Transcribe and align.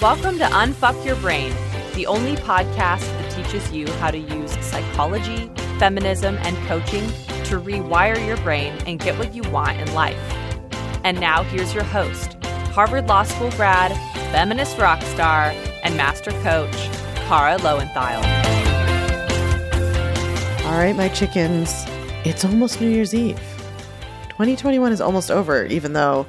Welcome 0.00 0.38
to 0.38 0.46
Unfuck 0.46 1.04
Your 1.04 1.16
Brain, 1.16 1.52
the 1.94 2.06
only 2.06 2.34
podcast 2.34 3.00
that 3.00 3.30
teaches 3.32 3.70
you 3.70 3.86
how 3.98 4.10
to 4.10 4.16
use 4.16 4.50
psychology, 4.64 5.50
feminism, 5.78 6.38
and 6.40 6.56
coaching 6.66 7.06
to 7.44 7.60
rewire 7.60 8.26
your 8.26 8.38
brain 8.38 8.72
and 8.86 8.98
get 8.98 9.18
what 9.18 9.34
you 9.34 9.42
want 9.50 9.78
in 9.78 9.92
life. 9.92 10.16
And 11.04 11.20
now 11.20 11.42
here's 11.42 11.74
your 11.74 11.84
host, 11.84 12.42
Harvard 12.72 13.08
Law 13.08 13.24
School 13.24 13.50
grad, 13.50 13.92
feminist 14.32 14.78
rock 14.78 15.02
star, 15.02 15.52
and 15.82 15.94
master 15.98 16.30
coach, 16.40 16.72
Kara 17.28 17.58
Loewentheil. 17.58 18.24
All 20.64 20.78
right, 20.78 20.96
my 20.96 21.10
chickens, 21.10 21.84
it's 22.24 22.42
almost 22.42 22.80
New 22.80 22.88
Year's 22.88 23.14
Eve. 23.14 23.36
2021 24.30 24.92
is 24.92 25.02
almost 25.02 25.30
over, 25.30 25.66
even 25.66 25.92
though 25.92 26.26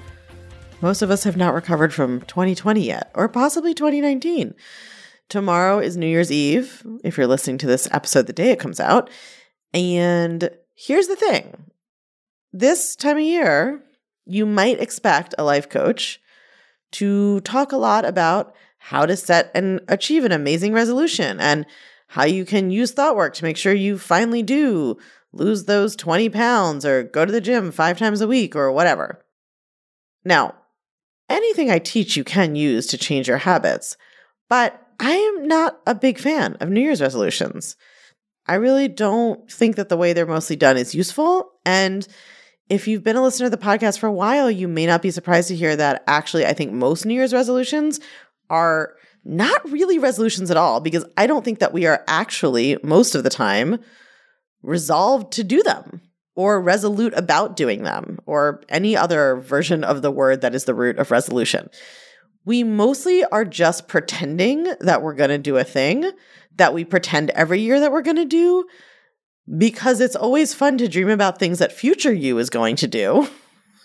most 0.82 1.02
of 1.02 1.12
us 1.12 1.24
have 1.24 1.38
not 1.38 1.54
recovered 1.54 1.94
from 1.94 2.22
2020 2.22 2.82
yet, 2.82 3.12
or 3.14 3.30
possibly 3.30 3.74
2019. 3.74 4.56
Tomorrow 5.30 5.80
is 5.80 5.96
New 5.96 6.08
Year's 6.08 6.32
Eve, 6.32 6.86
if 7.04 7.18
you're 7.18 7.28
listening 7.28 7.58
to 7.60 7.68
this 7.68 7.88
episode 7.92 8.28
the 8.28 8.34
day 8.34 8.52
it 8.52 8.60
comes 8.60 8.80
out. 8.80 9.10
And 9.74 10.50
here's 10.76 11.08
the 11.08 11.16
thing 11.16 11.72
this 12.52 12.96
time 12.96 13.18
of 13.18 13.24
year, 13.24 13.82
you 14.26 14.46
might 14.46 14.82
expect 14.82 15.34
a 15.38 15.44
life 15.44 15.70
coach 15.70 16.20
to 16.92 17.40
talk 17.42 17.72
a 17.72 17.78
lot 17.78 18.04
about 18.04 18.54
how 18.78 19.06
to 19.06 19.16
set 19.16 19.52
and 19.56 19.80
achieve 19.88 20.26
an 20.26 20.32
amazing 20.32 20.74
resolution 20.74 21.40
and 21.40 21.66
how 22.08 22.26
you 22.26 22.44
can 22.44 22.72
use 22.72 22.92
thought 22.92 23.16
work 23.16 23.34
to 23.36 23.44
make 23.44 23.56
sure 23.56 23.74
you 23.74 23.98
finally 23.98 24.44
do 24.44 24.98
lose 25.32 25.64
those 25.64 25.96
20 25.96 26.28
pounds 26.30 26.86
or 26.86 27.04
go 27.04 27.24
to 27.24 27.32
the 27.32 27.40
gym 27.40 27.72
five 27.72 27.98
times 27.98 28.20
a 28.20 28.28
week 28.28 28.54
or 28.56 28.72
whatever. 28.72 29.24
Now, 30.26 30.56
anything 31.32 31.72
I 31.72 31.80
teach 31.80 32.16
you 32.16 32.24
can 32.24 32.56
use 32.56 32.88
to 32.88 32.98
change 32.98 33.28
your 33.28 33.38
habits, 33.38 33.98
but 34.50 34.80
I 35.00 35.12
am 35.12 35.48
not 35.48 35.80
a 35.88 35.96
big 35.96 36.20
fan 36.20 36.56
of 36.60 36.70
New 36.70 36.82
Year's 36.82 37.02
resolutions. 37.02 37.76
I 38.48 38.56
really 38.56 38.88
don't 38.88 39.50
think 39.52 39.76
that 39.78 39.90
the 39.90 39.98
way 39.98 40.14
they're 40.14 40.26
mostly 40.26 40.56
done 40.56 40.78
is 40.78 40.94
useful. 40.94 41.52
And 41.66 42.08
if 42.70 42.88
you've 42.88 43.04
been 43.04 43.16
a 43.16 43.22
listener 43.24 43.48
to 43.48 43.50
the 43.56 43.58
podcast 43.58 44.00
for 44.00 44.08
a 44.08 44.14
while, 44.14 44.50
you 44.50 44.68
may 44.68 44.86
not 44.86 45.02
be 45.02 45.12
surprised 45.12 45.48
to 45.48 45.56
hear 45.56 45.76
that 45.76 46.04
actually, 46.08 46.46
I 46.46 46.54
think 46.54 46.72
most 46.72 47.06
New 47.06 47.14
Year's 47.14 47.34
resolutions 47.34 48.00
are 48.50 48.94
not 49.24 49.70
really 49.70 50.00
resolutions 50.00 50.50
at 50.50 50.58
all, 50.58 50.80
because 50.80 51.06
I 51.16 51.28
don't 51.28 51.46
think 51.46 51.60
that 51.60 51.74
we 51.74 51.86
are 51.86 52.04
actually, 52.08 52.78
most 52.84 53.14
of 53.14 53.24
the 53.24 53.30
time, 53.30 53.80
resolved 54.64 55.32
to 55.34 55.44
do 55.44 55.62
them 55.64 56.02
or 56.36 56.62
resolute 56.62 57.14
about 57.16 57.56
doing 57.56 57.84
them, 57.84 58.11
or 58.32 58.62
any 58.70 58.96
other 58.96 59.36
version 59.36 59.84
of 59.84 60.02
the 60.02 60.10
word 60.10 60.40
that 60.40 60.56
is 60.56 60.64
the 60.64 60.74
root 60.74 60.98
of 60.98 61.12
resolution. 61.12 61.70
We 62.46 62.64
mostly 62.64 63.26
are 63.26 63.44
just 63.44 63.90
pretending 63.90 64.74
that 64.80 65.02
we're 65.02 65.16
going 65.16 65.32
to 65.32 65.38
do 65.38 65.58
a 65.58 65.66
thing 65.66 66.10
that 66.56 66.74
we 66.74 66.86
pretend 66.86 67.32
every 67.32 67.60
year 67.60 67.82
that 67.82 67.92
we're 67.92 68.02
going 68.02 68.16
to 68.16 68.26
do 68.26 68.66
because 69.58 70.00
it's 70.00 70.16
always 70.16 70.54
fun 70.54 70.78
to 70.78 70.88
dream 70.88 71.10
about 71.10 71.40
things 71.40 71.60
that 71.60 71.74
future 71.74 72.14
you 72.14 72.38
is 72.38 72.50
going 72.50 72.78
to 72.78 72.88
do, 72.88 73.28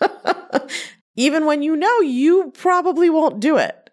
even 1.17 1.45
when 1.45 1.63
you 1.63 1.75
know 1.75 2.01
you 2.01 2.53
probably 2.53 3.11
won't 3.11 3.41
do 3.41 3.57
it. 3.57 3.91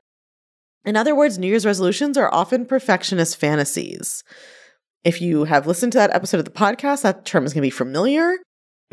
In 0.86 0.96
other 0.96 1.16
words, 1.16 1.40
New 1.40 1.48
Year's 1.48 1.66
resolutions 1.66 2.16
are 2.16 2.32
often 2.32 2.68
perfectionist 2.68 3.38
fantasies. 3.38 4.24
If 5.04 5.20
you 5.20 5.46
have 5.46 5.66
listened 5.66 5.94
to 5.94 5.98
that 5.98 6.14
episode 6.14 6.38
of 6.38 6.46
the 6.46 6.52
podcast, 6.52 7.02
that 7.02 7.26
term 7.26 7.44
is 7.44 7.54
going 7.54 7.62
to 7.62 7.66
be 7.68 7.72
familiar. 7.72 8.36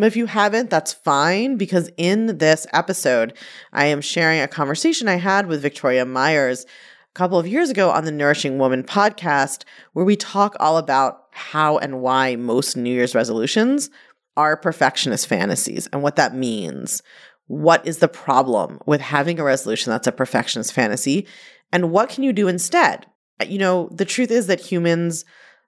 If 0.03 0.17
you 0.17 0.27
haven't, 0.27 0.71
that's 0.71 0.93
fine 0.93 1.57
because 1.57 1.91
in 1.97 2.39
this 2.39 2.67
episode, 2.73 3.37
I 3.73 3.87
am 3.87 4.01
sharing 4.01 4.41
a 4.41 4.49
conversation 4.49 5.09
I 5.09 5.17
had 5.17 5.47
with 5.47 5.63
Victoria 5.63 6.05
Myers 6.07 6.65
a 6.65 7.15
couple 7.15 7.39
of 7.39 7.47
years 7.47 7.71
ago 7.71 7.91
on 7.91 8.05
the 8.05 8.13
Nourishing 8.13 8.59
Woman 8.59 8.83
podcast, 8.83 9.65
where 9.93 10.05
we 10.05 10.17
talk 10.17 10.57
all 10.61 10.79
about 10.79 11.27
how 11.33 11.79
and 11.79 12.01
why 12.01 12.37
most 12.37 12.77
New 12.77 12.93
Year's 12.93 13.15
resolutions 13.15 13.91
are 14.37 14.57
perfectionist 14.57 15.27
fantasies 15.27 15.89
and 15.93 16.03
what 16.03 16.17
that 16.17 16.35
means. 16.35 17.03
What 17.47 17.87
is 17.87 17.99
the 17.99 18.09
problem 18.09 18.79
with 18.87 19.01
having 19.01 19.41
a 19.41 19.45
resolution 19.45 19.91
that's 19.91 20.07
a 20.07 20.13
perfectionist 20.13 20.73
fantasy? 20.73 21.27
And 21.73 21.91
what 21.91 22.09
can 22.09 22.23
you 22.23 22.33
do 22.33 22.49
instead? 22.49 23.07
You 23.47 23.59
know, 23.59 23.89
the 23.93 24.05
truth 24.05 24.31
is 24.31 24.47
that 24.47 24.61
humans 24.61 25.25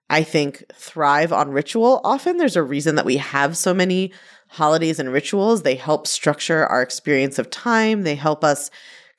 I 0.09 0.23
think, 0.23 0.63
thrive 0.73 1.33
on 1.33 1.51
ritual 1.51 2.01
often. 2.03 2.37
There's 2.37 2.55
a 2.55 2.63
reason 2.63 2.95
that 2.95 3.05
we 3.05 3.17
have 3.17 3.57
so 3.57 3.73
many 3.73 4.11
holidays 4.49 4.99
and 4.99 5.11
rituals. 5.11 5.63
They 5.63 5.75
help 5.75 6.05
structure 6.07 6.65
our 6.65 6.81
experience 6.81 7.39
of 7.39 7.49
time, 7.49 8.03
they 8.03 8.15
help 8.15 8.43
us 8.43 8.69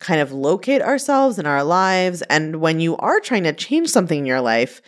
kind 0.00 0.20
of 0.20 0.32
locate 0.32 0.82
ourselves 0.82 1.38
in 1.38 1.46
our 1.46 1.64
lives. 1.64 2.22
And 2.22 2.56
when 2.56 2.78
you 2.80 2.96
are 2.98 3.20
trying 3.20 3.44
to 3.44 3.52
change 3.52 3.88
something 3.88 4.18
in 4.20 4.26
your 4.26 4.40
life, 4.40 4.82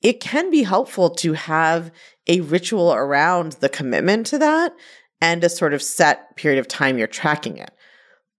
it 0.00 0.20
can 0.20 0.50
be 0.50 0.62
helpful 0.62 1.10
to 1.10 1.34
have 1.34 1.90
a 2.26 2.40
ritual 2.40 2.94
around 2.94 3.52
the 3.60 3.68
commitment 3.68 4.26
to 4.28 4.38
that 4.38 4.74
and 5.20 5.44
a 5.44 5.48
sort 5.48 5.74
of 5.74 5.82
set 5.82 6.36
period 6.36 6.58
of 6.58 6.68
time 6.68 6.98
you're 6.98 7.06
tracking 7.06 7.58
it. 7.58 7.70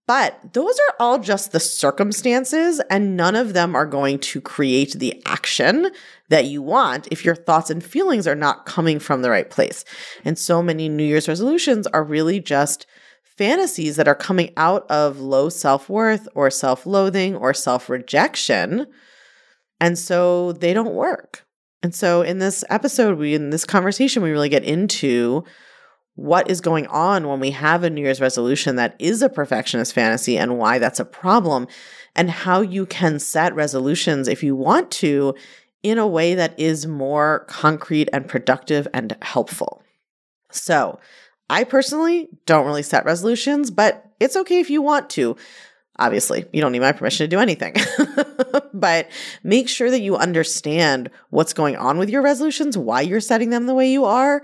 But 0.06 0.52
those 0.52 0.74
are 0.88 0.96
all 1.00 1.18
just 1.18 1.50
the 1.50 1.58
circumstances, 1.58 2.80
and 2.88 3.16
none 3.16 3.34
of 3.34 3.54
them 3.54 3.74
are 3.74 3.86
going 3.86 4.20
to 4.20 4.40
create 4.40 4.92
the 4.92 5.20
action 5.26 5.90
that 6.28 6.46
you 6.46 6.62
want 6.62 7.08
if 7.10 7.24
your 7.24 7.34
thoughts 7.34 7.70
and 7.70 7.84
feelings 7.84 8.26
are 8.26 8.34
not 8.34 8.66
coming 8.66 8.98
from 8.98 9.22
the 9.22 9.30
right 9.30 9.48
place. 9.48 9.84
And 10.24 10.38
so 10.38 10.62
many 10.62 10.88
New 10.88 11.04
Year's 11.04 11.28
resolutions 11.28 11.86
are 11.88 12.04
really 12.04 12.40
just 12.40 12.86
fantasies 13.22 13.96
that 13.96 14.08
are 14.08 14.14
coming 14.14 14.52
out 14.56 14.90
of 14.90 15.20
low 15.20 15.48
self 15.48 15.88
worth 15.88 16.28
or 16.34 16.50
self 16.50 16.86
loathing 16.86 17.36
or 17.36 17.54
self 17.54 17.88
rejection. 17.88 18.86
And 19.80 19.98
so 19.98 20.52
they 20.52 20.72
don't 20.72 20.94
work. 20.94 21.44
And 21.82 21.94
so 21.94 22.22
in 22.22 22.38
this 22.38 22.64
episode, 22.70 23.18
we, 23.18 23.34
in 23.34 23.50
this 23.50 23.64
conversation, 23.64 24.22
we 24.22 24.30
really 24.30 24.48
get 24.48 24.64
into 24.64 25.44
what 26.16 26.50
is 26.50 26.62
going 26.62 26.86
on 26.86 27.28
when 27.28 27.40
we 27.40 27.50
have 27.50 27.84
a 27.84 27.90
New 27.90 28.00
Year's 28.00 28.22
resolution 28.22 28.76
that 28.76 28.96
is 28.98 29.20
a 29.20 29.28
perfectionist 29.28 29.92
fantasy 29.92 30.38
and 30.38 30.58
why 30.58 30.78
that's 30.78 30.98
a 30.98 31.04
problem, 31.04 31.68
and 32.14 32.30
how 32.30 32.62
you 32.62 32.86
can 32.86 33.18
set 33.18 33.54
resolutions 33.54 34.26
if 34.26 34.42
you 34.42 34.56
want 34.56 34.90
to 34.90 35.34
in 35.86 35.98
a 35.98 36.06
way 36.06 36.34
that 36.34 36.58
is 36.58 36.84
more 36.84 37.44
concrete 37.46 38.08
and 38.12 38.26
productive 38.26 38.88
and 38.92 39.16
helpful. 39.22 39.82
So, 40.50 40.98
I 41.48 41.62
personally 41.62 42.28
don't 42.44 42.66
really 42.66 42.82
set 42.82 43.04
resolutions, 43.04 43.70
but 43.70 44.04
it's 44.18 44.34
okay 44.34 44.58
if 44.58 44.68
you 44.68 44.82
want 44.82 45.08
to. 45.10 45.36
Obviously, 45.96 46.44
you 46.52 46.60
don't 46.60 46.72
need 46.72 46.80
my 46.80 46.90
permission 46.90 47.22
to 47.22 47.28
do 47.28 47.38
anything. 47.38 47.76
but 48.74 49.08
make 49.44 49.68
sure 49.68 49.92
that 49.92 50.00
you 50.00 50.16
understand 50.16 51.08
what's 51.30 51.52
going 51.52 51.76
on 51.76 51.98
with 51.98 52.10
your 52.10 52.20
resolutions, 52.20 52.76
why 52.76 53.00
you're 53.00 53.20
setting 53.20 53.50
them 53.50 53.66
the 53.66 53.74
way 53.74 53.88
you 53.88 54.04
are, 54.04 54.42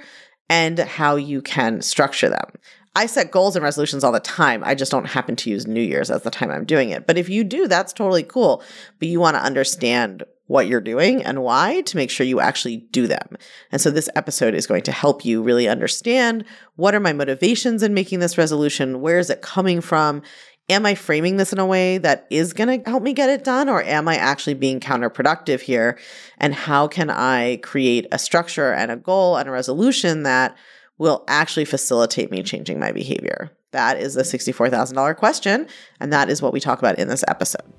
and 0.48 0.78
how 0.78 1.16
you 1.16 1.42
can 1.42 1.82
structure 1.82 2.28
them. 2.28 2.52
I 2.94 3.06
set 3.06 3.32
goals 3.32 3.56
and 3.56 3.64
resolutions 3.64 4.04
all 4.04 4.12
the 4.12 4.20
time. 4.20 4.62
I 4.64 4.76
just 4.76 4.92
don't 4.92 5.06
happen 5.06 5.34
to 5.36 5.50
use 5.50 5.66
New 5.66 5.82
Year's 5.82 6.10
as 6.10 6.22
the 6.22 6.30
time 6.30 6.52
I'm 6.52 6.64
doing 6.64 6.90
it. 6.90 7.06
But 7.06 7.18
if 7.18 7.28
you 7.28 7.42
do, 7.42 7.66
that's 7.66 7.92
totally 7.92 8.22
cool. 8.22 8.62
But 9.00 9.08
you 9.08 9.18
want 9.18 9.36
to 9.36 9.42
understand 9.42 10.22
what 10.52 10.66
you're 10.66 10.82
doing 10.82 11.24
and 11.24 11.42
why 11.42 11.80
to 11.80 11.96
make 11.96 12.10
sure 12.10 12.26
you 12.26 12.38
actually 12.38 12.76
do 12.90 13.06
them. 13.06 13.38
And 13.70 13.80
so 13.80 13.90
this 13.90 14.10
episode 14.14 14.54
is 14.54 14.66
going 14.66 14.82
to 14.82 14.92
help 14.92 15.24
you 15.24 15.42
really 15.42 15.66
understand 15.66 16.44
what 16.76 16.94
are 16.94 17.00
my 17.00 17.14
motivations 17.14 17.82
in 17.82 17.94
making 17.94 18.18
this 18.18 18.36
resolution? 18.36 19.00
Where 19.00 19.18
is 19.18 19.30
it 19.30 19.40
coming 19.40 19.80
from? 19.80 20.22
am 20.68 20.86
I 20.86 20.94
framing 20.94 21.36
this 21.36 21.52
in 21.52 21.58
a 21.58 21.66
way 21.66 21.98
that 21.98 22.26
is 22.30 22.52
going 22.52 22.82
to 22.82 22.88
help 22.88 23.02
me 23.02 23.12
get 23.12 23.28
it 23.28 23.44
done? 23.44 23.68
Or 23.68 23.82
am 23.82 24.06
I 24.08 24.16
actually 24.16 24.54
being 24.54 24.80
counterproductive 24.80 25.60
here? 25.60 25.98
And 26.38 26.54
how 26.54 26.86
can 26.86 27.10
I 27.10 27.56
create 27.56 28.06
a 28.12 28.18
structure 28.18 28.72
and 28.72 28.90
a 28.90 28.96
goal 28.96 29.36
and 29.36 29.48
a 29.48 29.52
resolution 29.52 30.22
that 30.22 30.56
will 30.98 31.24
actually 31.28 31.64
facilitate 31.64 32.30
me 32.30 32.42
changing 32.42 32.78
my 32.78 32.92
behavior? 32.92 33.50
That 33.72 33.98
is 33.98 34.14
the 34.14 34.22
$64,000 34.22 35.16
question. 35.16 35.66
And 36.00 36.12
that 36.12 36.30
is 36.30 36.40
what 36.40 36.52
we 36.52 36.60
talk 36.60 36.78
about 36.78 36.98
in 36.98 37.08
this 37.08 37.24
episode. 37.26 37.70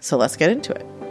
So 0.00 0.16
let's 0.16 0.36
get 0.36 0.50
into 0.50 0.72
it. 0.72 1.07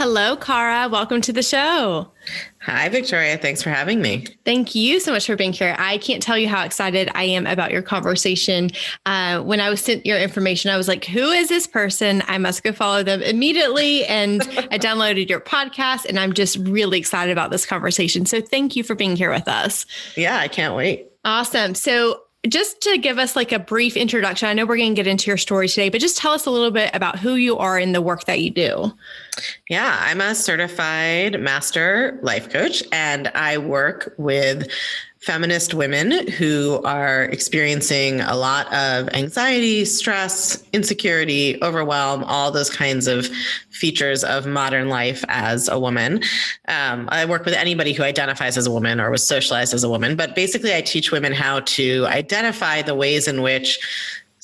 Hello, 0.00 0.34
Kara. 0.34 0.88
Welcome 0.88 1.20
to 1.20 1.30
the 1.30 1.42
show. 1.42 2.10
Hi, 2.62 2.88
Victoria. 2.88 3.36
Thanks 3.36 3.62
for 3.62 3.68
having 3.68 4.00
me. 4.00 4.24
Thank 4.46 4.74
you 4.74 4.98
so 4.98 5.12
much 5.12 5.26
for 5.26 5.36
being 5.36 5.52
here. 5.52 5.76
I 5.78 5.98
can't 5.98 6.22
tell 6.22 6.38
you 6.38 6.48
how 6.48 6.64
excited 6.64 7.10
I 7.14 7.24
am 7.24 7.46
about 7.46 7.70
your 7.70 7.82
conversation. 7.82 8.70
Uh, 9.04 9.42
when 9.42 9.60
I 9.60 9.68
was 9.68 9.82
sent 9.82 10.06
your 10.06 10.16
information, 10.16 10.70
I 10.70 10.78
was 10.78 10.88
like, 10.88 11.04
who 11.04 11.28
is 11.28 11.50
this 11.50 11.66
person? 11.66 12.22
I 12.28 12.38
must 12.38 12.62
go 12.62 12.72
follow 12.72 13.02
them 13.02 13.20
immediately. 13.20 14.06
And 14.06 14.40
I 14.40 14.44
downloaded 14.78 15.28
your 15.28 15.38
podcast, 15.38 16.06
and 16.06 16.18
I'm 16.18 16.32
just 16.32 16.56
really 16.56 16.98
excited 16.98 17.32
about 17.32 17.50
this 17.50 17.66
conversation. 17.66 18.24
So 18.24 18.40
thank 18.40 18.76
you 18.76 18.82
for 18.82 18.94
being 18.94 19.16
here 19.16 19.30
with 19.30 19.48
us. 19.48 19.84
Yeah, 20.16 20.38
I 20.38 20.48
can't 20.48 20.74
wait. 20.74 21.08
Awesome. 21.26 21.74
So 21.74 22.22
just 22.48 22.80
to 22.82 22.96
give 22.96 23.18
us 23.18 23.36
like 23.36 23.52
a 23.52 23.58
brief 23.58 23.96
introduction, 23.96 24.48
I 24.48 24.54
know 24.54 24.64
we're 24.64 24.78
going 24.78 24.94
to 24.94 24.96
get 24.96 25.06
into 25.06 25.30
your 25.30 25.36
story 25.36 25.68
today, 25.68 25.90
but 25.90 26.00
just 26.00 26.16
tell 26.16 26.32
us 26.32 26.46
a 26.46 26.50
little 26.50 26.70
bit 26.70 26.90
about 26.94 27.18
who 27.18 27.34
you 27.34 27.58
are 27.58 27.76
and 27.76 27.94
the 27.94 28.00
work 28.00 28.24
that 28.24 28.40
you 28.40 28.50
do. 28.50 28.92
Yeah, 29.68 29.98
I'm 30.00 30.20
a 30.20 30.34
certified 30.34 31.40
master 31.40 32.18
life 32.22 32.50
coach, 32.50 32.82
and 32.92 33.28
I 33.28 33.58
work 33.58 34.14
with 34.16 34.68
feminist 35.20 35.74
women 35.74 36.26
who 36.28 36.80
are 36.82 37.24
experiencing 37.24 38.22
a 38.22 38.34
lot 38.34 38.66
of 38.72 39.06
anxiety, 39.10 39.84
stress, 39.84 40.64
insecurity, 40.72 41.62
overwhelm, 41.62 42.24
all 42.24 42.50
those 42.50 42.70
kinds 42.70 43.06
of 43.06 43.26
features 43.68 44.24
of 44.24 44.46
modern 44.46 44.88
life 44.88 45.22
as 45.28 45.68
a 45.68 45.78
woman. 45.78 46.22
Um, 46.68 47.06
I 47.12 47.26
work 47.26 47.44
with 47.44 47.54
anybody 47.54 47.92
who 47.92 48.02
identifies 48.02 48.56
as 48.56 48.66
a 48.66 48.70
woman 48.70 48.98
or 48.98 49.10
was 49.10 49.26
socialized 49.26 49.74
as 49.74 49.84
a 49.84 49.90
woman, 49.90 50.16
but 50.16 50.34
basically, 50.34 50.74
I 50.74 50.80
teach 50.80 51.12
women 51.12 51.32
how 51.32 51.60
to 51.60 52.06
identify 52.06 52.80
the 52.80 52.94
ways 52.94 53.28
in 53.28 53.42
which 53.42 53.78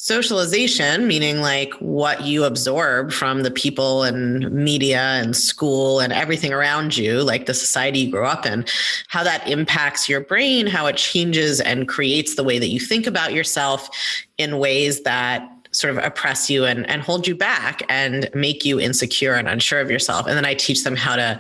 socialization 0.07 1.09
meaning 1.09 1.41
like 1.41 1.75
what 1.81 2.23
you 2.23 2.45
absorb 2.45 3.11
from 3.11 3.43
the 3.43 3.51
people 3.51 4.05
and 4.05 4.49
media 4.53 5.01
and 5.01 5.35
school 5.35 5.99
and 5.99 6.13
everything 6.13 6.53
around 6.53 6.97
you 6.97 7.25
like 7.25 7.47
the 7.47 7.55
society 7.55 7.99
you 7.99 8.11
grew 8.13 8.25
up 8.25 8.47
in 8.47 8.65
how 9.09 9.25
that 9.25 9.45
impacts 9.49 10.09
your 10.09 10.21
brain 10.21 10.69
how 10.69 10.87
it 10.87 10.97
changes 10.97 11.61
and 11.61 11.89
creates 11.89 12.37
the 12.37 12.45
way 12.45 12.57
that 12.57 12.69
you 12.69 12.79
think 12.79 13.05
about 13.05 13.33
yourself 13.33 13.91
in 14.39 14.59
ways 14.59 15.03
that 15.03 15.51
sort 15.73 15.91
of 15.95 16.03
oppress 16.03 16.49
you 16.49 16.65
and, 16.65 16.89
and 16.89 17.03
hold 17.03 17.27
you 17.27 17.35
back 17.35 17.83
and 17.89 18.31
make 18.33 18.65
you 18.65 18.81
insecure 18.81 19.35
and 19.35 19.47
unsure 19.47 19.81
of 19.81 19.91
yourself. 19.91 20.27
And 20.27 20.35
then 20.35 20.47
i 20.47 20.55
teach 20.55 20.85
them 20.85 20.97
how 20.97 21.17
to 21.17 21.39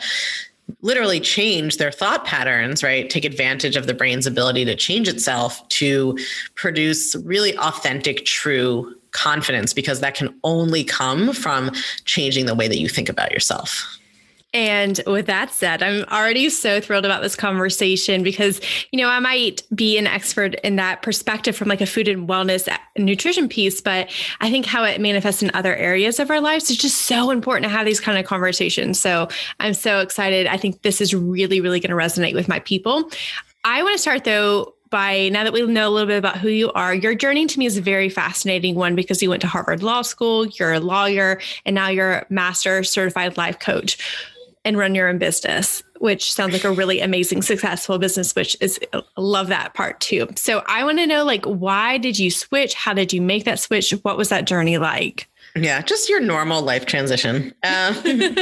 literally 0.82 1.20
change 1.20 1.76
their 1.76 1.92
thought 1.92 2.24
patterns, 2.24 2.82
right? 2.82 3.08
Take 3.08 3.24
advantage 3.24 3.76
of 3.76 3.86
the 3.86 3.94
brain's 3.94 4.26
ability 4.26 4.64
to 4.64 4.74
change 4.74 5.08
itself 5.08 5.66
to 5.70 6.18
produce 6.54 7.14
really 7.16 7.56
authentic, 7.58 8.24
true 8.24 8.94
confidence, 9.12 9.72
because 9.72 10.00
that 10.00 10.14
can 10.14 10.34
only 10.44 10.84
come 10.84 11.32
from 11.32 11.70
changing 12.04 12.46
the 12.46 12.54
way 12.54 12.68
that 12.68 12.78
you 12.78 12.88
think 12.88 13.08
about 13.08 13.32
yourself. 13.32 13.98
And 14.56 15.02
with 15.06 15.26
that 15.26 15.52
said, 15.52 15.82
I'm 15.82 16.04
already 16.04 16.48
so 16.48 16.80
thrilled 16.80 17.04
about 17.04 17.20
this 17.20 17.36
conversation 17.36 18.22
because, 18.22 18.58
you 18.90 18.98
know, 18.98 19.10
I 19.10 19.18
might 19.18 19.62
be 19.74 19.98
an 19.98 20.06
expert 20.06 20.54
in 20.64 20.76
that 20.76 21.02
perspective 21.02 21.54
from 21.54 21.68
like 21.68 21.82
a 21.82 21.86
food 21.86 22.08
and 22.08 22.26
wellness 22.26 22.66
and 22.96 23.04
nutrition 23.04 23.50
piece, 23.50 23.82
but 23.82 24.10
I 24.40 24.50
think 24.50 24.64
how 24.64 24.82
it 24.84 24.98
manifests 24.98 25.42
in 25.42 25.50
other 25.52 25.76
areas 25.76 26.18
of 26.18 26.30
our 26.30 26.40
lives 26.40 26.70
is 26.70 26.78
just 26.78 27.02
so 27.02 27.30
important 27.30 27.64
to 27.64 27.68
have 27.68 27.84
these 27.84 28.00
kind 28.00 28.18
of 28.18 28.24
conversations. 28.24 28.98
So 28.98 29.28
I'm 29.60 29.74
so 29.74 30.00
excited. 30.00 30.46
I 30.46 30.56
think 30.56 30.80
this 30.80 31.02
is 31.02 31.14
really, 31.14 31.60
really 31.60 31.78
going 31.78 31.90
to 31.90 31.94
resonate 31.94 32.32
with 32.32 32.48
my 32.48 32.60
people. 32.60 33.10
I 33.62 33.82
want 33.82 33.94
to 33.94 34.00
start 34.00 34.24
though 34.24 34.72
by 34.88 35.28
now 35.28 35.44
that 35.44 35.52
we 35.52 35.66
know 35.66 35.86
a 35.86 35.90
little 35.90 36.06
bit 36.06 36.16
about 36.16 36.38
who 36.38 36.48
you 36.48 36.72
are, 36.72 36.94
your 36.94 37.14
journey 37.14 37.44
to 37.44 37.58
me 37.58 37.66
is 37.66 37.76
a 37.76 37.82
very 37.82 38.08
fascinating 38.08 38.74
one 38.74 38.94
because 38.94 39.20
you 39.20 39.28
went 39.28 39.42
to 39.42 39.48
Harvard 39.48 39.82
Law 39.82 40.00
School, 40.00 40.46
you're 40.46 40.72
a 40.72 40.80
lawyer, 40.80 41.42
and 41.66 41.74
now 41.74 41.88
you're 41.88 42.12
a 42.12 42.26
master 42.30 42.82
certified 42.84 43.36
life 43.36 43.58
coach 43.58 43.98
and 44.66 44.76
run 44.76 44.94
your 44.94 45.08
own 45.08 45.16
business, 45.18 45.82
which 46.00 46.32
sounds 46.32 46.52
like 46.52 46.64
a 46.64 46.72
really 46.72 47.00
amazing, 47.00 47.40
successful 47.40 47.98
business, 47.98 48.34
which 48.34 48.56
is 48.60 48.78
I 48.92 49.00
love 49.16 49.46
that 49.46 49.74
part 49.74 50.00
too. 50.00 50.26
So 50.34 50.62
I 50.66 50.84
want 50.84 50.98
to 50.98 51.06
know 51.06 51.24
like 51.24 51.44
why 51.44 51.98
did 51.98 52.18
you 52.18 52.30
switch? 52.30 52.74
How 52.74 52.92
did 52.92 53.12
you 53.12 53.22
make 53.22 53.44
that 53.44 53.60
switch? 53.60 53.92
What 54.02 54.18
was 54.18 54.28
that 54.28 54.44
journey 54.44 54.76
like? 54.76 55.28
Yeah, 55.54 55.80
just 55.80 56.08
your 56.08 56.20
normal 56.20 56.62
life 56.62 56.84
transition. 56.84 57.54
Um, 57.62 57.94
no 58.04 58.04
big 58.04 58.40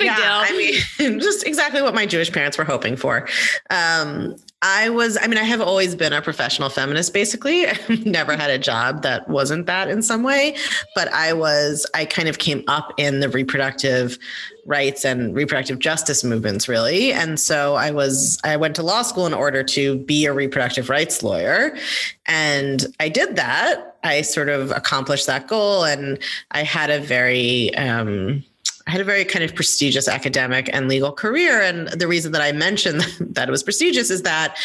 yeah, 0.00 0.16
deal. 0.16 0.26
I 0.26 0.82
mean, 0.98 1.20
just 1.20 1.46
exactly 1.46 1.80
what 1.80 1.94
my 1.94 2.06
Jewish 2.06 2.32
parents 2.32 2.58
were 2.58 2.64
hoping 2.64 2.96
for. 2.96 3.28
Um, 3.70 4.36
I 4.62 4.90
was, 4.90 5.18
I 5.20 5.26
mean, 5.26 5.38
I 5.38 5.44
have 5.44 5.60
always 5.60 5.94
been 5.94 6.12
a 6.12 6.22
professional 6.22 6.68
feminist, 6.68 7.12
basically. 7.12 7.66
I've 7.66 8.06
never 8.06 8.36
had 8.36 8.50
a 8.50 8.58
job 8.58 9.02
that 9.02 9.28
wasn't 9.28 9.66
that 9.66 9.88
in 9.88 10.02
some 10.02 10.22
way. 10.22 10.56
But 10.94 11.12
I 11.12 11.32
was, 11.32 11.84
I 11.94 12.04
kind 12.04 12.28
of 12.28 12.38
came 12.38 12.64
up 12.68 12.92
in 12.96 13.20
the 13.20 13.28
reproductive 13.28 14.18
rights 14.64 15.04
and 15.04 15.34
reproductive 15.34 15.78
justice 15.78 16.22
movements, 16.22 16.68
really. 16.68 17.12
And 17.12 17.38
so 17.38 17.74
I 17.74 17.90
was, 17.90 18.38
I 18.44 18.56
went 18.56 18.76
to 18.76 18.82
law 18.82 19.02
school 19.02 19.26
in 19.26 19.34
order 19.34 19.62
to 19.64 19.98
be 19.98 20.26
a 20.26 20.32
reproductive 20.32 20.88
rights 20.88 21.22
lawyer. 21.22 21.76
And 22.26 22.86
I 23.00 23.08
did 23.08 23.36
that. 23.36 23.96
I 24.04 24.22
sort 24.22 24.48
of 24.48 24.70
accomplished 24.70 25.26
that 25.26 25.48
goal. 25.48 25.84
And 25.84 26.18
I 26.52 26.62
had 26.62 26.90
a 26.90 27.00
very, 27.00 27.74
um, 27.74 28.44
I 28.86 28.90
had 28.90 29.00
a 29.00 29.04
very 29.04 29.24
kind 29.24 29.44
of 29.44 29.54
prestigious 29.54 30.08
academic 30.08 30.70
and 30.72 30.88
legal 30.88 31.12
career. 31.12 31.60
And 31.60 31.88
the 31.88 32.06
reason 32.06 32.32
that 32.32 32.42
I 32.42 32.52
mentioned 32.52 33.00
that 33.20 33.48
it 33.48 33.50
was 33.50 33.62
prestigious 33.62 34.10
is 34.10 34.22
that 34.22 34.56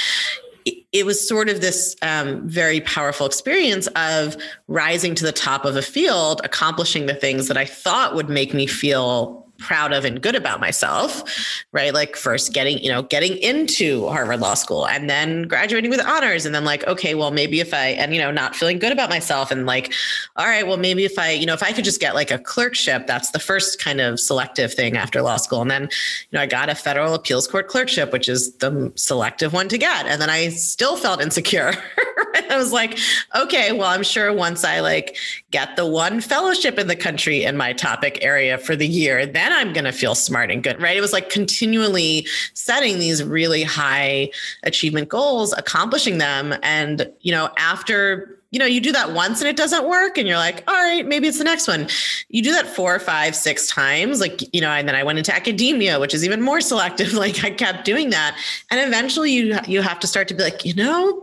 it 0.92 1.06
was 1.06 1.26
sort 1.26 1.50
of 1.50 1.62
this 1.62 1.96
um, 2.02 2.48
very 2.48 2.82
powerful 2.82 3.26
experience 3.26 3.88
of 3.96 4.36
rising 4.68 5.16
to 5.16 5.24
the 5.24 5.32
top 5.32 5.66
of 5.66 5.76
a 5.76 5.82
field, 5.82 6.42
accomplishing 6.44 7.06
the 7.06 7.14
things 7.14 7.48
that 7.48 7.58
I 7.58 7.66
thought 7.66 8.16
would 8.16 8.30
make 8.30 8.54
me 8.54 8.68
feel 8.68 9.47
proud 9.60 9.94
of 9.94 10.06
and 10.06 10.22
good 10.22 10.36
about 10.36 10.60
myself, 10.60 11.24
right? 11.72 11.94
Like 11.94 12.16
first 12.16 12.54
getting, 12.54 12.80
you 12.80 12.90
know, 12.90 13.04
getting 13.04 13.38
into 13.38 14.08
Harvard 14.08 14.40
Law 14.40 14.54
School 14.54 14.88
and 14.88 15.10
then 15.10 15.44
graduating 15.44 15.90
with 15.90 16.02
honors 16.06 16.46
and 16.46 16.54
then 16.54 16.66
like, 16.66 16.86
okay, 16.88 17.16
well, 17.16 17.32
maybe 17.32 17.60
if 17.60 17.74
I, 17.74 17.88
and, 17.90 18.14
you 18.14 18.22
know, 18.22 18.32
not 18.32 18.56
feeling 18.56 18.80
good 18.80 18.92
about 18.92 19.10
myself 19.10 19.52
and 19.52 19.66
like, 19.66 19.94
all 20.36 20.46
right, 20.46 20.66
well, 20.66 20.78
maybe 20.78 21.06
if 21.06 21.18
I, 21.18 21.32
you 21.32 21.46
know, 21.46 21.54
if 21.54 21.64
I 21.64 21.72
could 21.72 21.86
just 21.86 22.00
get 22.00 22.16
like 22.16 22.32
a 22.32 22.40
clerkship, 22.40 23.08
that's 23.08 23.32
the 23.32 23.40
first 23.40 23.80
kind 23.80 24.02
of 24.02 24.20
selective 24.20 24.74
thing 24.74 24.98
after 24.98 25.22
law 25.22 25.38
school. 25.38 25.62
And 25.62 25.72
then, 25.72 25.84
you 25.84 25.90
know, 26.34 26.42
I 26.42 26.46
got 26.46 26.70
a 26.70 26.76
federal 26.76 27.14
appeals 27.14 27.48
court 27.48 27.68
clerkship, 27.68 28.12
which 28.12 28.30
is 28.30 28.54
the 28.58 28.92
selective 28.96 29.54
one 29.54 29.70
to 29.70 29.78
get. 29.78 30.06
And 30.06 30.22
then 30.22 30.30
I 30.30 30.50
still 30.50 30.98
felt 30.98 31.22
insecure. 31.22 31.74
I 32.52 32.58
was 32.58 32.72
like, 32.72 32.98
okay, 33.36 33.72
well, 33.72 33.88
I'm 33.88 34.04
sure 34.04 34.34
once 34.34 34.64
I 34.64 34.80
like 34.80 35.18
get 35.52 35.76
the 35.76 35.86
one 35.86 36.22
fellowship 36.22 36.78
in 36.78 36.88
the 36.88 36.96
country 36.96 37.44
in 37.44 37.58
my 37.58 37.74
topic 37.74 38.20
area 38.22 38.58
for 38.58 38.76
the 38.76 38.88
year, 38.88 39.26
then 39.26 39.52
I'm 39.52 39.74
going 39.74 39.86
to 39.86 39.92
feel 39.92 40.16
smart 40.16 40.52
and 40.52 40.64
good, 40.64 40.82
right? 40.82 40.98
It 40.98 41.02
was 41.02 41.14
like 41.14 41.30
continually 41.30 42.28
setting 42.54 43.00
these 43.00 43.24
really 43.24 43.64
high 43.64 44.32
achievement 44.64 45.10
goals, 45.10 45.54
accomplishing 45.54 46.18
them. 46.18 46.56
And, 46.64 47.12
you 47.22 47.32
know, 47.32 47.50
after 47.58 48.38
you 48.52 48.60
know, 48.60 48.66
you 48.66 48.80
do 48.80 48.92
that 48.94 49.12
once 49.12 49.42
and 49.42 49.50
it 49.50 49.58
doesn't 49.58 49.88
work, 49.88 50.18
and 50.18 50.28
you're 50.28 50.38
like, 50.38 50.64
all 50.68 50.74
right, 50.74 51.06
maybe 51.06 51.28
it's 51.28 51.38
the 51.38 51.44
next 51.44 51.68
one. 51.68 51.88
You 52.30 52.42
do 52.42 52.54
that 52.54 52.68
four, 52.68 52.98
five, 53.00 53.36
six 53.36 53.68
times, 53.70 54.22
like, 54.22 54.42
you 54.54 54.62
know, 54.62 54.70
and 54.70 54.88
then 54.88 54.96
I 54.96 55.04
went 55.04 55.18
into 55.18 55.36
academia, 55.36 56.00
which 56.00 56.14
is 56.14 56.24
even 56.24 56.42
more 56.42 56.62
selective. 56.72 57.14
Like 57.14 57.44
I 57.44 57.52
kept 57.52 57.84
doing 57.84 58.10
that. 58.12 58.38
And 58.72 58.80
eventually 58.80 59.32
you 59.32 59.58
you 59.68 59.82
have 59.82 60.00
to 60.00 60.08
start 60.08 60.28
to 60.30 60.34
be 60.34 60.44
like, 60.44 60.64
you 60.64 60.74
know, 60.76 61.22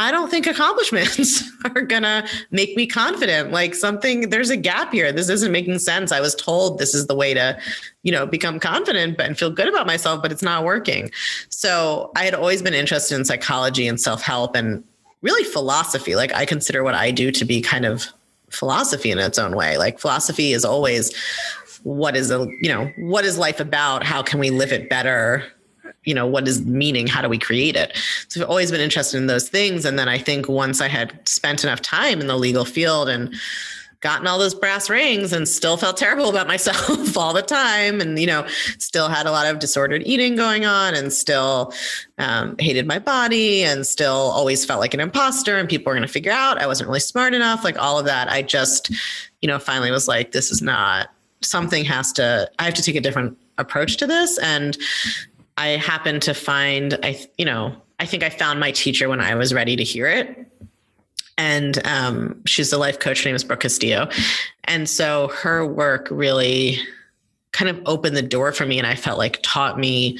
I 0.00 0.12
don't 0.12 0.30
think 0.30 0.46
accomplishments 0.46 1.42
are 1.64 1.82
gonna 1.82 2.26
make 2.50 2.76
me 2.76 2.86
confident. 2.86 3.50
Like 3.50 3.74
something, 3.74 4.30
there's 4.30 4.50
a 4.50 4.56
gap 4.56 4.92
here. 4.92 5.10
This 5.12 5.28
isn't 5.28 5.50
making 5.50 5.80
sense. 5.80 6.12
I 6.12 6.20
was 6.20 6.34
told 6.36 6.78
this 6.78 6.94
is 6.94 7.08
the 7.08 7.16
way 7.16 7.34
to, 7.34 7.58
you 8.04 8.12
know, 8.12 8.24
become 8.24 8.60
confident 8.60 9.20
and 9.20 9.36
feel 9.36 9.50
good 9.50 9.68
about 9.68 9.86
myself, 9.86 10.22
but 10.22 10.30
it's 10.30 10.42
not 10.42 10.64
working. 10.64 11.10
So 11.48 12.12
I 12.16 12.24
had 12.24 12.34
always 12.34 12.62
been 12.62 12.74
interested 12.74 13.16
in 13.16 13.24
psychology 13.24 13.88
and 13.88 14.00
self 14.00 14.22
help 14.22 14.54
and 14.54 14.84
really 15.22 15.44
philosophy. 15.44 16.14
Like 16.14 16.32
I 16.32 16.44
consider 16.44 16.84
what 16.84 16.94
I 16.94 17.10
do 17.10 17.32
to 17.32 17.44
be 17.44 17.60
kind 17.60 17.84
of 17.84 18.06
philosophy 18.50 19.10
in 19.10 19.18
its 19.18 19.38
own 19.38 19.56
way. 19.56 19.78
Like 19.78 19.98
philosophy 19.98 20.52
is 20.52 20.64
always 20.64 21.14
what 21.82 22.16
is 22.16 22.30
a, 22.30 22.46
you 22.60 22.68
know, 22.68 22.90
what 22.98 23.24
is 23.24 23.36
life 23.36 23.58
about? 23.58 24.04
How 24.04 24.22
can 24.22 24.38
we 24.38 24.50
live 24.50 24.72
it 24.72 24.88
better? 24.88 25.44
You 26.04 26.14
know 26.14 26.26
what 26.26 26.48
is 26.48 26.64
meaning? 26.64 27.06
How 27.06 27.22
do 27.22 27.28
we 27.28 27.38
create 27.38 27.76
it? 27.76 27.96
So 28.28 28.42
i've 28.42 28.48
always 28.48 28.70
been 28.70 28.80
interested 28.80 29.18
in 29.18 29.26
those 29.26 29.48
things. 29.48 29.84
And 29.84 29.98
then 29.98 30.08
i 30.08 30.18
think 30.18 30.48
once 30.48 30.80
i 30.80 30.88
had 30.88 31.28
spent 31.28 31.64
enough 31.64 31.80
time 31.80 32.20
in 32.20 32.26
the 32.26 32.36
legal 32.36 32.64
field 32.64 33.08
and 33.08 33.34
gotten 34.00 34.28
all 34.28 34.38
those 34.38 34.54
brass 34.54 34.88
rings 34.88 35.32
and 35.32 35.48
still 35.48 35.76
felt 35.76 35.96
terrible 35.96 36.28
about 36.28 36.46
myself 36.54 37.16
all 37.16 37.34
the 37.34 37.42
time 37.42 38.00
and 38.00 38.18
you 38.18 38.26
know 38.26 38.46
still 38.78 39.08
had 39.08 39.26
a 39.26 39.32
lot 39.32 39.46
of 39.46 39.58
disordered 39.58 40.02
eating 40.06 40.36
going 40.36 40.64
on 40.64 40.94
and 40.94 41.12
still 41.12 41.72
um, 42.18 42.54
hated 42.58 42.86
my 42.86 42.98
body 42.98 43.64
and 43.64 43.86
still 43.86 44.30
always 44.32 44.64
felt 44.64 44.80
like 44.80 44.94
an 44.94 45.00
imposter 45.00 45.58
and 45.58 45.68
people 45.68 45.90
were 45.90 45.94
going 45.94 46.06
to 46.06 46.12
figure 46.12 46.32
out 46.32 46.58
i 46.58 46.66
wasn't 46.66 46.88
really 46.88 47.00
smart 47.00 47.34
enough 47.34 47.64
like 47.64 47.76
all 47.76 47.98
of 47.98 48.04
that 48.04 48.30
i 48.30 48.40
just 48.40 48.90
you 49.42 49.48
know 49.48 49.58
finally 49.58 49.90
was 49.90 50.06
like 50.06 50.30
this 50.30 50.52
is 50.52 50.62
not 50.62 51.08
something 51.40 51.84
has 51.84 52.12
to 52.12 52.48
i 52.60 52.64
have 52.64 52.74
to 52.74 52.82
take 52.82 52.96
a 52.96 53.00
different 53.00 53.36
approach 53.58 53.96
to 53.98 54.06
this. 54.06 54.38
And 54.38 54.78
I 55.58 55.70
happened 55.70 56.22
to 56.22 56.34
find, 56.34 56.98
I, 57.02 57.20
you 57.36 57.44
know, 57.44 57.74
I 57.98 58.06
think 58.06 58.22
I 58.22 58.30
found 58.30 58.60
my 58.60 58.70
teacher 58.70 59.08
when 59.08 59.20
I 59.20 59.34
was 59.34 59.52
ready 59.52 59.74
to 59.76 59.84
hear 59.84 60.06
it. 60.06 60.46
And 61.36 61.84
um, 61.86 62.40
she's 62.46 62.72
a 62.72 62.78
life 62.78 62.98
coach. 63.00 63.22
Her 63.22 63.28
name 63.28 63.34
is 63.34 63.44
Brooke 63.44 63.60
Castillo. 63.60 64.08
And 64.64 64.88
so 64.88 65.28
her 65.28 65.66
work 65.66 66.08
really 66.10 66.78
kind 67.52 67.68
of 67.68 67.80
opened 67.86 68.16
the 68.16 68.22
door 68.22 68.52
for 68.52 68.66
me. 68.66 68.78
And 68.78 68.86
I 68.86 68.94
felt 68.94 69.18
like 69.18 69.40
taught 69.42 69.78
me 69.78 70.18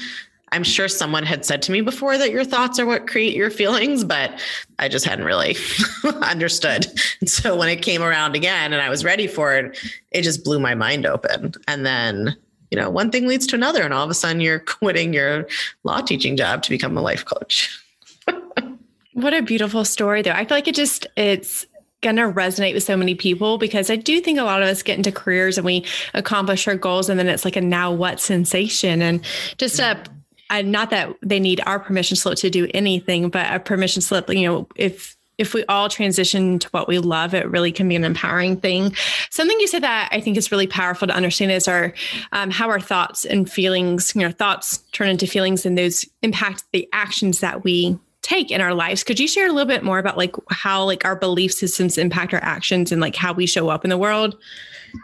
I'm 0.51 0.63
sure 0.63 0.87
someone 0.87 1.23
had 1.23 1.45
said 1.45 1.61
to 1.63 1.71
me 1.71 1.81
before 1.81 2.17
that 2.17 2.31
your 2.31 2.43
thoughts 2.43 2.79
are 2.79 2.85
what 2.85 3.07
create 3.07 3.35
your 3.35 3.51
feelings, 3.51 4.03
but 4.03 4.41
I 4.79 4.87
just 4.87 5.05
hadn't 5.05 5.25
really 5.25 5.55
understood. 6.21 6.87
And 7.19 7.29
so 7.29 7.55
when 7.55 7.69
it 7.69 7.81
came 7.81 8.01
around 8.01 8.35
again 8.35 8.73
and 8.73 8.81
I 8.81 8.89
was 8.89 9.03
ready 9.03 9.27
for 9.27 9.53
it, 9.55 9.77
it 10.11 10.23
just 10.23 10.43
blew 10.43 10.59
my 10.59 10.73
mind 10.73 11.05
open. 11.05 11.53
And 11.67 11.85
then 11.85 12.35
you 12.71 12.77
know, 12.77 12.89
one 12.89 13.11
thing 13.11 13.27
leads 13.27 13.47
to 13.47 13.55
another, 13.55 13.83
and 13.83 13.93
all 13.93 14.03
of 14.03 14.09
a 14.09 14.13
sudden 14.13 14.41
you're 14.41 14.59
quitting 14.81 15.13
your 15.13 15.47
law 15.83 16.01
teaching 16.01 16.37
job 16.37 16.63
to 16.63 16.69
become 16.69 16.97
a 16.97 17.01
life 17.01 17.25
coach. 17.25 17.79
what 19.13 19.33
a 19.33 19.41
beautiful 19.41 19.85
story, 19.85 20.21
though. 20.21 20.31
I 20.31 20.45
feel 20.45 20.57
like 20.57 20.67
it 20.67 20.75
just, 20.75 21.07
it's, 21.15 21.65
going 22.01 22.15
to 22.15 22.23
resonate 22.23 22.73
with 22.73 22.83
so 22.83 22.95
many 22.95 23.13
people 23.13 23.57
because 23.57 23.89
I 23.89 23.97
do 23.97 24.21
think 24.21 24.39
a 24.39 24.43
lot 24.43 24.61
of 24.61 24.69
us 24.69 24.83
get 24.83 24.97
into 24.97 25.11
careers 25.11 25.57
and 25.57 25.65
we 25.65 25.85
accomplish 26.13 26.67
our 26.67 26.75
goals 26.75 27.09
and 27.09 27.19
then 27.19 27.27
it's 27.27 27.43
like 27.43 27.57
a 27.57 27.61
now 27.61 27.91
what 27.91 28.21
sensation 28.21 29.01
and 29.01 29.21
just 29.57 29.79
a 29.79 30.01
mm-hmm. 30.49 30.71
not 30.71 30.91
that 30.91 31.13
they 31.21 31.39
need 31.39 31.61
our 31.65 31.79
permission 31.79 32.15
slip 32.15 32.37
to 32.37 32.49
do 32.49 32.69
anything, 32.73 33.29
but 33.29 33.53
a 33.53 33.59
permission 33.59 34.01
slip, 34.01 34.29
you 34.29 34.47
know, 34.47 34.67
if 34.75 35.17
if 35.39 35.53
we 35.53 35.63
all 35.65 35.89
transition 35.89 36.59
to 36.59 36.69
what 36.69 36.87
we 36.87 36.99
love, 36.99 37.33
it 37.33 37.49
really 37.49 37.71
can 37.71 37.87
be 37.87 37.95
an 37.95 38.03
empowering 38.03 38.57
thing. 38.57 38.93
Something 39.31 39.59
you 39.59 39.67
said 39.67 39.81
that 39.83 40.09
I 40.11 40.19
think 40.19 40.37
is 40.37 40.51
really 40.51 40.67
powerful 40.67 41.07
to 41.07 41.15
understand 41.15 41.51
is 41.51 41.67
our 41.67 41.93
um, 42.33 42.51
how 42.51 42.69
our 42.69 42.79
thoughts 42.79 43.25
and 43.25 43.49
feelings, 43.49 44.13
you 44.13 44.21
know, 44.21 44.31
thoughts 44.31 44.77
turn 44.91 45.07
into 45.07 45.25
feelings, 45.25 45.65
and 45.65 45.77
those 45.77 46.05
impact 46.21 46.65
the 46.73 46.87
actions 46.93 47.39
that 47.39 47.63
we 47.63 47.97
take 48.21 48.51
in 48.51 48.59
our 48.59 48.73
lives. 48.73 49.03
Could 49.03 49.19
you 49.19 49.29
share 49.29 49.47
a 49.47 49.51
little 49.51 49.67
bit 49.67 49.81
more 49.81 49.97
about 49.97 50.17
like 50.17 50.35
how 50.49 50.83
like 50.83 51.05
our 51.05 51.15
belief 51.15 51.53
systems 51.53 51.97
impact 51.97 52.33
our 52.33 52.43
actions 52.43 52.91
and 52.91 52.99
like 53.01 53.15
how 53.15 53.31
we 53.31 53.47
show 53.47 53.69
up 53.69 53.85
in 53.85 53.89
the 53.89 53.97
world? 53.97 54.37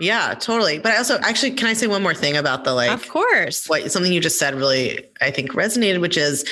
Yeah, 0.02 0.34
totally. 0.34 0.80
But 0.80 0.92
I 0.92 0.98
also 0.98 1.18
actually 1.20 1.52
can 1.52 1.68
I 1.68 1.74
say 1.74 1.88
one 1.88 2.04
more 2.04 2.14
thing 2.14 2.36
about 2.36 2.66
the 2.66 2.74
like 2.74 2.92
Of 2.92 3.08
course. 3.08 3.70
What 3.70 3.90
something 3.90 4.12
you 4.12 4.20
just 4.20 4.38
said 4.38 4.54
really 4.56 5.08
I 5.22 5.32
think 5.32 5.52
resonated, 5.52 6.02
which 6.02 6.18
is 6.18 6.44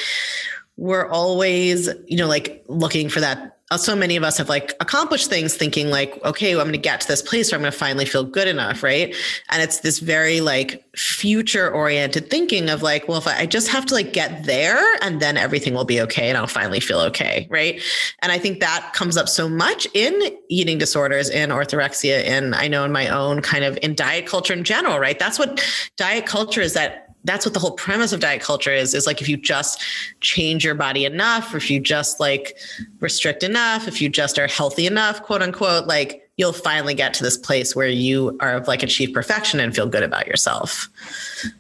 we're 0.78 1.08
always, 1.08 1.90
you 2.08 2.18
know, 2.18 2.28
like 2.28 2.64
looking 2.68 3.10
for 3.10 3.20
that 3.20 3.58
Uh, 3.72 3.78
so 3.78 3.96
many 3.96 4.18
of 4.18 4.24
us 4.24 4.38
have 4.38 4.50
like 4.50 4.74
accomplished 4.82 5.30
things 5.30 5.56
thinking 5.56 5.90
like 5.90 6.24
okay 6.26 6.54
well, 6.54 6.62
i'm 6.62 6.68
going 6.68 6.74
to 6.74 6.78
get 6.78 7.00
to 7.00 7.08
this 7.08 7.22
place 7.22 7.50
where 7.50 7.58
i'm 7.58 7.62
going 7.62 7.72
to 7.72 7.78
finally 7.78 8.06
feel 8.06 8.24
good 8.24 8.48
enough 8.48 8.84
right? 8.84 9.16
And 9.50 9.64
it's 9.64 9.80
this 9.80 10.00
very 10.00 10.42
like 10.42 10.86
future 10.96 11.72
oriented 11.72 12.30
thinking 12.30 12.70
of 12.70 12.84
like 12.84 13.08
well 13.08 13.18
if 13.18 13.28
I, 13.28 13.40
I 13.40 13.46
just 13.46 13.70
have 13.70 13.86
to 13.88 13.96
like 13.96 14.12
get 14.14 14.44
there 14.44 14.80
and 15.02 15.22
then 15.22 15.38
everything 15.38 15.74
will 15.74 15.86
be 15.86 16.02
okay 16.02 16.30
and 16.30 16.38
i'll 16.38 16.46
finally 16.46 16.82
feel 16.82 17.00
okay 17.00 17.48
right? 17.50 17.82
And 18.22 18.32
i 18.32 18.38
think 18.38 18.60
that 18.60 18.92
comes 18.94 19.16
up 19.18 19.30
so 19.30 19.48
much 19.48 19.88
in 19.94 20.38
eating 20.50 20.78
disorders 20.78 21.30
in 21.30 21.50
orthorexia 21.50 22.24
and 22.26 22.54
i 22.56 22.68
know 22.68 22.84
in 22.84 22.92
my 22.92 23.08
own 23.08 23.42
kind 23.42 23.64
of 23.64 23.80
in 23.82 23.96
diet 23.96 24.28
culture 24.28 24.54
in 24.54 24.66
general 24.66 25.00
right? 25.00 25.18
That's 25.18 25.40
what 25.40 25.66
diet 25.98 26.26
culture 26.26 26.62
is 26.62 26.74
that 26.74 27.03
that's 27.26 27.46
what 27.46 27.54
the 27.54 27.60
whole 27.60 27.72
premise 27.72 28.12
of 28.12 28.20
diet 28.20 28.42
culture 28.42 28.74
is 28.74 28.94
is 28.94 29.08
like 29.08 29.22
if 29.22 29.30
you 29.30 29.38
just 29.38 29.82
change 30.22 30.66
your 30.66 30.76
body 30.76 31.06
enough 31.06 31.54
or 31.54 31.58
if 31.58 31.70
you 31.70 31.80
just 31.80 32.20
like 32.20 32.58
restrict 33.00 33.44
enough 33.44 33.88
if 33.88 34.02
you 34.02 34.10
just 34.10 34.38
are 34.38 34.48
healthy 34.48 34.86
enough 34.86 35.24
quote 35.24 35.42
unquote 35.42 35.88
like 35.88 36.24
you'll 36.38 36.54
finally 36.54 36.94
get 36.94 37.14
to 37.14 37.24
this 37.24 37.38
place 37.38 37.76
where 37.76 37.88
you 37.88 38.36
are 38.40 38.56
of 38.56 38.68
like 38.68 38.84
achieve 38.84 39.14
perfection 39.14 39.60
and 39.60 39.76
feel 39.76 39.88
good 39.88 40.04
about 40.04 40.26
yourself. 40.28 40.90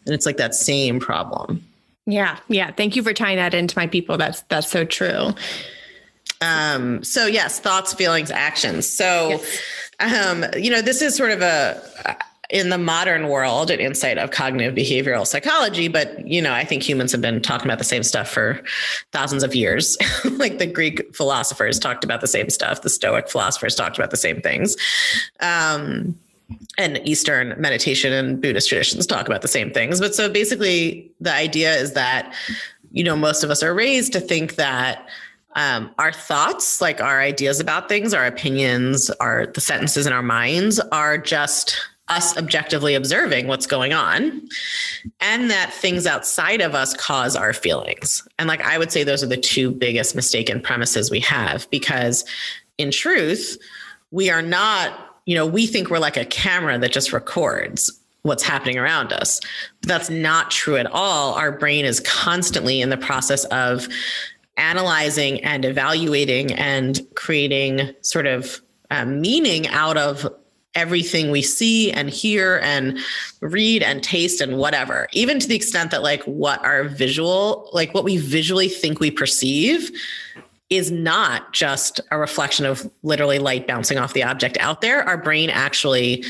And 0.05 0.15
it's 0.15 0.25
like 0.25 0.37
that 0.37 0.55
same 0.55 0.99
problem. 0.99 1.63
Yeah 2.05 2.39
yeah. 2.47 2.71
Thank 2.71 2.95
you 2.95 3.03
for 3.03 3.13
tying 3.13 3.37
that 3.37 3.53
into 3.53 3.77
my 3.77 3.87
people. 3.87 4.17
That's 4.17 4.41
that's 4.43 4.69
so 4.69 4.83
true. 4.83 5.33
Um 6.41 7.03
so 7.03 7.25
yes 7.25 7.59
thoughts 7.59 7.93
feelings 7.93 8.31
actions. 8.31 8.87
So 8.87 9.29
yes. 9.29 9.59
um 9.99 10.45
you 10.57 10.71
know 10.71 10.81
this 10.81 11.01
is 11.01 11.15
sort 11.15 11.31
of 11.31 11.41
a 11.41 12.17
in 12.53 12.69
the 12.69 12.77
modern 12.77 13.27
world 13.27 13.69
an 13.69 13.79
insight 13.79 14.17
of 14.17 14.31
cognitive 14.31 14.75
behavioral 14.75 15.25
psychology 15.27 15.87
but 15.87 16.25
you 16.25 16.41
know 16.41 16.53
i 16.53 16.63
think 16.63 16.81
humans 16.81 17.11
have 17.11 17.21
been 17.21 17.41
talking 17.41 17.67
about 17.67 17.79
the 17.79 17.83
same 17.83 18.03
stuff 18.03 18.29
for 18.29 18.61
thousands 19.11 19.43
of 19.43 19.55
years. 19.55 19.97
Like 20.43 20.57
the 20.57 20.65
greek 20.65 21.15
philosophers 21.15 21.79
talked 21.79 22.03
about 22.03 22.19
the 22.19 22.27
same 22.27 22.49
stuff. 22.49 22.81
The 22.81 22.89
stoic 22.89 23.29
philosophers 23.29 23.75
talked 23.75 23.97
about 23.97 24.11
the 24.11 24.17
same 24.17 24.41
things. 24.41 24.75
Um, 25.39 26.17
and 26.77 26.99
eastern 27.07 27.55
meditation 27.57 28.11
and 28.11 28.41
buddhist 28.41 28.67
traditions 28.67 29.05
talk 29.05 29.27
about 29.27 29.41
the 29.41 29.47
same 29.47 29.71
things. 29.71 29.99
But 29.99 30.15
so 30.15 30.29
basically 30.29 31.09
the 31.21 31.33
idea 31.33 31.75
is 31.75 31.93
that 31.93 32.33
you 32.91 33.03
know 33.03 33.15
most 33.15 33.43
of 33.43 33.49
us 33.49 33.63
are 33.63 33.73
raised 33.73 34.11
to 34.13 34.19
think 34.19 34.55
that 34.55 35.07
um, 35.55 35.91
our 35.97 36.11
thoughts 36.11 36.81
like 36.81 36.99
our 36.99 37.21
ideas 37.21 37.59
about 37.59 37.87
things 37.87 38.13
our 38.13 38.25
opinions 38.25 39.09
our 39.21 39.45
the 39.47 39.61
sentences 39.61 40.07
in 40.07 40.13
our 40.13 40.23
minds 40.23 40.79
are 40.91 41.17
just 41.17 41.79
us 42.09 42.35
objectively 42.37 42.95
observing 42.95 43.47
what's 43.47 43.65
going 43.65 43.93
on 43.93 44.47
and 45.21 45.49
that 45.49 45.71
things 45.73 46.05
outside 46.05 46.59
of 46.59 46.75
us 46.75 46.93
cause 46.95 47.35
our 47.35 47.53
feelings. 47.53 48.27
And 48.37 48.47
like 48.47 48.61
I 48.61 48.77
would 48.77 48.91
say 48.91 49.03
those 49.03 49.23
are 49.23 49.27
the 49.27 49.37
two 49.37 49.71
biggest 49.71 50.15
mistaken 50.15 50.59
premises 50.59 51.09
we 51.09 51.21
have 51.21 51.69
because 51.69 52.25
in 52.77 52.91
truth, 52.91 53.57
we 54.11 54.29
are 54.29 54.41
not, 54.41 55.17
you 55.25 55.35
know, 55.35 55.45
we 55.45 55.65
think 55.65 55.89
we're 55.89 55.99
like 55.99 56.17
a 56.17 56.25
camera 56.25 56.77
that 56.77 56.91
just 56.91 57.13
records 57.13 57.91
what's 58.23 58.43
happening 58.43 58.77
around 58.77 59.13
us. 59.13 59.39
But 59.81 59.89
that's 59.89 60.09
not 60.09 60.51
true 60.51 60.75
at 60.77 60.87
all. 60.87 61.33
Our 61.35 61.51
brain 61.51 61.85
is 61.85 61.99
constantly 62.01 62.81
in 62.81 62.89
the 62.89 62.97
process 62.97 63.45
of 63.45 63.87
analyzing 64.57 65.43
and 65.43 65.65
evaluating 65.65 66.53
and 66.53 67.01
creating 67.15 67.93
sort 68.01 68.27
of 68.27 68.61
um, 68.91 69.21
meaning 69.21 69.67
out 69.69 69.97
of 69.97 70.31
everything 70.75 71.31
we 71.31 71.41
see 71.41 71.91
and 71.91 72.09
hear 72.09 72.59
and 72.63 72.97
read 73.41 73.83
and 73.83 74.03
taste 74.03 74.41
and 74.41 74.57
whatever. 74.57 75.07
Even 75.13 75.39
to 75.39 75.47
the 75.47 75.55
extent 75.55 75.91
that 75.91 76.01
like 76.01 76.23
what 76.23 76.63
our 76.63 76.85
visual 76.85 77.69
like 77.73 77.93
what 77.93 78.03
we 78.03 78.17
visually 78.17 78.67
think 78.67 78.99
we 78.99 79.11
perceive 79.11 79.91
is 80.69 80.91
not 80.91 81.53
just 81.53 81.99
a 82.09 82.17
reflection 82.17 82.65
of 82.65 82.89
literally 83.03 83.37
light 83.37 83.67
bouncing 83.67 83.97
off 83.97 84.13
the 84.13 84.23
object 84.23 84.57
out 84.59 84.81
there. 84.81 85.03
Our 85.03 85.17
brain 85.17 85.49
actually 85.49 86.23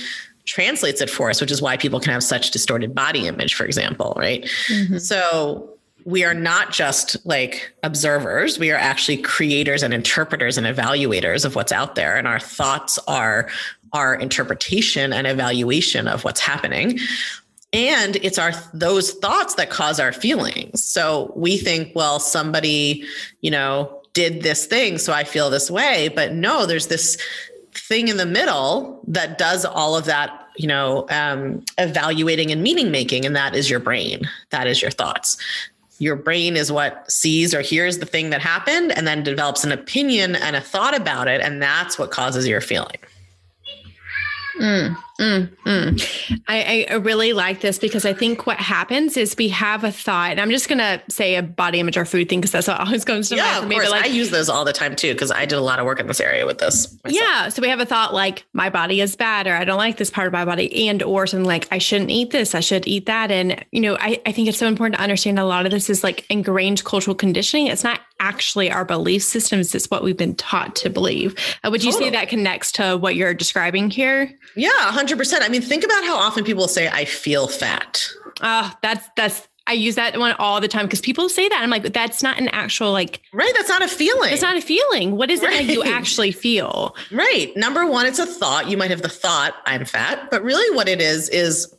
translates 0.46 1.00
it 1.00 1.10
for 1.10 1.30
us 1.30 1.40
which 1.40 1.52
is 1.52 1.62
why 1.62 1.78
people 1.78 2.02
can 2.02 2.12
have 2.12 2.22
such 2.22 2.52
distorted 2.52 2.94
body 2.94 3.28
image 3.28 3.54
for 3.54 3.66
example 3.66 4.14
right? 4.18 4.44
Mm-hmm. 4.68 4.98
so 4.98 5.74
we 6.06 6.24
are 6.24 6.34
not 6.34 6.72
just 6.72 7.26
like 7.26 7.74
observers. 7.84 8.60
We 8.60 8.72
are 8.72 8.78
actually 8.78 9.18
creators 9.18 9.84
and 9.84 9.94
interpreters 9.94 10.58
and 10.58 10.68
evaluators 10.68 11.46
of 11.46 11.56
what's 11.56 11.72
out 11.72 11.96
there 11.96 12.18
and 12.18 12.28
our 12.28 12.40
thoughts 12.40 13.00
are 13.08 13.50
our 13.94 14.16
interpretation 14.16 15.14
and 15.14 15.28
evaluation 15.28 16.08
of 16.08 16.24
what's 16.24 16.40
happening. 16.40 17.00
And 17.72 18.18
it's 18.18 18.38
our 18.38 18.54
those 18.74 19.12
thoughts 19.14 19.56
that 19.56 19.70
cause 19.70 20.00
our 20.00 20.12
feelings. 20.12 20.84
So 20.84 21.32
we 21.36 21.58
think 21.58 21.92
well 21.96 22.20
somebody 22.20 23.06
you 23.42 23.52
know 23.52 24.02
did 24.14 24.44
this 24.44 24.68
thing 24.68 25.00
so 25.00 25.12
i 25.12 25.24
feel 25.24 25.50
this 25.50 25.72
way. 25.72 26.10
But 26.10 26.34
no 26.34 26.66
there's 26.66 26.88
this 26.88 27.18
thing 27.74 28.08
in 28.08 28.18
the 28.18 28.26
middle 28.26 29.02
that 29.08 29.38
does 29.40 29.66
all 29.66 29.96
of 29.96 30.06
that 30.06 30.48
you 30.56 30.68
know 30.68 31.08
um, 31.10 31.64
evaluating 31.80 32.52
and 32.52 32.62
meaning 32.62 32.92
making 32.92 33.26
and 33.26 33.36
that 33.36 33.56
is 33.56 33.70
your 33.70 33.80
brain. 33.80 34.30
That 34.52 34.68
is 34.68 34.82
your 34.82 34.92
thoughts. 34.92 35.38
Your 36.00 36.16
brain 36.16 36.58
is 36.58 36.72
what 36.72 37.10
sees 37.10 37.54
or 37.54 37.62
hears 37.62 38.00
the 38.00 38.06
thing 38.06 38.32
that 38.32 38.42
happened 38.42 38.92
and 38.92 39.08
then 39.08 39.24
develops 39.24 39.64
an 39.64 39.72
opinion 39.72 40.36
and 40.36 40.56
a 40.56 40.62
thought 40.62 40.96
about 40.96 41.28
it 41.28 41.42
and 41.42 41.62
that's 41.62 41.98
what 41.98 42.12
causes 42.12 42.48
your 42.48 42.62
feeling 42.62 42.98
Mm, 44.55 44.95
mm, 45.19 45.50
mm. 45.65 46.41
I, 46.48 46.86
I, 46.89 46.93
really 46.95 47.33
like 47.33 47.62
this 47.62 47.79
because 47.79 48.05
I 48.05 48.13
think 48.13 48.45
what 48.45 48.57
happens 48.57 49.17
is 49.17 49.36
we 49.36 49.48
have 49.50 49.83
a 49.83 49.91
thought, 49.91 50.31
and 50.31 50.39
I'm 50.39 50.51
just 50.51 50.69
going 50.69 50.77
to 50.77 51.01
say 51.10 51.36
a 51.36 51.41
body 51.41 51.79
image 51.79 51.98
or 51.98 52.05
food 52.05 52.29
thing 52.29 52.39
because 52.39 52.51
that's 52.51 52.67
what 52.67 52.79
always 52.79 53.03
comes 53.03 53.29
to 53.29 53.36
yeah, 53.36 53.43
mind 53.43 53.63
for 53.63 53.67
me. 53.69 53.75
But 53.77 53.89
like, 53.89 54.03
I 54.03 54.07
use 54.07 54.29
those 54.29 54.50
all 54.50 54.63
the 54.63 54.74
time 54.74 54.95
too 54.95 55.13
because 55.13 55.31
I 55.31 55.45
did 55.45 55.57
a 55.57 55.62
lot 55.62 55.79
of 55.79 55.86
work 55.86 56.00
in 56.00 56.05
this 56.05 56.19
area 56.19 56.45
with 56.45 56.60
this. 56.60 56.91
Myself. 57.03 57.22
Yeah, 57.22 57.50
so 57.50 57.62
we 57.63 57.69
have 57.69 57.79
a 57.79 57.86
thought 57.86 58.13
like 58.13 58.45
my 58.53 58.69
body 58.69 59.01
is 59.01 59.15
bad, 59.15 59.48
or 59.48 59.55
I 59.55 59.63
don't 59.63 59.77
like 59.77 59.98
this 59.98 60.12
part 60.12 60.27
of 60.27 60.33
my 60.33 60.45
body, 60.45 60.88
and 60.88 61.01
or 61.01 61.25
something 61.25 61.48
like 61.48 61.67
I 61.72 61.79
shouldn't 61.79 62.12
eat 62.12 62.29
this, 62.29 62.53
I 62.53 62.60
should 62.60 62.88
eat 62.88 63.07
that, 63.07 63.31
and 63.31 63.63
you 63.72 63.81
know, 63.81 63.98
I, 64.00 64.22
I 64.25 64.31
think 64.31 64.48
it's 64.48 64.60
so 64.60 64.67
important 64.67 64.98
to 64.98 65.01
understand 65.01 65.39
a 65.39 65.45
lot 65.45 65.65
of 65.65 65.72
this 65.72 65.89
is 65.89 66.03
like 66.03 66.25
ingrained 66.29 66.83
cultural 66.83 67.15
conditioning. 67.15 67.67
It's 67.67 67.83
not 67.83 68.01
actually 68.24 68.72
our 68.72 68.86
belief 68.86 69.22
systems 69.22 69.75
it's 69.75 69.92
what 69.92 70.01
we've 70.01 70.15
been 70.15 70.36
taught 70.36 70.75
to 70.77 70.89
believe 70.89 71.36
uh, 71.63 71.70
would 71.70 71.84
you 71.84 71.92
totally. 71.92 72.10
say 72.10 72.15
that 72.15 72.30
connects 72.30 72.72
to 72.72 72.96
what 72.98 73.15
you're 73.15 73.34
describing 73.34 73.89
here 73.89 74.32
yeah 74.56 74.70
100% 74.84 75.42
i 75.42 75.50
mean 75.50 75.62
think 75.62 75.84
about 75.84 76.06
how 76.06 76.15
often 76.15 76.46
people 76.46 76.70
say 76.70 76.88
i 76.88 77.03
feel 77.03 77.48
fat 77.48 78.08
uh 78.39 78.72
that's 78.82 79.08
that's 79.18 79.48
I 79.65 79.74
use 79.74 79.96
that 79.96 80.20
one 80.20 80.36
all 80.39 80.60
the 80.60 80.68
time 80.68 80.86
because 80.88 81.00
people 81.00 81.30
say 81.30 81.48
that. 81.48 81.62
I'm 81.63 81.70
like, 81.70 81.94
that's 81.94 82.22
not 82.22 82.38
an 82.38 82.50
actual 82.50 82.92
like 82.92 83.22
Right. 83.32 83.53
That's 83.56 83.70
not 83.70 83.82
a 83.82 83.88
feeling. 83.88 84.34
It's 84.34 84.42
not 84.42 84.58
a 84.58 84.62
feeling. 84.62 85.15
What 85.15 85.32
is 85.32 85.42
it 85.42 85.51
that 85.51 85.65
you 85.65 85.84
actually 85.84 86.34
feel? 86.34 86.98
Right. 87.12 87.56
Number 87.56 87.86
one, 87.86 88.06
it's 88.06 88.20
a 88.20 88.25
thought. 88.25 88.70
You 88.70 88.75
might 88.75 88.89
have 88.89 89.01
the 89.01 89.08
thought, 89.10 89.56
I'm 89.65 89.86
fat, 89.86 90.30
but 90.30 90.44
really 90.44 90.75
what 90.75 90.89
it 90.89 91.00
is 91.00 91.30
is 91.30 91.74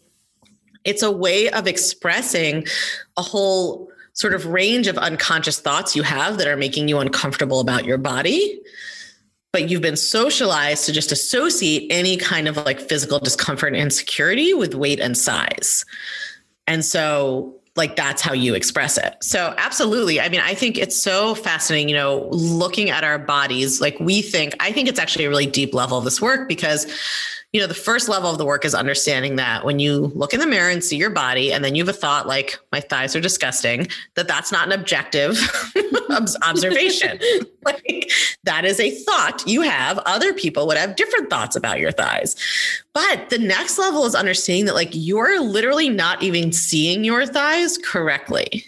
it's 0.85 1.03
a 1.03 1.11
way 1.11 1.51
of 1.51 1.67
expressing 1.67 2.67
a 3.19 3.23
whole 3.23 3.91
sort 4.15 4.35
of 4.35 4.47
range 4.47 4.87
of 4.87 4.97
unconscious 4.99 5.61
thoughts 5.61 5.95
you 5.95 6.03
have 6.03 6.39
that 6.39 6.49
are 6.49 6.57
making 6.57 6.89
you 6.89 6.99
uncomfortable 6.99 7.61
about 7.61 7.85
your 7.85 7.99
body 7.99 8.61
but 9.55 9.71
you've 9.71 9.81
been 9.81 9.97
socialized 9.97 10.85
to 10.85 10.91
just 10.91 11.13
associate 11.13 11.87
any 11.89 12.17
kind 12.17 12.49
of 12.49 12.57
like 12.57 12.81
physical 12.81 13.21
discomfort 13.21 13.73
and 13.73 13.81
insecurity 13.81 14.53
with 14.53 14.75
weight 14.75 14.99
and 14.99 15.17
size. 15.17 15.85
And 16.67 16.85
so 16.85 17.55
like 17.77 17.95
that's 17.95 18.21
how 18.21 18.33
you 18.33 18.57
express 18.57 18.99
it. 18.99 19.15
So 19.23 19.55
absolutely. 19.57 20.21
I 20.21 20.29
mean 20.29 20.41
i 20.41 20.55
think 20.55 20.77
it's 20.77 21.01
so 21.01 21.37
fascinating 21.37 21.89
you 21.89 21.95
know 21.95 22.29
looking 22.33 22.91
at 22.91 23.05
our 23.05 23.19
bodies 23.19 23.81
like 23.81 23.97
we 24.01 24.23
think 24.23 24.57
i 24.59 24.73
think 24.73 24.89
it's 24.89 24.99
actually 24.99 25.25
a 25.25 25.29
really 25.29 25.47
deep 25.47 25.73
level 25.73 25.99
of 25.99 26.05
this 26.05 26.21
work 26.21 26.49
because 26.49 26.87
you 27.55 27.61
know, 27.61 27.69
the 27.69 27.73
first 27.73 28.09
level 28.09 28.29
of 28.29 28.37
the 28.37 28.45
work 28.45 28.65
is 28.65 28.75
understanding 28.75 29.37
that 29.37 29.65
when 29.65 29.79
you 29.79 30.11
look 30.17 30.35
in 30.35 30.41
the 30.41 30.47
mirror 30.47 30.71
and 30.71 30.83
see 30.83 30.97
your 30.97 31.09
body, 31.09 31.53
and 31.53 31.65
then 31.65 31.77
you 31.77 31.85
have 31.85 31.95
a 31.95 31.97
thought 31.97 32.27
like, 32.27 32.59
my 32.73 32.81
thighs 32.81 33.15
are 33.15 33.21
disgusting, 33.21 33.87
that 34.17 34.27
that's 34.27 34.51
not 34.51 34.67
an 34.67 34.73
objective 34.73 35.39
observation. 36.43 37.21
like, 37.65 38.11
that 38.43 38.65
is 38.65 38.81
a 38.81 38.91
thought 38.91 39.45
you 39.47 39.61
have. 39.61 40.01
Other 40.01 40.35
people 40.35 40.67
would 40.67 40.77
have 40.77 40.97
different 40.97 41.31
thoughts 41.31 41.55
about 41.55 41.79
your 41.79 41.93
thighs. 41.93 42.35
But 42.93 43.31
the 43.31 43.39
next 43.39 43.79
level 43.79 44.05
is 44.05 44.17
understanding 44.17 44.65
that, 44.65 44.75
like, 44.75 44.91
you're 44.91 45.41
literally 45.41 45.89
not 45.89 46.25
even 46.25 46.51
seeing 46.51 47.05
your 47.05 47.25
thighs 47.25 47.79
correctly. 47.79 48.65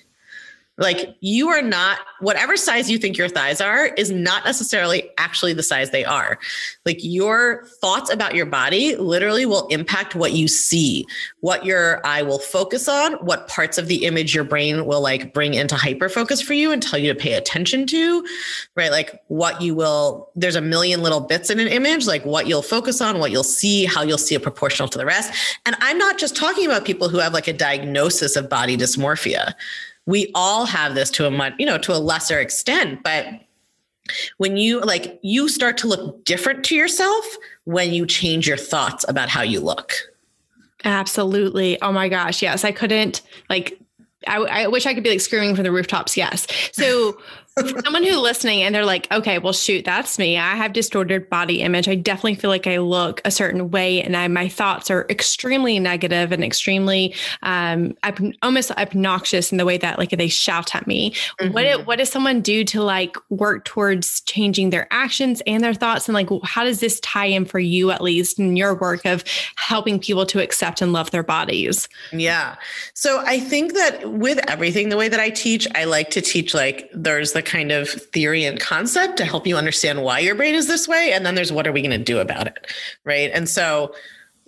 Like 0.79 1.17
you 1.21 1.49
are 1.49 1.63
not 1.63 1.99
whatever 2.21 2.57
size 2.57 2.91
you 2.91 2.99
think 2.99 3.17
your 3.17 3.29
thighs 3.29 3.61
are 3.61 3.87
is 3.87 4.11
not 4.11 4.45
necessarily 4.45 5.09
actually 5.17 5.55
the 5.55 5.63
size 5.63 5.91
they 5.91 6.05
are. 6.05 6.39
Like 6.85 6.99
your 7.01 7.67
thoughts 7.81 8.13
about 8.13 8.35
your 8.35 8.47
body 8.47 8.95
literally 8.97 9.47
will 9.47 9.67
impact 9.69 10.15
what 10.15 10.33
you 10.33 10.49
see, 10.49 11.07
what 11.41 11.65
your 11.65 12.07
eye 12.07 12.23
will 12.23 12.39
focus 12.39 12.89
on, 12.89 13.15
what 13.15 13.49
parts 13.49 13.79
of 13.79 13.87
the 13.87 14.05
image 14.05 14.35
your 14.35 14.45
brain 14.45 14.85
will 14.85 15.01
like 15.01 15.33
bring 15.33 15.55
into 15.55 15.77
hyper 15.77 16.09
focus 16.11 16.43
for 16.43 16.53
you 16.53 16.71
and 16.73 16.83
tell 16.83 16.99
you 16.99 17.13
to 17.13 17.19
pay 17.19 17.33
attention 17.35 17.87
to, 17.87 18.27
right? 18.75 18.91
Like 18.91 19.23
what 19.29 19.63
you 19.63 19.75
will 19.75 20.31
there's 20.37 20.57
a 20.57 20.61
million 20.61 21.03
little 21.03 21.21
bits 21.21 21.49
in 21.49 21.59
an 21.59 21.69
image, 21.69 22.07
like 22.07 22.25
what 22.27 22.47
you'll 22.47 22.61
focus 22.63 23.01
on, 23.01 23.19
what 23.19 23.31
you'll 23.31 23.45
see, 23.45 23.87
how 23.87 24.03
you'll 24.03 24.19
see 24.19 24.35
it 24.35 24.43
proportional 24.43 24.89
to 24.89 24.99
the 24.99 25.07
rest. 25.07 25.33
And 25.65 25.75
I'm 25.81 25.97
not 25.97 26.19
just 26.19 26.37
talking 26.37 26.67
about 26.67 26.85
people 26.85 27.09
who 27.09 27.19
have 27.19 27.33
like 27.33 27.49
a 27.49 27.53
diagnosis 27.55 28.37
of 28.37 28.51
body 28.51 28.77
dysmorphia 28.77 29.55
we 30.07 30.31
all 30.35 30.67
have 30.67 30.95
this 30.95 31.11
to 31.11 31.27
a 31.27 31.31
much, 31.31 31.55
you 31.59 31.67
know, 31.67 31.79
to 31.79 31.93
a 31.93 31.99
lesser 31.99 32.39
extent, 32.39 33.03
but 33.03 33.27
when 34.39 34.57
you 34.57 34.81
like 34.81 35.19
you 35.23 35.49
start 35.49 35.77
to 35.79 35.89
look 35.89 36.25
different 36.25 36.65
to 36.65 36.77
yourself 36.77 37.25
when 37.65 37.93
you 37.93 38.07
change 38.07 38.47
your 38.47 38.57
thoughts 38.57 39.05
about 39.09 39.29
how 39.29 39.43
you 39.43 39.61
look. 39.61 39.93
Absolutely. 40.85 41.81
Oh 41.83 41.93
my 41.93 42.09
gosh. 42.09 42.43
Yes. 42.43 42.65
I 42.65 42.71
couldn't 42.71 43.23
like 43.51 43.81
I, 44.29 44.37
I, 44.37 44.67
wish 44.69 44.87
I 44.87 44.95
could 44.95 45.03
be 45.03 45.11
like 45.11 45.21
screaming 45.21 45.55
from 45.55 45.65
the 45.65 45.73
rooftops. 45.73 46.17
Yes. 46.17 46.47
So 46.73 47.21
someone 47.85 48.05
who's 48.05 48.19
listening 48.19 48.63
and 48.63 48.75
they're 48.75 48.85
like, 48.85 49.11
okay, 49.11 49.39
well, 49.39 49.55
shoot, 49.55 49.85
that's 49.85 50.19
me. 50.19 50.37
I 50.37 50.57
have 50.57 50.75
distorted 50.75 51.31
body 51.31 51.63
image. 51.63 51.89
I 51.89 51.95
definitely 51.95 52.35
feel 52.35 52.51
like 52.51 52.67
I 52.67 52.77
look 52.79 53.23
a 53.25 53.31
certain 53.31 53.71
way, 53.71 54.03
and 54.03 54.15
I, 54.15 54.29
my 54.29 54.47
thoughts 54.47 54.91
are 54.91 55.07
extremely 55.09 55.79
negative 55.79 56.33
and 56.33 56.45
extremely 56.45 57.15
um, 57.43 57.97
almost 58.43 58.73
obnoxious 58.73 59.53
in 59.53 59.59
the 59.59 59.65
way 59.65 59.79
that 59.79 59.99
like 59.99 60.11
they 60.11 60.29
shout 60.29 60.75
at 60.75 60.87
me. 60.87 61.13
Mm-hmm. 61.41 61.53
What 61.53 61.87
what 61.87 61.99
does 61.99 62.11
someone 62.11 62.43
do 62.43 62.63
to 62.65 62.83
like 62.83 63.17
work 63.31 63.65
towards 63.65 64.21
changing 64.23 64.69
their 64.69 64.87
actions 64.91 65.43
and 65.47 65.65
their 65.65 65.75
thoughts? 65.75 66.09
And 66.09 66.15
like, 66.15 66.29
how 66.45 66.65
does 66.65 66.81
this 66.81 67.01
tie 67.01 67.27
in 67.27 67.47
for 67.47 67.59
you 67.59 67.91
at 67.91 68.03
least 68.03 68.39
in 68.39 68.57
your 68.57 68.75
work 68.75 69.07
of 69.07 69.25
helping 69.57 69.99
people 69.99 70.27
to 70.27 70.43
accept 70.43 70.83
and 70.83 70.93
love 70.93 71.11
their 71.11 71.23
bodies? 71.23 71.89
Yeah. 72.13 72.57
So 72.93 73.23
I 73.25 73.41
think 73.41 73.73
that 73.75 74.11
with 74.13 74.41
everything, 74.51 74.91
the 74.91 74.99
way 74.99 75.09
that 75.09 75.21
I 75.21 75.31
teach, 75.31 75.67
I 75.75 75.85
like 75.85 76.11
to 76.11 76.21
teach 76.21 76.53
like 76.53 76.91
there's 76.93 77.33
the 77.33 77.46
kind 77.47 77.73
of 77.73 77.89
theory 77.89 78.45
and 78.45 78.61
concept 78.61 79.17
to 79.17 79.25
help 79.25 79.47
you 79.47 79.57
understand 79.57 80.03
why 80.03 80.19
your 80.19 80.35
brain 80.35 80.55
is 80.55 80.67
this 80.67 80.87
way. 80.87 81.13
And 81.13 81.25
then 81.25 81.35
there's 81.35 81.53
what 81.53 81.67
are 81.67 81.73
we 81.73 81.81
going 81.81 81.99
to 81.99 82.05
do 82.05 82.19
about 82.19 82.47
it? 82.47 82.67
Right. 83.05 83.31
And 83.33 83.49
so 83.49 83.95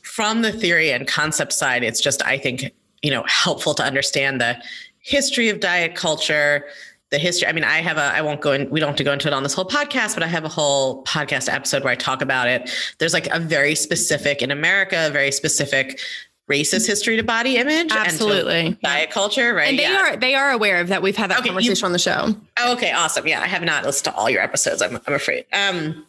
from 0.03 0.43
the 0.43 0.53
theory 0.53 0.91
and 0.91 1.07
concept 1.07 1.53
side, 1.53 1.83
it's 1.83 2.01
just, 2.01 2.25
I 2.27 2.37
think, 2.39 2.73
you 3.03 3.11
know, 3.11 3.25
helpful 3.27 3.75
to 3.75 3.83
understand 3.83 4.41
the 4.41 4.63
history 5.01 5.49
of 5.49 5.61
diet 5.61 5.95
culture, 5.95 6.67
the 7.11 7.19
history. 7.19 7.49
I 7.49 7.53
mean, 7.53 7.65
I 7.65 7.79
have 7.79 7.97
a, 7.97 8.03
I 8.03 8.21
won't 8.21 8.41
go 8.41 8.53
in, 8.53 8.69
we 8.69 8.81
don't 8.81 8.89
have 8.89 8.97
to 8.97 9.05
go 9.05 9.13
into 9.13 9.29
it 9.29 9.35
on 9.35 9.43
this 9.43 9.55
whole 9.55 9.65
podcast, 9.65 10.15
but 10.15 10.23
I 10.23 10.27
have 10.27 10.45
a 10.45 10.49
whole 10.49 11.05
podcast 11.05 11.53
episode 11.53 11.85
where 11.85 11.93
I 11.93 11.97
talk 11.97 12.21
about 12.21 12.49
it. 12.49 12.71
There's 12.99 13.15
like 13.15 13.29
a 13.29 13.39
very 13.39 13.75
specific 13.75 14.43
in 14.43 14.51
America, 14.51 15.07
a 15.07 15.11
very 15.11 15.33
specific 15.33 16.01
racist 16.49 16.87
history 16.87 17.17
to 17.17 17.23
body 17.23 17.57
image 17.57 17.91
absolutely. 17.91 18.79
diet 18.83 19.11
culture 19.11 19.55
right? 19.55 19.71
And 19.71 19.79
they 19.79 19.83
yeah. 19.83 20.13
are 20.13 20.17
they 20.17 20.35
are 20.35 20.51
aware 20.51 20.81
of 20.81 20.89
that 20.89 21.03
we've 21.03 21.17
had 21.17 21.31
that 21.31 21.41
okay, 21.41 21.49
conversation 21.49 21.83
you, 21.83 21.87
on 21.87 21.93
the 21.93 21.99
show. 21.99 22.35
Oh, 22.59 22.73
okay 22.73 22.93
awesome. 22.93 23.27
Yeah 23.27 23.41
i 23.41 23.47
have 23.47 23.63
not 23.63 23.85
listened 23.85 24.13
to 24.13 24.15
all 24.15 24.29
your 24.31 24.43
episodes 24.43 24.83
i'm, 24.83 24.99
I'm 25.07 25.15
afraid. 25.15 25.45
Um 25.53 26.05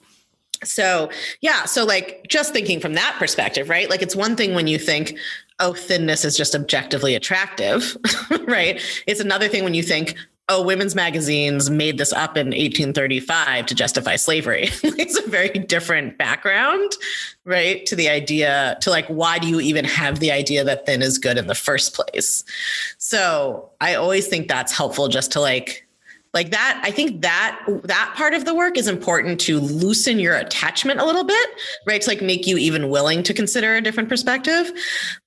so 0.64 1.10
yeah 1.42 1.66
so 1.66 1.86
like 1.86 2.26
just 2.28 2.54
thinking 2.54 2.80
from 2.80 2.94
that 2.94 3.16
perspective 3.20 3.70
right? 3.70 3.90
Like 3.90 4.02
it's 4.02 4.16
one 4.16 4.36
thing 4.36 4.54
when 4.54 4.68
you 4.68 4.80
think 4.80 5.18
oh 5.60 5.74
thinness 5.74 6.26
is 6.26 6.38
just 6.38 6.56
objectively 6.56 7.16
attractive 7.16 7.96
right? 8.48 8.82
It's 9.08 9.20
another 9.20 9.48
thing 9.48 9.64
when 9.64 9.74
you 9.74 9.84
think 9.84 10.16
oh, 10.50 10.64
women's 10.64 10.96
magazines 10.96 11.70
made 11.70 11.98
this 11.98 12.12
up 12.12 12.36
in 12.36 12.48
1835 12.48 13.68
to 13.68 13.76
justify 13.76 14.16
slavery. 14.16 14.64
it's 14.84 15.18
a 15.18 15.30
very 15.30 15.50
different 15.50 16.18
background, 16.18 16.92
right? 17.46 17.86
To 17.86 17.96
the 17.96 18.10
idea, 18.10 18.78
to 18.82 18.90
like, 18.90 19.06
why 19.08 19.38
do 19.38 19.48
you 19.48 19.60
even 19.60 19.86
have 19.86 20.20
the 20.20 20.32
idea 20.32 20.64
that 20.64 20.86
thin 20.86 21.02
is 21.02 21.20
good 21.20 21.38
in 21.38 21.48
the 21.48 21.56
first 21.56 21.94
place? 21.94 22.44
So 22.98 23.70
I 23.80 23.94
always 23.96 24.28
think 24.28 24.48
that's 24.48 24.76
helpful 24.76 25.08
just 25.08 25.32
to 25.34 25.40
like, 25.40 25.88
like 26.34 26.52
that 26.52 26.80
i 26.84 26.92
think 26.92 27.22
that 27.22 27.60
that 27.84 28.14
part 28.16 28.34
of 28.34 28.46
the 28.46 28.54
work 28.54 28.78
is 28.78 28.88
important 28.88 29.40
to 29.40 29.60
loosen 29.60 30.20
your 30.20 30.36
attachment 30.36 31.00
a 31.00 31.06
little 31.06 31.24
bit 31.24 31.50
right? 31.86 32.02
To 32.02 32.10
like 32.10 32.22
make 32.22 32.48
you 32.48 32.58
even 32.58 32.90
willing 32.90 33.24
to 33.24 33.34
consider 33.34 33.76
a 33.76 33.82
different 33.82 34.10
perspective. 34.10 34.72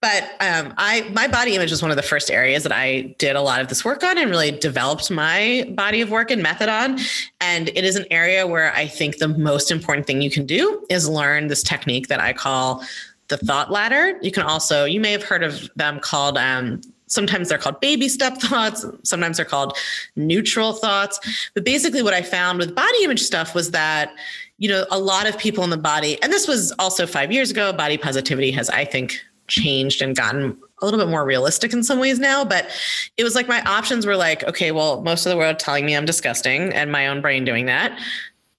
But 0.01 0.23
um, 0.41 0.75
i 0.79 1.09
my 1.13 1.27
body 1.29 1.55
image 1.55 1.71
was 1.71 1.83
one 1.83 1.91
of 1.91 1.97
the 1.97 2.03
first 2.03 2.31
areas 2.31 2.63
that 2.63 2.73
i 2.73 3.15
did 3.19 3.37
a 3.37 3.41
lot 3.41 3.61
of 3.61 3.69
this 3.69 3.85
work 3.85 4.03
on 4.03 4.19
and 4.19 4.31
really 4.31 4.51
developed 4.51 5.11
my 5.11 5.71
body 5.75 6.01
of 6.01 6.11
work 6.11 6.31
and 6.31 6.43
method 6.43 6.69
on. 6.69 6.99
And 7.41 7.69
it 7.71 7.85
is 7.85 7.97
an 7.97 8.07
area 8.11 8.47
where 8.47 8.73
i 8.75 8.87
think 8.87 9.19
the 9.19 9.29
most 9.29 9.71
important 9.71 10.07
thing 10.07 10.23
you 10.23 10.31
can 10.31 10.47
do 10.47 10.85
is 10.89 11.09
learn 11.09 11.49
this 11.49 11.63
technique 11.63 12.09
that 12.09 12.21
i 12.21 12.33
call 12.33 12.85
the 13.29 13.39
thought 13.39 13.71
ladder. 13.71 14.19
You 14.21 14.31
can 14.31 14.43
also, 14.43 14.85
you 14.85 15.01
may 15.01 15.11
have 15.13 15.23
heard 15.23 15.43
of 15.43 15.71
them 15.75 16.01
called 16.01 16.37
um, 16.37 16.83
sometimes 17.13 17.49
they're 17.49 17.59
called 17.59 17.81
baby 17.81 18.09
step 18.09 18.39
thoughts, 18.39 18.85
sometimes 19.05 19.37
they're 19.37 19.47
called 19.47 19.77
neutral 20.17 20.73
thoughts. 20.73 21.21
But 21.55 21.65
basically, 21.65 22.03
what 22.03 22.15
I 22.15 22.23
found 22.23 22.59
with 22.59 22.75
body 22.75 23.05
image 23.05 23.21
stuff 23.21 23.55
was 23.55 23.71
that, 23.73 24.15
you 24.59 24.69
know, 24.69 24.87
a 24.91 24.99
lot 24.99 25.29
of 25.29 25.39
people 25.39 25.63
in 25.63 25.71
the 25.71 25.77
body, 25.77 26.21
and 26.23 26.33
this 26.33 26.49
was 26.49 26.73
also 26.79 27.07
five 27.07 27.31
years 27.31 27.51
ago, 27.51 27.73
body 27.73 27.99
positivity 27.99 28.51
has, 28.53 28.71
I 28.71 28.85
think, 28.85 29.21
changed 29.49 30.01
and 30.01 30.17
gotten 30.17 30.57
a 30.81 30.85
little 30.85 30.99
bit 30.99 31.09
more 31.09 31.25
realistic 31.25 31.73
in 31.73 31.83
some 31.83 32.01
ways 32.01 32.19
now. 32.19 32.45
But 32.45 32.69
it 33.17 33.25
was 33.25 33.35
like 33.35 33.47
my 33.47 33.63
options 33.65 34.07
were 34.07 34.17
like, 34.17 34.43
okay, 34.45 34.73
well, 34.73 35.03
most 35.03 35.27
of 35.27 35.31
the 35.31 35.37
world 35.37 35.59
telling 35.59 35.85
me 35.85 35.95
I'm 35.95 36.07
disgusting 36.07 36.73
and 36.73 36.91
my 36.91 37.09
own 37.09 37.21
brain 37.21 37.45
doing 37.45 37.67
that. 37.67 37.99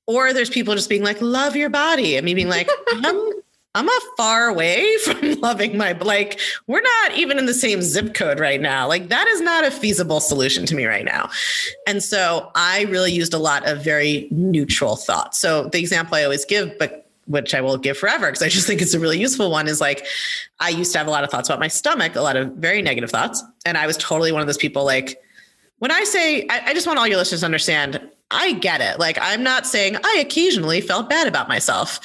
Or 0.06 0.34
there's 0.34 0.50
people 0.50 0.76
just 0.76 0.90
being 0.90 1.04
like, 1.04 1.22
love 1.22 1.56
your 1.56 1.70
body, 1.70 2.18
and 2.18 2.26
me 2.26 2.34
being 2.34 2.50
like, 2.50 2.70
I'm 2.90 3.32
I'm 3.76 3.88
a 3.88 4.00
far 4.18 4.50
away 4.50 4.98
from 5.04 5.34
loving 5.42 5.78
my 5.78 5.94
like 5.94 6.40
we're 6.68 6.82
not 6.82 7.18
even 7.18 7.38
in 7.38 7.46
the 7.46 7.54
same 7.54 7.82
zip 7.82 8.14
code 8.14 8.40
right 8.40 8.62
now. 8.62 8.88
Like 8.88 9.10
that 9.10 9.28
is 9.28 9.42
not 9.42 9.64
a 9.64 9.72
feasible 9.72 10.20
solution 10.20 10.66
to 10.68 10.76
me 10.76 10.86
right 10.86 11.06
now. 11.06 11.30
And 11.88 12.04
so 12.04 12.52
I 12.56 12.84
really 12.84 13.12
used 13.12 13.34
a 13.34 13.40
lot 13.40 13.68
of 13.68 13.84
very 13.84 14.28
neutral 14.32 14.96
thoughts. 14.96 15.40
So 15.40 15.70
the 15.70 15.80
example 15.80 16.16
I 16.16 16.24
always 16.24 16.46
give 16.46 16.78
but 16.78 17.00
which 17.26 17.56
I 17.56 17.62
will 17.62 17.78
give 17.78 17.98
forever 17.98 18.28
because 18.28 18.42
I 18.42 18.50
just 18.50 18.68
think 18.68 18.82
it's 18.82 18.94
a 18.94 19.00
really 19.00 19.18
useful 19.20 19.50
one 19.50 19.68
is 19.68 19.80
like 19.80 20.06
I 20.60 20.70
used 20.70 20.92
to 20.92 20.98
have 20.98 21.08
a 21.08 21.12
lot 21.12 21.24
of 21.24 21.30
thoughts 21.30 21.48
about 21.48 21.60
my 21.60 21.70
stomach, 21.70 22.16
a 22.16 22.22
lot 22.22 22.36
of 22.36 22.52
very 22.54 22.82
negative 22.82 23.10
thoughts, 23.10 23.42
and 23.66 23.78
I 23.78 23.88
was 23.88 23.96
totally 23.96 24.34
one 24.34 24.42
of 24.42 24.48
those 24.48 24.58
people 24.58 24.84
like 24.84 25.22
when 25.80 25.92
I 25.92 26.04
say 26.04 26.46
I, 26.50 26.64
I 26.68 26.74
just 26.74 26.86
want 26.86 27.00
all 27.00 27.08
your 27.08 27.18
listeners 27.18 27.40
to 27.40 27.46
understand 27.46 28.02
I 28.30 28.54
get 28.54 28.82
it. 28.82 29.00
Like 29.00 29.18
I'm 29.22 29.42
not 29.42 29.66
saying 29.66 29.98
I 30.04 30.18
occasionally 30.20 30.82
felt 30.82 31.10
bad 31.10 31.28
about 31.28 31.48
myself 31.48 32.00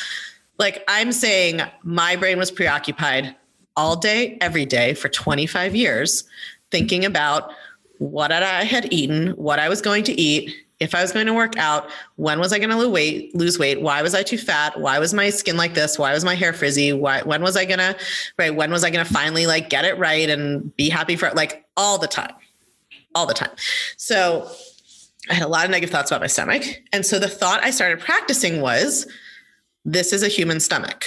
like 0.59 0.85
I'm 0.88 1.12
saying, 1.12 1.61
my 1.83 2.16
brain 2.16 2.38
was 2.38 2.51
preoccupied 2.51 3.35
all 3.77 3.97
day, 3.97 4.38
every 4.40 4.66
day 4.66 4.94
for 4.94 5.09
25 5.09 5.75
years, 5.75 6.25
thinking 6.71 7.05
about 7.05 7.53
what 7.99 8.33
I 8.33 8.64
had 8.64 8.92
eaten, 8.92 9.31
what 9.31 9.59
I 9.59 9.68
was 9.68 9.81
going 9.81 10.05
to 10.05 10.21
eat, 10.21 10.55
if 10.81 10.94
I 10.94 11.03
was 11.03 11.12
going 11.12 11.27
to 11.27 11.35
work 11.35 11.57
out, 11.57 11.90
when 12.16 12.38
was 12.38 12.53
I 12.53 12.59
going 12.59 12.71
to 12.71 12.77
lose 12.77 12.88
weight? 12.88 13.35
Lose 13.35 13.59
weight? 13.59 13.81
Why 13.81 14.03
was 14.03 14.14
I 14.14 14.23
too 14.23 14.38
fat? 14.38 14.79
Why 14.79 14.99
was 14.99 15.12
my 15.12 15.31
skin 15.31 15.57
like 15.57 15.75
this? 15.75 15.99
Why 15.99 16.12
was 16.14 16.25
my 16.25 16.35
hair 16.35 16.53
frizzy? 16.53 16.92
Why? 16.92 17.23
When 17.23 17.42
was 17.42 17.57
I 17.57 17.64
gonna? 17.64 17.97
Right? 18.38 18.55
When 18.55 18.71
was 18.71 18.85
I 18.85 18.90
gonna 18.90 19.05
finally 19.05 19.47
like 19.47 19.71
get 19.71 19.85
it 19.85 19.99
right 19.99 20.29
and 20.31 20.75
be 20.77 20.88
happy 20.88 21.16
for 21.16 21.27
it? 21.27 21.35
Like 21.35 21.66
all 21.77 21.99
the 21.99 22.07
time, 22.07 22.33
all 23.14 23.27
the 23.27 23.35
time. 23.35 23.51
So 23.97 24.49
I 25.29 25.35
had 25.35 25.42
a 25.42 25.49
lot 25.49 25.64
of 25.64 25.71
negative 25.71 25.90
thoughts 25.90 26.12
about 26.12 26.21
my 26.21 26.29
stomach, 26.29 26.62
and 26.92 27.05
so 27.05 27.18
the 27.18 27.29
thought 27.29 27.62
I 27.64 27.71
started 27.71 27.99
practicing 27.99 28.61
was 28.61 29.07
this 29.88 30.12
is 30.12 30.22
a 30.22 30.29
human 30.29 30.61
stomach. 30.61 31.07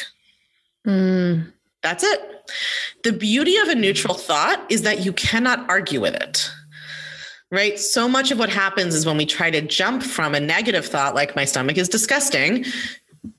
Mm. 0.87 1.51
That's 1.83 2.03
it. 2.03 2.51
The 3.03 3.13
beauty 3.13 3.57
of 3.57 3.67
a 3.67 3.75
neutral 3.75 4.15
thought 4.15 4.65
is 4.69 4.81
that 4.81 5.05
you 5.05 5.13
cannot 5.13 5.69
argue 5.69 6.01
with 6.01 6.15
it. 6.15 6.49
Right? 7.51 7.77
So 7.77 8.07
much 8.07 8.31
of 8.31 8.39
what 8.39 8.49
happens 8.49 8.95
is 8.95 9.05
when 9.05 9.17
we 9.17 9.25
try 9.25 9.51
to 9.51 9.61
jump 9.61 10.03
from 10.03 10.33
a 10.33 10.39
negative 10.39 10.85
thought, 10.85 11.15
like 11.15 11.35
my 11.35 11.45
stomach 11.45 11.77
is 11.77 11.89
disgusting, 11.89 12.65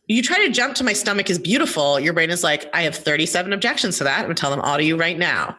you 0.07 0.23
try 0.23 0.45
to 0.47 0.53
jump 0.53 0.75
to 0.77 0.85
my 0.85 0.93
stomach 0.93 1.31
is 1.31 1.39
beautiful. 1.39 1.99
Your 1.99 2.13
brain 2.13 2.31
is 2.31 2.45
like, 2.45 2.69
I 2.75 2.83
have 2.83 2.95
37 2.95 3.53
objections 3.53 3.99
to 3.99 4.05
that. 4.05 4.19
I'm 4.19 4.25
gonna 4.25 4.35
tell 4.35 4.51
them 4.51 4.61
all 4.61 4.77
to 4.77 4.85
you 4.85 4.97
right 4.97 5.19
now. 5.19 5.57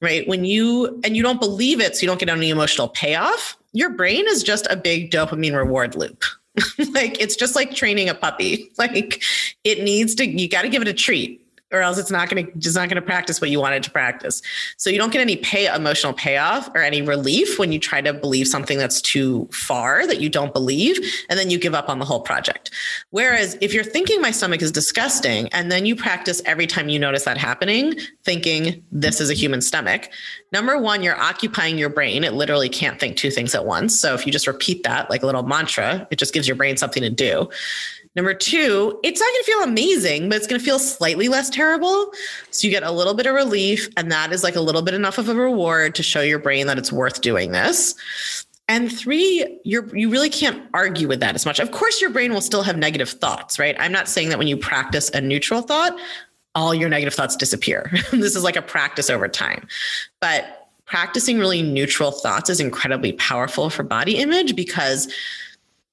Right? 0.00 0.26
When 0.26 0.44
you, 0.44 1.00
and 1.04 1.16
you 1.16 1.22
don't 1.22 1.40
believe 1.40 1.80
it, 1.80 1.96
so 1.96 2.02
you 2.02 2.08
don't 2.08 2.18
get 2.18 2.28
any 2.28 2.50
emotional 2.50 2.88
payoff, 2.88 3.56
your 3.72 3.90
brain 3.90 4.24
is 4.28 4.42
just 4.42 4.66
a 4.68 4.76
big 4.76 5.10
dopamine 5.10 5.56
reward 5.56 5.94
loop. 5.94 6.24
like 6.92 7.20
it's 7.20 7.36
just 7.36 7.54
like 7.54 7.74
training 7.74 8.08
a 8.08 8.14
puppy. 8.14 8.70
Like 8.78 9.22
it 9.64 9.82
needs 9.82 10.14
to, 10.16 10.26
you 10.26 10.48
got 10.48 10.62
to 10.62 10.68
give 10.68 10.82
it 10.82 10.88
a 10.88 10.92
treat. 10.92 11.45
Or 11.72 11.80
else 11.80 11.98
it's 11.98 12.10
not 12.10 12.28
going 12.28 12.46
to 12.46 12.58
just 12.58 12.76
not 12.76 12.88
going 12.88 13.00
to 13.00 13.06
practice 13.06 13.40
what 13.40 13.50
you 13.50 13.60
wanted 13.60 13.82
to 13.82 13.90
practice. 13.90 14.40
So 14.76 14.88
you 14.88 14.98
don't 14.98 15.12
get 15.12 15.20
any 15.20 15.36
pay 15.36 15.66
emotional 15.66 16.12
payoff 16.12 16.68
or 16.74 16.78
any 16.78 17.02
relief 17.02 17.58
when 17.58 17.72
you 17.72 17.78
try 17.78 18.00
to 18.00 18.12
believe 18.12 18.46
something 18.46 18.78
that's 18.78 19.00
too 19.00 19.48
far 19.52 20.06
that 20.06 20.20
you 20.20 20.28
don't 20.28 20.52
believe 20.52 20.98
and 21.28 21.38
then 21.38 21.50
you 21.50 21.58
give 21.58 21.74
up 21.74 21.88
on 21.88 21.98
the 21.98 22.04
whole 22.04 22.20
project. 22.20 22.70
Whereas 23.10 23.58
if 23.60 23.74
you're 23.74 23.84
thinking 23.84 24.20
my 24.20 24.30
stomach 24.30 24.62
is 24.62 24.70
disgusting 24.70 25.48
and 25.48 25.72
then 25.72 25.86
you 25.86 25.96
practice 25.96 26.40
every 26.46 26.66
time 26.66 26.88
you 26.88 26.98
notice 26.98 27.24
that 27.24 27.36
happening 27.36 27.94
thinking 28.24 28.84
this 28.92 29.20
is 29.20 29.30
a 29.30 29.34
human 29.34 29.60
stomach, 29.60 30.08
number 30.52 30.78
1 30.78 31.02
you're 31.02 31.20
occupying 31.20 31.78
your 31.78 31.90
brain. 31.90 32.22
It 32.22 32.32
literally 32.32 32.68
can't 32.68 33.00
think 33.00 33.16
two 33.16 33.30
things 33.30 33.54
at 33.54 33.66
once. 33.66 33.98
So 33.98 34.14
if 34.14 34.24
you 34.24 34.32
just 34.32 34.46
repeat 34.46 34.84
that 34.84 35.10
like 35.10 35.22
a 35.22 35.26
little 35.26 35.42
mantra, 35.42 36.06
it 36.10 36.18
just 36.18 36.32
gives 36.32 36.46
your 36.46 36.56
brain 36.56 36.76
something 36.76 37.02
to 37.02 37.10
do. 37.10 37.50
Number 38.16 38.32
two, 38.32 38.98
it's 39.02 39.20
not 39.20 39.26
going 39.26 39.42
to 39.42 39.44
feel 39.44 39.62
amazing, 39.62 40.28
but 40.28 40.36
it's 40.36 40.46
going 40.46 40.58
to 40.58 40.64
feel 40.64 40.78
slightly 40.78 41.28
less 41.28 41.50
terrible. 41.50 42.10
So 42.50 42.66
you 42.66 42.72
get 42.72 42.82
a 42.82 42.90
little 42.90 43.12
bit 43.12 43.26
of 43.26 43.34
relief, 43.34 43.90
and 43.96 44.10
that 44.10 44.32
is 44.32 44.42
like 44.42 44.56
a 44.56 44.60
little 44.60 44.82
bit 44.82 44.94
enough 44.94 45.18
of 45.18 45.28
a 45.28 45.34
reward 45.34 45.94
to 45.96 46.02
show 46.02 46.22
your 46.22 46.38
brain 46.38 46.66
that 46.66 46.78
it's 46.78 46.90
worth 46.90 47.20
doing 47.20 47.52
this. 47.52 47.94
And 48.68 48.90
three, 48.90 49.60
you're 49.64 49.94
you 49.94 50.10
really 50.10 50.30
can't 50.30 50.60
argue 50.74 51.06
with 51.06 51.20
that 51.20 51.36
as 51.36 51.46
much. 51.46 51.60
Of 51.60 51.70
course, 51.70 52.00
your 52.00 52.10
brain 52.10 52.32
will 52.32 52.40
still 52.40 52.62
have 52.62 52.76
negative 52.76 53.10
thoughts, 53.10 53.58
right? 53.58 53.76
I'm 53.78 53.92
not 53.92 54.08
saying 54.08 54.30
that 54.30 54.38
when 54.38 54.48
you 54.48 54.56
practice 54.56 55.08
a 55.10 55.20
neutral 55.20 55.62
thought, 55.62 55.96
all 56.56 56.74
your 56.74 56.88
negative 56.88 57.14
thoughts 57.14 57.36
disappear. 57.36 57.90
this 58.12 58.34
is 58.34 58.42
like 58.42 58.56
a 58.56 58.62
practice 58.62 59.10
over 59.10 59.28
time. 59.28 59.68
But 60.20 60.68
practicing 60.86 61.38
really 61.38 61.62
neutral 61.62 62.10
thoughts 62.10 62.48
is 62.48 62.60
incredibly 62.60 63.12
powerful 63.12 63.70
for 63.70 63.82
body 63.82 64.16
image 64.16 64.56
because 64.56 65.12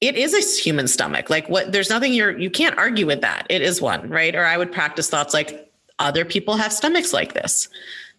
it 0.04 0.18
is 0.18 0.34
a 0.34 0.62
human 0.62 0.88
stomach. 0.88 1.30
Like 1.30 1.48
what 1.48 1.72
there's 1.72 1.90
nothing 1.90 2.14
you're 2.14 2.38
you 2.38 2.50
can't 2.50 2.78
argue 2.78 3.06
with 3.06 3.22
that. 3.22 3.48
It 3.50 3.62
is 3.62 3.82
one, 3.82 4.10
right? 4.10 4.36
Or 4.36 4.46
I 4.46 4.58
would 4.58 4.72
practice 4.72 5.10
thoughts 5.10 5.34
like 5.34 5.72
other 5.98 6.26
people 6.26 6.58
have 6.58 6.74
stomachs 6.74 7.14
like 7.14 7.34
this. 7.34 7.70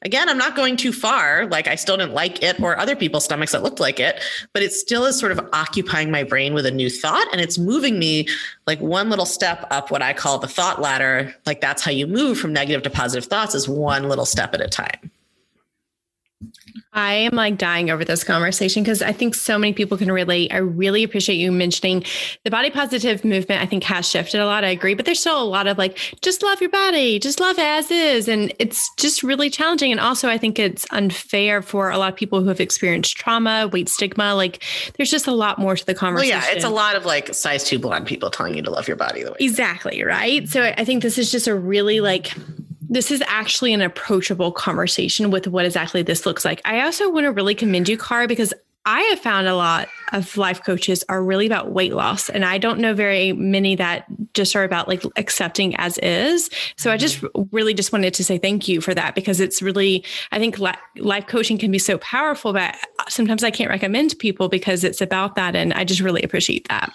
Again, 0.01 0.29
I'm 0.29 0.38
not 0.38 0.57
going 0.57 0.77
too 0.77 0.92
far. 0.92 1.47
Like 1.47 1.66
I 1.66 1.75
still 1.75 1.99
didn't 1.99 2.14
like 2.14 2.42
it 2.42 2.59
or 2.61 2.79
other 2.79 2.97
people's 2.97 3.25
stomachs 3.25 3.53
that 3.53 3.62
looked 3.62 3.81
like 3.81 4.01
it, 4.01 4.23
but 4.55 4.62
it 4.62 4.73
still 4.73 5.05
is 5.05 5.18
sort 5.18 5.33
of 5.33 5.40
occupying 5.53 6.11
my 6.11 6.23
brain 6.23 6.55
with 6.55 6.64
a 6.64 6.70
new 6.70 6.88
thought 6.88 7.27
and 7.33 7.40
it's 7.40 7.59
moving 7.59 7.99
me 7.99 8.29
like 8.66 8.81
one 8.81 9.11
little 9.11 9.27
step 9.27 9.66
up 9.70 9.90
what 9.90 10.03
I 10.03 10.14
call 10.14 10.38
the 10.38 10.49
thought 10.49 10.81
ladder. 10.81 11.35
Like 11.44 11.61
that's 11.61 11.83
how 11.83 11.90
you 11.90 12.07
move 12.07 12.38
from 12.38 12.53
negative 12.53 12.83
to 12.85 12.90
positive 12.90 13.29
thoughts 13.29 13.55
is 13.55 13.68
one 13.68 14.09
little 14.09 14.27
step 14.27 14.55
at 14.55 14.62
a 14.62 14.68
time. 14.68 15.11
I 16.94 17.14
am 17.14 17.35
like 17.35 17.59
dying 17.59 17.90
over 17.90 18.04
this 18.04 18.22
conversation 18.22 18.83
because 18.83 19.02
I 19.02 19.12
think 19.12 19.35
so 19.35 19.59
many 19.59 19.72
people 19.72 19.98
can 19.98 20.11
relate. 20.12 20.52
I 20.52 20.59
really 20.59 21.02
appreciate 21.02 21.37
you 21.37 21.50
mentioning 21.50 22.04
the 22.44 22.50
body 22.50 22.70
positive 22.70 23.24
movement. 23.24 23.61
I 23.61 23.66
think 23.66 23.83
has 23.85 24.09
shifted 24.09 24.40
a 24.40 24.46
lot. 24.46 24.62
I 24.62 24.68
agree, 24.68 24.94
but 24.94 25.04
there's 25.04 25.20
still 25.20 25.42
a 25.42 25.44
lot 25.44 25.66
of 25.66 25.76
like, 25.76 25.98
just 26.22 26.42
love 26.42 26.61
your 26.61 26.70
body, 26.70 27.18
just 27.18 27.40
love 27.40 27.59
as 27.59 27.90
is. 27.90 28.28
And 28.28 28.54
it's 28.59 28.88
just 28.96 29.22
really 29.22 29.50
challenging. 29.50 29.90
And 29.90 30.00
also, 30.00 30.28
I 30.28 30.38
think 30.38 30.59
it's 30.59 30.87
unfair 30.92 31.62
for 31.62 31.90
a 31.90 31.98
lot 31.98 32.12
of 32.12 32.16
people 32.16 32.40
who 32.40 32.48
have 32.48 32.61
experienced 32.61 33.16
trauma, 33.16 33.68
weight 33.72 33.88
stigma. 33.88 34.35
Like, 34.35 34.62
there's 34.96 35.11
just 35.11 35.26
a 35.26 35.33
lot 35.33 35.59
more 35.59 35.74
to 35.74 35.85
the 35.85 35.94
conversation. 35.94 36.38
Well, 36.38 36.46
yeah, 36.46 36.54
it's 36.54 36.64
a 36.64 36.70
lot 36.70 36.94
of 36.94 37.04
like 37.04 37.35
size 37.35 37.64
two 37.64 37.78
blonde 37.78 38.07
people 38.07 38.30
telling 38.30 38.54
you 38.54 38.62
to 38.62 38.70
love 38.70 38.87
your 38.87 38.96
body 38.96 39.24
the 39.24 39.33
way. 39.33 39.38
Exactly. 39.40 40.04
Right. 40.04 40.48
So 40.48 40.62
I 40.62 40.85
think 40.85 41.02
this 41.02 41.18
is 41.18 41.33
just 41.33 41.48
a 41.48 41.54
really 41.57 42.00
like, 42.00 42.33
this 42.88 43.11
is 43.11 43.23
actually 43.27 43.73
an 43.73 43.81
approachable 43.81 44.53
conversation 44.53 45.31
with 45.31 45.47
what 45.47 45.64
exactly 45.64 46.03
this 46.03 46.27
looks 46.27 46.44
like. 46.44 46.61
I 46.64 46.83
also 46.83 47.11
want 47.11 47.25
to 47.25 47.33
really 47.33 47.55
commend 47.55 47.88
you, 47.88 47.97
Car, 47.97 48.27
because 48.27 48.53
I 48.87 49.01
have 49.01 49.18
found 49.18 49.47
a 49.47 49.57
lot 49.57 49.88
of 50.12 50.37
life 50.37 50.62
coaches 50.62 51.03
are 51.09 51.23
really 51.23 51.47
about 51.47 51.70
weight 51.70 51.94
loss. 51.94 52.29
And 52.29 52.44
I 52.44 52.59
don't 52.59 52.79
know 52.79 52.92
very 52.92 53.33
many 53.33 53.77
that 53.77 54.05
just 54.35 54.55
are 54.55 54.62
about 54.62 54.88
like 54.88 55.03
accepting 55.16 55.75
as 55.77 55.97
is. 55.99 56.51
So 56.77 56.90
I 56.90 56.97
mm-hmm. 56.97 57.01
just 57.01 57.25
really 57.51 57.73
just 57.73 57.92
wanted 57.92 58.12
to 58.14 58.25
say 58.25 58.37
thank 58.37 58.68
you 58.68 58.83
for 58.83 58.92
that 58.92 59.14
because 59.14 59.40
it's 59.40 59.62
really, 59.62 60.05
I 60.33 60.38
think 60.38 60.59
life 60.59 61.27
coaching 61.27 61.57
can 61.57 61.70
be 61.70 61.79
so 61.79 61.97
powerful, 61.99 62.53
but 62.53 62.77
sometimes 63.09 63.42
I 63.42 63.51
can't 63.51 63.70
recommend 63.70 64.18
people 64.18 64.51
because 64.51 64.85
it's 64.85 65.01
about 65.01 65.35
that. 65.37 65.57
And 65.57 65.73
I 65.73 65.85
just 65.85 66.03
really 66.03 66.23
appreciate 66.23 66.68
that. 66.68 66.92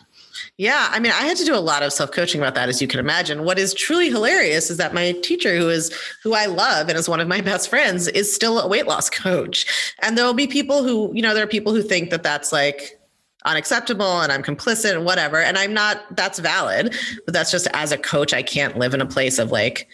Yeah, 0.59 0.89
I 0.91 0.99
mean, 0.99 1.13
I 1.13 1.23
had 1.23 1.37
to 1.37 1.45
do 1.45 1.55
a 1.55 1.63
lot 1.63 1.83
of 1.83 1.93
self 1.93 2.11
coaching 2.11 2.41
about 2.41 2.53
that, 2.55 2.67
as 2.67 2.81
you 2.81 2.87
can 2.87 2.99
imagine. 2.99 3.45
What 3.45 3.57
is 3.57 3.73
truly 3.73 4.09
hilarious 4.09 4.69
is 4.69 4.75
that 4.75 4.93
my 4.93 5.13
teacher, 5.23 5.57
who 5.57 5.69
is 5.69 5.89
who 6.21 6.33
I 6.33 6.47
love 6.47 6.89
and 6.89 6.97
is 6.97 7.07
one 7.07 7.21
of 7.21 7.29
my 7.29 7.39
best 7.51 7.69
friends, 7.69 8.09
is 8.09 8.35
still 8.35 8.59
a 8.59 8.67
weight 8.67 8.85
loss 8.85 9.09
coach. 9.09 9.93
And 9.99 10.17
there 10.17 10.25
will 10.25 10.33
be 10.33 10.47
people 10.47 10.83
who, 10.83 11.13
you 11.15 11.21
know, 11.21 11.33
there 11.33 11.45
are 11.45 11.47
people 11.47 11.73
who 11.73 11.81
think 11.81 12.09
that 12.09 12.23
that's 12.23 12.51
like 12.51 12.99
unacceptable 13.45 14.19
and 14.19 14.33
I'm 14.33 14.43
complicit 14.43 14.93
and 14.93 15.05
whatever. 15.05 15.37
And 15.37 15.57
I'm 15.57 15.73
not. 15.73 16.03
That's 16.17 16.39
valid, 16.39 16.93
but 17.23 17.33
that's 17.33 17.51
just 17.51 17.69
as 17.73 17.93
a 17.93 17.97
coach, 17.97 18.33
I 18.33 18.43
can't 18.43 18.77
live 18.77 18.93
in 18.93 18.99
a 18.99 19.05
place 19.05 19.39
of 19.39 19.53
like 19.53 19.87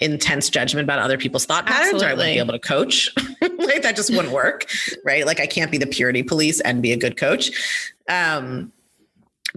intense 0.00 0.48
judgment 0.48 0.84
about 0.84 0.98
other 0.98 1.18
people's 1.18 1.44
thought 1.44 1.66
patterns 1.66 2.02
Absolutely. 2.02 2.06
or 2.06 2.08
I 2.08 2.14
wouldn't 2.14 2.34
be 2.36 2.38
able 2.38 2.52
to 2.54 2.58
coach. 2.58 3.14
like 3.42 3.82
that 3.82 3.96
just 3.96 4.08
wouldn't 4.08 4.32
work. 4.32 4.64
Right. 5.04 5.26
Like 5.26 5.40
I 5.40 5.46
can't 5.46 5.70
be 5.70 5.76
the 5.76 5.86
purity 5.86 6.22
police 6.22 6.58
and 6.60 6.80
be 6.80 6.92
a 6.92 6.96
good 6.96 7.18
coach. 7.18 7.50
Um, 8.08 8.72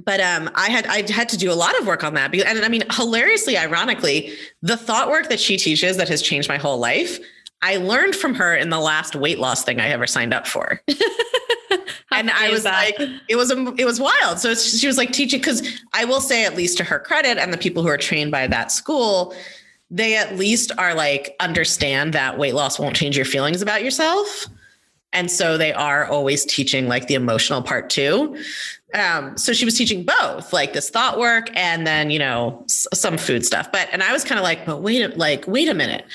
but 0.05 0.19
um, 0.19 0.49
I 0.55 0.69
had 0.69 0.85
I 0.87 1.09
had 1.11 1.29
to 1.29 1.37
do 1.37 1.51
a 1.51 1.53
lot 1.53 1.79
of 1.79 1.87
work 1.87 2.03
on 2.03 2.13
that. 2.13 2.31
Because, 2.31 2.47
and 2.47 2.63
I 2.63 2.69
mean, 2.69 2.83
hilariously, 2.91 3.57
ironically, 3.57 4.33
the 4.61 4.77
thought 4.77 5.09
work 5.09 5.29
that 5.29 5.39
she 5.39 5.57
teaches 5.57 5.97
that 5.97 6.07
has 6.09 6.21
changed 6.21 6.49
my 6.49 6.57
whole 6.57 6.77
life, 6.77 7.19
I 7.61 7.77
learned 7.77 8.15
from 8.15 8.35
her 8.35 8.55
in 8.55 8.69
the 8.69 8.79
last 8.79 9.15
weight 9.15 9.39
loss 9.39 9.63
thing 9.63 9.79
I 9.79 9.89
ever 9.89 10.07
signed 10.07 10.33
up 10.33 10.47
for. 10.47 10.81
and 12.11 12.29
I 12.29 12.49
was 12.49 12.65
like, 12.65 12.95
it 13.27 13.35
was 13.35 13.51
it 13.51 13.85
was 13.85 13.99
wild. 13.99 14.39
So 14.39 14.53
she 14.55 14.87
was 14.87 14.97
like 14.97 15.11
teaching 15.11 15.39
because 15.39 15.67
I 15.93 16.05
will 16.05 16.21
say, 16.21 16.45
at 16.45 16.55
least 16.55 16.77
to 16.77 16.83
her 16.83 16.99
credit, 16.99 17.37
and 17.37 17.51
the 17.51 17.57
people 17.57 17.83
who 17.83 17.89
are 17.89 17.97
trained 17.97 18.31
by 18.31 18.47
that 18.47 18.71
school, 18.71 19.33
they 19.91 20.15
at 20.15 20.37
least 20.37 20.71
are 20.77 20.93
like 20.93 21.35
understand 21.39 22.13
that 22.13 22.37
weight 22.37 22.55
loss 22.55 22.79
won't 22.79 22.95
change 22.95 23.15
your 23.15 23.25
feelings 23.25 23.61
about 23.61 23.83
yourself. 23.83 24.45
And 25.11 25.31
so 25.31 25.57
they 25.57 25.73
are 25.73 26.05
always 26.05 26.45
teaching 26.45 26.87
like 26.87 27.07
the 27.07 27.15
emotional 27.15 27.63
part 27.63 27.89
too 27.89 28.37
um, 28.93 29.37
so 29.37 29.53
she 29.53 29.65
was 29.65 29.77
teaching 29.77 30.03
both 30.03 30.51
like 30.51 30.73
this 30.73 30.89
thought 30.89 31.19
work 31.19 31.49
and 31.55 31.85
then 31.85 32.09
you 32.09 32.19
know 32.19 32.61
s- 32.65 32.87
some 32.93 33.17
food 33.17 33.45
stuff. 33.45 33.71
But 33.71 33.87
and 33.91 34.01
i 34.03 34.11
was 34.11 34.23
kind 34.23 34.39
of 34.39 34.43
like 34.43 34.65
but 34.65 34.81
wait 34.81 35.17
like 35.17 35.45
wait 35.47 35.67
a 35.69 35.73
minute. 35.73 36.05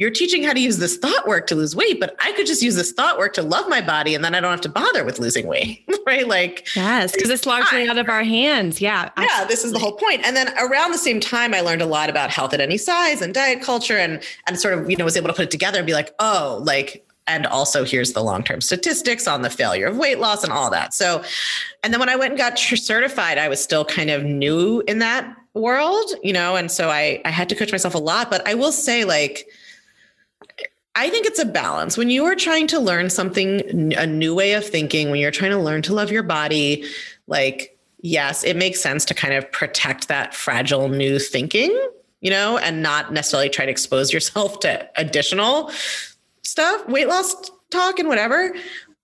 You're 0.00 0.10
teaching 0.12 0.44
how 0.44 0.52
to 0.52 0.60
use 0.60 0.78
this 0.78 0.96
thought 0.96 1.26
work 1.26 1.48
to 1.48 1.56
lose 1.56 1.74
weight 1.74 1.98
but 1.98 2.14
i 2.20 2.30
could 2.34 2.46
just 2.46 2.62
use 2.62 2.76
this 2.76 2.92
thought 2.92 3.18
work 3.18 3.32
to 3.34 3.42
love 3.42 3.68
my 3.68 3.80
body 3.80 4.14
and 4.14 4.24
then 4.24 4.32
i 4.32 4.38
don't 4.40 4.52
have 4.52 4.60
to 4.60 4.68
bother 4.68 5.04
with 5.04 5.18
losing 5.18 5.48
weight 5.48 5.84
right? 6.06 6.28
Like 6.28 6.68
yes 6.76 7.10
because 7.12 7.30
it's 7.30 7.46
largely 7.46 7.88
out 7.88 7.98
of 7.98 8.08
our 8.08 8.22
hands. 8.22 8.80
Yeah 8.80 9.10
absolutely. 9.16 9.34
yeah 9.36 9.44
this 9.46 9.64
is 9.64 9.72
the 9.72 9.78
whole 9.80 9.92
point. 9.96 10.24
And 10.24 10.36
then 10.36 10.54
around 10.58 10.92
the 10.92 10.98
same 10.98 11.18
time 11.18 11.52
i 11.52 11.60
learned 11.62 11.82
a 11.82 11.86
lot 11.86 12.10
about 12.10 12.30
health 12.30 12.54
at 12.54 12.60
any 12.60 12.78
size 12.78 13.20
and 13.22 13.34
diet 13.34 13.60
culture 13.60 13.96
and 13.98 14.22
and 14.46 14.60
sort 14.60 14.74
of 14.78 14.88
you 14.88 14.96
know 14.96 15.04
was 15.04 15.16
able 15.16 15.28
to 15.28 15.34
put 15.34 15.46
it 15.46 15.50
together 15.50 15.78
and 15.78 15.86
be 15.86 15.94
like 15.94 16.14
oh 16.20 16.60
like 16.64 17.04
and 17.28 17.46
also 17.46 17.84
here's 17.84 18.12
the 18.12 18.22
long-term 18.22 18.60
statistics 18.60 19.28
on 19.28 19.42
the 19.42 19.50
failure 19.50 19.86
of 19.86 19.96
weight 19.96 20.18
loss 20.18 20.42
and 20.42 20.52
all 20.52 20.70
that 20.70 20.92
so 20.94 21.22
and 21.82 21.92
then 21.92 22.00
when 22.00 22.08
i 22.08 22.16
went 22.16 22.32
and 22.32 22.38
got 22.38 22.58
certified 22.58 23.38
i 23.38 23.48
was 23.48 23.62
still 23.62 23.84
kind 23.84 24.10
of 24.10 24.24
new 24.24 24.82
in 24.88 24.98
that 24.98 25.36
world 25.54 26.10
you 26.22 26.32
know 26.32 26.56
and 26.56 26.70
so 26.70 26.88
i 26.88 27.20
i 27.24 27.30
had 27.30 27.48
to 27.48 27.54
coach 27.54 27.72
myself 27.72 27.94
a 27.94 27.98
lot 27.98 28.30
but 28.30 28.46
i 28.46 28.54
will 28.54 28.72
say 28.72 29.04
like 29.04 29.46
I 30.98 31.10
think 31.10 31.26
it's 31.26 31.38
a 31.38 31.44
balance. 31.44 31.96
When 31.96 32.10
you 32.10 32.24
are 32.24 32.34
trying 32.34 32.66
to 32.68 32.80
learn 32.80 33.08
something, 33.08 33.94
a 33.94 34.04
new 34.04 34.34
way 34.34 34.54
of 34.54 34.66
thinking, 34.66 35.10
when 35.10 35.20
you're 35.20 35.30
trying 35.30 35.52
to 35.52 35.58
learn 35.58 35.80
to 35.82 35.94
love 35.94 36.10
your 36.10 36.24
body, 36.24 36.84
like, 37.28 37.78
yes, 38.00 38.42
it 38.42 38.56
makes 38.56 38.80
sense 38.80 39.04
to 39.04 39.14
kind 39.14 39.34
of 39.34 39.50
protect 39.52 40.08
that 40.08 40.34
fragile 40.34 40.88
new 40.88 41.20
thinking, 41.20 41.70
you 42.20 42.30
know, 42.30 42.58
and 42.58 42.82
not 42.82 43.12
necessarily 43.12 43.48
try 43.48 43.64
to 43.64 43.70
expose 43.70 44.12
yourself 44.12 44.58
to 44.60 44.88
additional 44.96 45.70
stuff, 46.48 46.86
weight 46.88 47.08
loss 47.08 47.34
talk 47.70 47.98
and 47.98 48.08
whatever. 48.08 48.54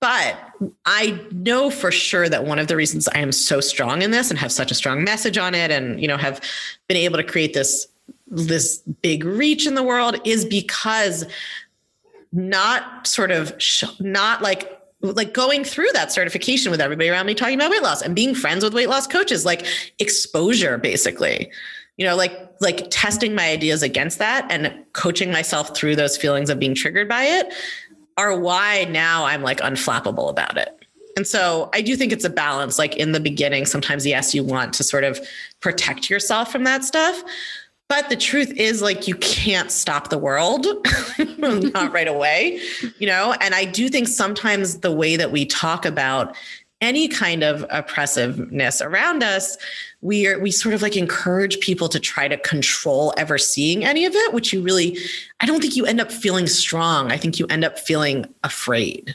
But 0.01 0.37
I 0.85 1.19
know 1.33 1.71
for 1.71 1.91
sure 1.91 2.29
that 2.29 2.45
one 2.45 2.59
of 2.59 2.67
the 2.67 2.77
reasons 2.77 3.09
I 3.09 3.21
am 3.21 3.33
so 3.33 3.61
strong 3.61 4.03
in 4.03 4.11
this 4.11 4.31
and 4.31 4.39
have 4.39 4.53
such 4.53 4.71
a 4.71 4.75
strong 4.75 5.03
message 5.03 5.39
on 5.39 5.55
it 5.55 5.71
and 5.71 6.01
you 6.01 6.09
know 6.09 6.17
have 6.17 6.41
been 6.89 6.97
able 6.97 7.17
to 7.17 7.25
create 7.25 7.55
this 7.55 7.87
this 8.27 8.79
big 9.03 9.25
reach 9.25 9.67
in 9.67 9.75
the 9.75 9.83
world 9.83 10.21
is 10.25 10.45
because 10.45 11.25
not 12.33 13.07
sort 13.07 13.31
of 13.31 13.55
sh- 13.59 13.85
not 14.01 14.43
like 14.43 14.79
like 15.01 15.33
going 15.33 15.65
through 15.65 15.91
that 15.93 16.13
certification 16.13 16.71
with 16.71 16.81
everybody 16.81 17.09
around 17.09 17.27
me 17.27 17.35
talking 17.35 17.55
about 17.55 17.71
weight 17.71 17.83
loss 17.83 18.03
and 18.03 18.15
being 18.15 18.35
friends 18.35 18.65
with 18.65 18.75
weight 18.75 18.89
loss 18.89 19.07
coaches 19.07 19.45
like 19.45 19.67
exposure 19.99 20.77
basically 20.77 21.51
you 21.97 22.05
know 22.05 22.17
like 22.17 22.33
like 22.61 22.87
testing 22.91 23.35
my 23.35 23.51
ideas 23.51 23.83
against 23.83 24.19
that 24.19 24.47
and 24.51 24.73
coaching 24.93 25.31
myself 25.31 25.77
through 25.77 25.97
those 25.97 26.17
feelings 26.17 26.51
of 26.51 26.59
being 26.59 26.75
triggered 26.75 27.09
by 27.09 27.25
it 27.25 27.53
are 28.17 28.39
why 28.39 28.85
now 28.91 29.25
i'm 29.25 29.43
like 29.43 29.61
unflappable 29.61 30.31
about 30.31 30.57
it. 30.57 30.79
And 31.17 31.27
so 31.27 31.71
i 31.73 31.81
do 31.81 31.97
think 31.97 32.13
it's 32.13 32.25
a 32.25 32.31
balance 32.31 32.79
like 32.79 32.97
in 32.97 33.13
the 33.13 33.21
beginning 33.21 33.67
sometimes 33.67 34.07
yes 34.07 34.35
you 34.35 34.43
want 34.43 34.73
to 34.75 34.85
sort 34.85 35.05
of 35.05 35.21
protect 35.61 36.11
yourself 36.11 36.51
from 36.51 36.65
that 36.65 36.85
stuff 36.85 37.23
but 37.87 38.09
the 38.09 38.17
truth 38.17 38.51
is 38.53 38.83
like 38.83 39.07
you 39.07 39.15
can't 39.17 39.71
stop 39.71 40.09
the 40.09 40.19
world 40.19 40.67
not 41.39 41.93
right 41.93 42.09
away 42.09 42.61
you 42.99 43.07
know? 43.07 43.35
And 43.41 43.55
i 43.55 43.65
do 43.65 43.89
think 43.89 44.09
sometimes 44.09 44.81
the 44.81 44.91
way 44.91 45.17
that 45.17 45.31
we 45.31 45.47
talk 45.47 45.87
about 45.87 46.35
any 46.85 47.09
kind 47.09 47.43
of 47.43 47.65
oppressiveness 47.71 48.83
around 48.83 49.23
us, 49.23 49.57
we 50.03 50.27
are 50.27 50.39
we 50.39 50.51
sort 50.51 50.75
of 50.75 50.83
like 50.83 50.97
encourage 50.97 51.59
people 51.61 51.89
to 51.89 51.99
try 51.99 52.29
to 52.29 52.37
control 52.37 53.15
ever 53.17 53.39
seeing 53.39 53.85
any 53.85 54.05
of 54.05 54.15
it, 54.15 54.35
which 54.35 54.53
you 54.53 54.61
really 54.63 54.99
I 55.41 55.47
don't 55.47 55.61
think 55.61 55.77
you 55.77 55.87
end 55.87 56.01
up 56.01 56.13
feeling 56.13 56.47
strong. 56.47 57.11
I 57.11 57.17
think 57.17 57.39
you 57.39 57.47
end 57.49 57.65
up 57.65 57.79
feeling 57.79 58.27
afraid. 58.45 59.15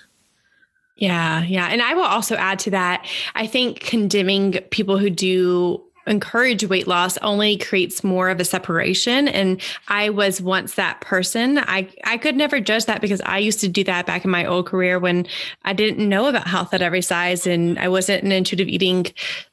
Yeah, 0.98 1.44
yeah. 1.44 1.68
And 1.68 1.82
I 1.82 1.94
will 1.94 2.04
also 2.04 2.36
add 2.36 2.60
to 2.60 2.72
that, 2.72 3.08
I 3.34 3.48
think 3.48 3.80
condemning 3.80 4.60
people 4.70 4.98
who 4.98 5.10
do 5.10 5.82
encourage 6.10 6.66
weight 6.66 6.88
loss 6.88 7.18
only 7.20 7.58
creates 7.58 8.04
more 8.04 8.30
of 8.30 8.40
a 8.40 8.46
separation. 8.46 9.28
And 9.28 9.62
i 9.88 10.10
was 10.10 10.42
once 10.42 10.76
that 10.76 11.02
person. 11.02 11.60
I 11.60 11.88
i 12.04 12.18
could 12.18 12.36
never 12.36 12.60
judge 12.60 12.86
that 12.86 13.02
because 13.02 13.22
i 13.22 13.38
used 13.38 13.60
to 13.62 13.68
do 13.68 13.84
that 13.86 14.06
back 14.06 14.26
in 14.26 14.32
my 14.32 14.46
old 14.46 14.66
career 14.66 15.00
when 15.00 15.28
i 15.64 15.74
didn't 15.74 16.08
know 16.08 16.28
about 16.28 16.48
health 16.48 16.74
at 16.74 16.82
every 16.82 17.02
size 17.02 17.46
and 17.46 17.78
i 17.80 17.88
wasn't 17.88 18.24
an 18.24 18.32
intuitive 18.32 18.68
eating 18.68 19.06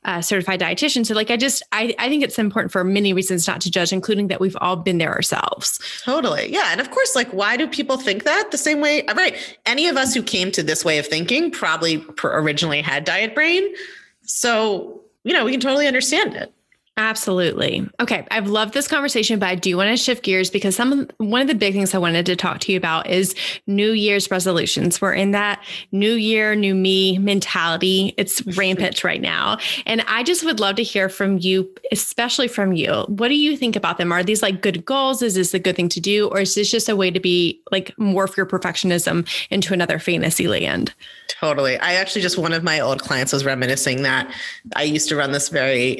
uh, 0.04 0.20
certified 0.20 0.60
dietitian. 0.60 1.04
So 1.04 1.14
like 1.14 1.30
i 1.30 1.36
just 1.36 1.62
I, 1.72 1.94
I 1.98 2.08
think 2.08 2.22
it's 2.22 2.38
important 2.38 2.72
for 2.72 2.84
many 2.84 3.12
reasons 3.12 3.46
not 3.46 3.60
to 3.62 3.70
judge 3.70 3.92
including 3.92 4.28
that 4.28 4.40
we've 4.40 4.56
all 4.60 4.76
been 4.76 4.98
there 4.98 5.12
ourselves. 5.12 5.80
Totally. 6.02 6.52
Yeah. 6.52 6.68
And 6.72 6.80
of 6.80 6.90
course 6.90 7.14
like 7.14 7.28
why 7.32 7.56
do 7.56 7.66
people 7.66 7.98
think 7.98 8.24
that? 8.24 8.50
The 8.50 8.58
same 8.58 8.80
way 8.80 9.04
right 9.14 9.36
any 9.66 9.88
of 9.88 9.96
us 9.96 10.14
who 10.14 10.22
came 10.22 10.50
to 10.52 10.62
this 10.62 10.84
way 10.84 10.98
of 10.98 11.06
thinking 11.06 11.50
probably 11.50 12.04
originally 12.24 12.82
had 12.82 13.04
diet 13.04 13.34
brain. 13.34 13.74
So 14.22 15.02
you 15.26 15.32
know, 15.32 15.44
we 15.44 15.50
can 15.50 15.60
totally 15.60 15.88
understand 15.88 16.36
it. 16.36 16.54
Absolutely. 16.98 17.86
Okay, 18.00 18.26
I've 18.30 18.48
loved 18.48 18.72
this 18.72 18.88
conversation, 18.88 19.38
but 19.38 19.50
I 19.50 19.54
do 19.54 19.76
want 19.76 19.90
to 19.90 19.98
shift 19.98 20.24
gears 20.24 20.48
because 20.48 20.74
some 20.74 21.06
one 21.18 21.42
of 21.42 21.46
the 21.46 21.54
big 21.54 21.74
things 21.74 21.94
I 21.94 21.98
wanted 21.98 22.24
to 22.24 22.36
talk 22.36 22.60
to 22.60 22.72
you 22.72 22.78
about 22.78 23.10
is 23.10 23.34
New 23.66 23.90
Year's 23.90 24.30
resolutions. 24.30 24.98
We're 24.98 25.12
in 25.12 25.32
that 25.32 25.62
new 25.92 26.14
year, 26.14 26.54
new 26.54 26.74
me 26.74 27.18
mentality. 27.18 28.14
It's 28.16 28.44
rampant 28.56 29.04
right 29.04 29.20
now. 29.20 29.58
And 29.84 30.02
I 30.08 30.22
just 30.22 30.42
would 30.42 30.58
love 30.58 30.76
to 30.76 30.82
hear 30.82 31.10
from 31.10 31.36
you, 31.36 31.68
especially 31.92 32.48
from 32.48 32.72
you. 32.72 33.04
What 33.08 33.28
do 33.28 33.34
you 33.34 33.58
think 33.58 33.76
about 33.76 33.98
them? 33.98 34.10
Are 34.10 34.22
these 34.22 34.40
like 34.40 34.62
good 34.62 34.86
goals? 34.86 35.20
Is 35.20 35.34
this 35.34 35.52
a 35.52 35.58
good 35.58 35.76
thing 35.76 35.90
to 35.90 36.00
do? 36.00 36.28
Or 36.28 36.40
is 36.40 36.54
this 36.54 36.70
just 36.70 36.88
a 36.88 36.96
way 36.96 37.10
to 37.10 37.20
be 37.20 37.60
like 37.70 37.94
morph 37.96 38.38
your 38.38 38.46
perfectionism 38.46 39.28
into 39.50 39.74
another 39.74 39.98
fantasy 39.98 40.48
land? 40.48 40.94
Totally. 41.28 41.76
I 41.76 41.94
actually 41.94 42.22
just 42.22 42.38
one 42.38 42.54
of 42.54 42.62
my 42.62 42.80
old 42.80 43.02
clients 43.02 43.34
was 43.34 43.44
reminiscing 43.44 44.02
that 44.02 44.32
I 44.74 44.84
used 44.84 45.10
to 45.10 45.16
run 45.16 45.32
this 45.32 45.50
very 45.50 45.90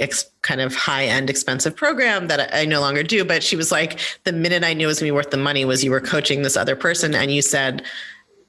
kind 0.46 0.60
of 0.60 0.74
high 0.74 1.04
end 1.04 1.28
expensive 1.28 1.74
program 1.74 2.28
that 2.28 2.54
I 2.54 2.64
no 2.64 2.80
longer 2.80 3.02
do. 3.02 3.24
But 3.24 3.42
she 3.42 3.56
was 3.56 3.72
like, 3.72 3.98
the 4.24 4.32
minute 4.32 4.64
I 4.64 4.72
knew 4.72 4.86
it 4.86 4.88
was 4.88 5.00
gonna 5.00 5.08
be 5.08 5.16
worth 5.16 5.30
the 5.30 5.36
money 5.36 5.64
was 5.64 5.84
you 5.84 5.90
were 5.90 6.00
coaching 6.00 6.42
this 6.42 6.56
other 6.56 6.76
person 6.76 7.14
and 7.14 7.30
you 7.30 7.42
said, 7.42 7.82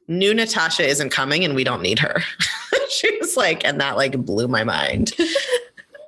new 0.07 0.33
Natasha 0.33 0.87
isn't 0.87 1.09
coming 1.09 1.43
and 1.43 1.55
we 1.55 1.63
don't 1.63 1.81
need 1.81 1.99
her. 1.99 2.21
she 2.89 3.17
was 3.19 3.35
like, 3.35 3.65
and 3.65 3.81
that 3.81 3.97
like 3.97 4.17
blew 4.17 4.47
my 4.47 4.63
mind. 4.63 5.13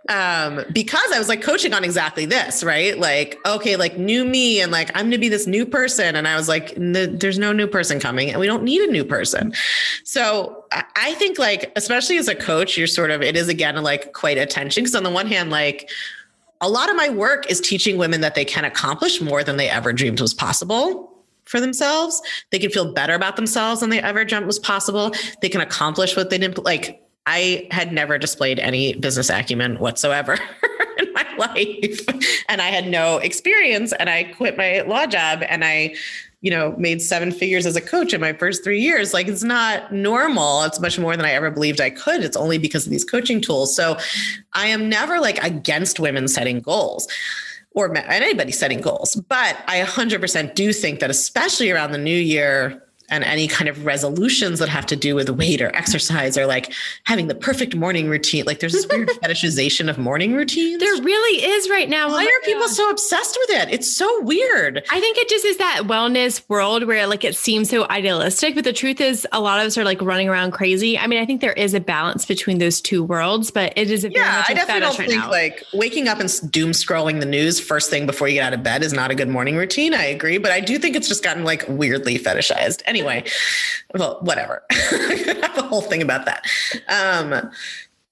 um, 0.10 0.66
because 0.74 1.12
I 1.14 1.20
was 1.20 1.30
like 1.30 1.42
coaching 1.42 1.74
on 1.74 1.84
exactly 1.84 2.26
this, 2.26 2.64
right? 2.64 2.98
Like, 2.98 3.40
okay, 3.46 3.76
like 3.76 3.98
new 3.98 4.26
me, 4.26 4.60
and 4.60 4.72
like 4.72 4.90
I'm 4.96 5.06
gonna 5.06 5.20
be 5.20 5.30
this 5.30 5.48
new 5.48 5.66
person. 5.66 6.16
And 6.16 6.28
I 6.28 6.36
was 6.36 6.50
like, 6.50 6.74
there's 6.76 7.40
no 7.40 7.54
new 7.54 7.68
person 7.68 8.00
coming, 8.00 8.32
and 8.32 8.40
we 8.40 8.48
don't 8.48 8.64
need 8.64 8.82
a 8.82 8.92
new 8.92 9.06
person. 9.06 9.54
So 10.04 10.66
I 10.72 11.14
think, 11.14 11.40
like, 11.40 11.72
especially 11.76 12.18
as 12.18 12.28
a 12.28 12.36
coach, 12.36 12.78
you're 12.78 12.88
sort 12.88 13.12
of, 13.12 13.22
it 13.22 13.36
is 13.38 13.48
again 13.48 13.82
like 13.84 14.14
quite 14.14 14.38
attention. 14.38 14.84
Because 14.84 14.96
on 14.96 15.04
the 15.04 15.10
one 15.10 15.28
hand, 15.28 15.52
like, 15.52 15.90
a 16.62 16.68
lot 16.68 16.90
of 16.90 16.96
my 16.96 17.10
work 17.10 17.50
is 17.50 17.62
teaching 17.62 17.98
women 17.98 18.22
that 18.22 18.36
they 18.36 18.44
can 18.44 18.66
accomplish 18.66 19.22
more 19.22 19.44
than 19.44 19.58
they 19.58 19.70
ever 19.70 19.94
dreamed 19.94 20.20
was 20.20 20.34
possible 20.34 21.16
for 21.46 21.60
themselves. 21.60 22.22
They 22.52 22.60
can 22.60 22.70
feel 22.70 22.94
better 22.94 23.14
about 23.14 23.36
themselves 23.36 23.80
than 23.82 23.90
they 23.90 24.02
ever 24.02 24.26
dreamt 24.26 24.46
was 24.46 24.60
possible. 24.60 25.14
They 25.42 25.50
can 25.50 25.62
accomplish 25.62 26.16
what 26.16 26.30
they 26.30 26.38
didn't 26.38 26.64
like 26.64 27.02
I 27.26 27.68
had 27.72 27.92
never 27.92 28.18
displayed 28.18 28.60
any 28.60 28.94
business 28.94 29.30
acumen 29.30 29.78
whatsoever 29.78 30.34
in 30.98 31.14
my 31.14 31.26
life. 31.38 32.00
And 32.48 32.62
I 32.62 32.68
had 32.68 32.88
no 32.88 33.18
experience. 33.18 33.94
And 33.94 34.10
I 34.10 34.24
quit 34.24 34.58
my 34.58 34.82
law 34.82 35.06
job 35.06 35.44
and 35.48 35.64
I, 35.64 35.96
you 36.42 36.50
know, 36.50 36.74
made 36.78 37.02
seven 37.02 37.32
figures 37.32 37.66
as 37.66 37.76
a 37.76 37.82
coach 37.82 38.14
in 38.14 38.22
my 38.22 38.34
first 38.34 38.64
three 38.64 38.82
years. 38.82 39.14
Like 39.14 39.28
it's 39.28 39.44
not 39.44 39.94
normal. 39.94 40.64
It's 40.64 40.80
much 40.80 40.98
more 40.98 41.16
than 41.16 41.26
I 41.26 41.32
ever 41.32 41.52
believed 41.52 41.82
I 41.82 41.90
could. 41.90 42.24
It's 42.24 42.38
only 42.38 42.58
because 42.58 42.86
of 42.86 42.92
these 42.92 43.04
coaching 43.04 43.42
tools. 43.42 43.76
So 43.76 43.98
I 44.54 44.68
am 44.68 44.90
never 44.90 45.20
like 45.20 45.44
against 45.44 46.00
women 46.00 46.28
setting 46.28 46.60
goals 46.62 47.08
or 47.72 47.96
anybody 47.98 48.52
setting 48.52 48.82
goals. 48.82 49.16
But 49.16 49.58
I 49.68 49.82
100% 49.82 50.56
do 50.56 50.74
think 50.74 51.00
that, 51.00 51.10
especially 51.10 51.72
around 51.72 51.92
the 51.92 51.98
new 51.98 52.18
year, 52.18 52.84
and 53.12 53.24
any 53.24 53.48
kind 53.48 53.68
of 53.68 53.86
resolutions 53.86 54.60
that 54.60 54.70
have 54.70 54.86
to 54.88 54.96
do 54.96 55.16
with 55.16 55.30
weight 55.30 55.62
or 55.62 55.76
exercise 55.76 56.38
or 56.38 56.46
like 56.46 56.72
having 57.06 57.28
the 57.28 57.36
perfect 57.36 57.76
morning 57.76 58.08
routine. 58.08 58.46
Like 58.46 58.60
there's 58.60 58.74
this 58.74 58.88
weird 58.88 59.10
fetishization 59.24 59.90
of 59.90 59.98
morning 59.98 60.34
routines. 60.34 60.80
There 60.80 61.02
really 61.02 61.44
is 61.44 61.70
right 61.70 61.90
now. 61.90 62.10
Why 62.10 62.24
are 62.24 62.46
people 62.46 62.68
so 62.68 62.90
obsessed 62.90 63.38
with 63.42 63.62
it? 63.62 63.74
It's 63.74 63.92
so 63.92 64.22
weird. 64.22 64.84
I 64.92 65.00
think 65.00 65.18
it 65.18 65.30
just 65.30 65.46
is 65.46 65.58
that 65.58 65.82
wellness 65.86 66.48
world 66.48 66.84
where 66.84 67.08
like 67.08 67.24
it 67.24 67.36
seems 67.36 67.70
so 67.70 67.88
idealistic, 67.90 68.56
but 68.56 68.64
the 68.64 68.74
truth 68.74 69.02
is 69.02 69.28
a 69.32 69.40
lot 69.40 69.60
of 69.60 69.66
us 69.66 69.78
are 69.78 69.84
like 69.84 70.02
running 70.02 70.30
around 70.30 70.52
crazy. 70.52 70.98
I 70.98 71.08
mean, 71.08 71.20
I 71.20 71.26
think 71.26 71.42
there 71.42 71.54
is 71.54 71.74
a 71.74 71.80
balance 71.80 72.26
between 72.26 72.60
those 72.60 72.82
two 72.82 73.04
worlds, 73.04 73.52
but 73.52 73.74
it 73.76 73.90
is 73.90 74.04
a 74.04 74.10
very 74.10 74.26
yeah. 74.26 74.44
I 74.48 74.54
definitely 74.54 74.82
don't 74.82 75.00
right 75.00 75.10
think 75.10 75.24
now. 75.24 75.32
like 75.32 75.64
waking 75.74 76.08
up 76.08 76.20
and 76.20 76.30
doom 76.52 76.72
scrolling 76.72 77.20
the 77.20 77.26
news 77.26 77.60
first 77.60 77.90
thing 77.90 78.06
before 78.06 78.28
you 78.28 78.36
get 78.36 78.46
out 78.46 78.54
of 78.54 78.64
bed 78.64 78.84
is 78.84 78.94
not 78.94 79.12
a 79.12 79.16
good 79.16 79.30
morning 79.30 79.56
routine. 79.56 79.94
I 79.94 80.06
agree, 80.06 80.38
but 80.38 80.52
I 80.52 80.60
do 80.60 80.78
think 80.78 80.96
it's 80.96 81.08
just 81.08 81.24
gotten 81.24 81.44
like 81.44 81.66
weirdly 81.68 82.20
fetishized. 82.20 82.82
Anyway 82.86 82.99
well, 83.04 84.20
whatever. 84.22 84.64
I 84.72 85.40
have 85.42 85.58
a 85.58 85.68
whole 85.68 85.82
thing 85.82 86.02
about 86.02 86.26
that. 86.26 86.46
Um, 86.88 87.52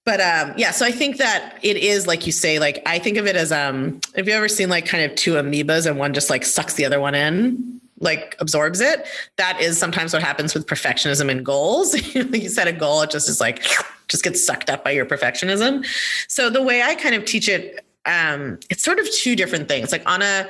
but 0.04 0.20
um, 0.20 0.54
yeah, 0.56 0.70
so 0.70 0.86
I 0.86 0.90
think 0.90 1.18
that 1.18 1.58
it 1.62 1.76
is 1.76 2.06
like 2.06 2.24
you 2.26 2.32
say, 2.32 2.58
like 2.58 2.82
I 2.86 2.98
think 2.98 3.18
of 3.18 3.26
it 3.26 3.36
as 3.36 3.52
um, 3.52 4.00
have 4.16 4.26
you 4.26 4.34
ever 4.34 4.48
seen 4.48 4.70
like 4.70 4.86
kind 4.86 5.04
of 5.04 5.14
two 5.16 5.34
amoebas 5.34 5.86
and 5.86 5.98
one 5.98 6.14
just 6.14 6.30
like 6.30 6.44
sucks 6.44 6.74
the 6.74 6.84
other 6.84 7.00
one 7.00 7.14
in? 7.14 7.78
like 8.00 8.36
absorbs 8.38 8.80
it. 8.80 9.06
That 9.36 9.60
is 9.60 9.78
sometimes 9.78 10.12
what 10.12 10.22
happens 10.22 10.54
with 10.54 10.66
perfectionism 10.66 11.30
and 11.30 11.44
goals. 11.44 11.94
you 12.14 12.48
set 12.48 12.68
a 12.68 12.72
goal, 12.72 13.02
it 13.02 13.10
just 13.10 13.28
is 13.28 13.40
like 13.40 13.64
just 14.08 14.24
gets 14.24 14.44
sucked 14.44 14.70
up 14.70 14.84
by 14.84 14.90
your 14.90 15.06
perfectionism. 15.06 15.86
So 16.28 16.50
the 16.50 16.62
way 16.62 16.82
I 16.82 16.94
kind 16.94 17.14
of 17.14 17.24
teach 17.24 17.48
it, 17.48 17.84
um, 18.06 18.58
it's 18.70 18.82
sort 18.82 18.98
of 18.98 19.10
two 19.12 19.36
different 19.36 19.68
things. 19.68 19.92
Like 19.92 20.08
on 20.08 20.22
a 20.22 20.48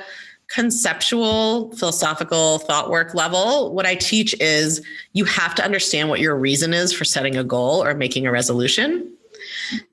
conceptual, 0.49 1.71
philosophical 1.75 2.59
thought 2.59 2.89
work 2.89 3.13
level, 3.13 3.71
what 3.73 3.85
I 3.85 3.95
teach 3.95 4.35
is 4.39 4.85
you 5.13 5.23
have 5.25 5.55
to 5.55 5.63
understand 5.63 6.09
what 6.09 6.19
your 6.19 6.35
reason 6.35 6.73
is 6.73 6.91
for 6.91 7.05
setting 7.05 7.37
a 7.37 7.43
goal 7.43 7.83
or 7.83 7.93
making 7.93 8.25
a 8.25 8.31
resolution. 8.31 9.15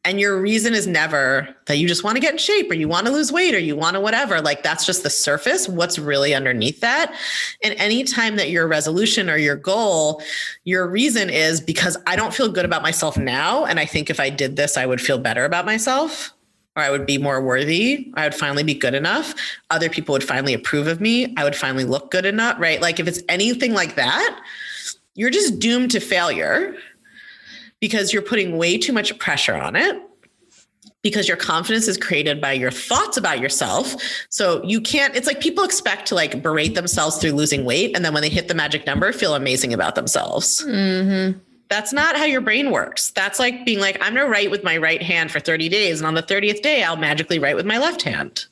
And 0.04 0.18
your 0.18 0.40
reason 0.40 0.72
is 0.72 0.86
never 0.86 1.54
that 1.66 1.76
you 1.76 1.86
just 1.86 2.02
want 2.02 2.16
to 2.16 2.20
get 2.20 2.32
in 2.32 2.38
shape 2.38 2.70
or 2.70 2.74
you 2.74 2.88
want 2.88 3.06
to 3.06 3.12
lose 3.12 3.30
weight 3.30 3.54
or 3.54 3.58
you 3.58 3.76
want 3.76 3.94
to 3.94 4.00
whatever. 4.00 4.40
Like 4.40 4.62
that's 4.62 4.86
just 4.86 5.02
the 5.02 5.10
surface. 5.10 5.68
What's 5.68 5.98
really 5.98 6.34
underneath 6.34 6.80
that? 6.80 7.14
And 7.62 7.74
anytime 7.74 8.36
that 8.36 8.48
your 8.48 8.66
resolution 8.66 9.28
or 9.28 9.36
your 9.36 9.56
goal, 9.56 10.22
your 10.64 10.88
reason 10.88 11.28
is 11.28 11.60
because 11.60 11.98
I 12.06 12.16
don't 12.16 12.32
feel 12.32 12.48
good 12.48 12.64
about 12.64 12.82
myself 12.82 13.18
now. 13.18 13.66
And 13.66 13.78
I 13.78 13.84
think 13.84 14.08
if 14.08 14.18
I 14.18 14.30
did 14.30 14.56
this, 14.56 14.78
I 14.78 14.86
would 14.86 15.00
feel 15.00 15.18
better 15.18 15.44
about 15.44 15.66
myself 15.66 16.32
or 16.76 16.82
I 16.82 16.90
would 16.90 17.06
be 17.06 17.18
more 17.18 17.40
worthy. 17.40 18.12
I 18.14 18.24
would 18.24 18.34
finally 18.34 18.62
be 18.62 18.74
good 18.74 18.94
enough. 18.94 19.34
Other 19.70 19.88
people 19.88 20.12
would 20.12 20.22
finally 20.22 20.54
approve 20.54 20.86
of 20.86 21.00
me. 21.00 21.34
I 21.36 21.44
would 21.44 21.56
finally 21.56 21.84
look 21.84 22.10
good 22.10 22.26
enough, 22.26 22.60
right? 22.60 22.80
Like 22.80 23.00
if 23.00 23.08
it's 23.08 23.22
anything 23.28 23.72
like 23.72 23.96
that, 23.96 24.40
you're 25.14 25.30
just 25.30 25.58
doomed 25.58 25.90
to 25.92 26.00
failure 26.00 26.76
because 27.80 28.12
you're 28.12 28.22
putting 28.22 28.58
way 28.58 28.76
too 28.76 28.92
much 28.92 29.18
pressure 29.18 29.54
on 29.54 29.74
it. 29.74 30.02
Because 31.02 31.28
your 31.28 31.36
confidence 31.36 31.86
is 31.86 31.96
created 31.96 32.40
by 32.40 32.52
your 32.52 32.72
thoughts 32.72 33.16
about 33.16 33.38
yourself. 33.38 33.94
So 34.28 34.60
you 34.64 34.80
can't, 34.80 35.14
it's 35.14 35.28
like 35.28 35.38
people 35.38 35.62
expect 35.62 36.06
to 36.06 36.16
like 36.16 36.42
berate 36.42 36.74
themselves 36.74 37.18
through 37.18 37.30
losing 37.32 37.64
weight. 37.64 37.94
And 37.94 38.04
then 38.04 38.12
when 38.12 38.22
they 38.22 38.28
hit 38.28 38.48
the 38.48 38.54
magic 38.54 38.86
number, 38.86 39.12
feel 39.12 39.36
amazing 39.36 39.72
about 39.72 39.94
themselves. 39.94 40.64
Mm-hmm. 40.66 41.38
That's 41.68 41.92
not 41.92 42.16
how 42.16 42.24
your 42.24 42.40
brain 42.40 42.70
works. 42.70 43.10
That's 43.10 43.38
like 43.38 43.64
being 43.64 43.80
like, 43.80 43.96
I'm 44.00 44.14
going 44.14 44.26
to 44.26 44.30
write 44.30 44.50
with 44.50 44.62
my 44.62 44.76
right 44.76 45.02
hand 45.02 45.30
for 45.30 45.40
30 45.40 45.68
days. 45.68 46.00
And 46.00 46.06
on 46.06 46.14
the 46.14 46.22
30th 46.22 46.62
day, 46.62 46.84
I'll 46.84 46.96
magically 46.96 47.38
write 47.38 47.56
with 47.56 47.66
my 47.66 47.78
left 47.78 48.02
hand. 48.02 48.46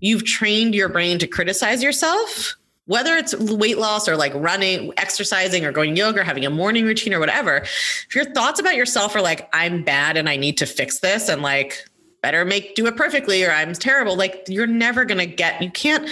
You've 0.00 0.24
trained 0.24 0.74
your 0.74 0.88
brain 0.88 1.18
to 1.18 1.26
criticize 1.26 1.82
yourself, 1.82 2.54
whether 2.84 3.16
it's 3.16 3.34
weight 3.36 3.78
loss 3.78 4.08
or 4.08 4.16
like 4.16 4.34
running, 4.34 4.92
exercising, 4.96 5.64
or 5.64 5.72
going 5.72 5.96
yoga, 5.96 6.20
or 6.20 6.24
having 6.24 6.44
a 6.44 6.50
morning 6.50 6.84
routine 6.84 7.14
or 7.14 7.18
whatever. 7.20 7.56
If 7.58 8.14
your 8.14 8.26
thoughts 8.26 8.60
about 8.60 8.76
yourself 8.76 9.16
are 9.16 9.22
like, 9.22 9.48
I'm 9.52 9.82
bad 9.82 10.16
and 10.16 10.28
I 10.28 10.36
need 10.36 10.58
to 10.58 10.66
fix 10.66 11.00
this, 11.00 11.28
and 11.28 11.42
like, 11.42 11.84
better 12.22 12.44
make 12.44 12.74
do 12.74 12.86
it 12.86 12.96
perfectly 12.96 13.44
or 13.44 13.50
i'm 13.52 13.72
terrible 13.72 14.16
like 14.16 14.44
you're 14.48 14.66
never 14.66 15.04
going 15.04 15.18
to 15.18 15.26
get 15.26 15.62
you 15.62 15.70
can't 15.70 16.08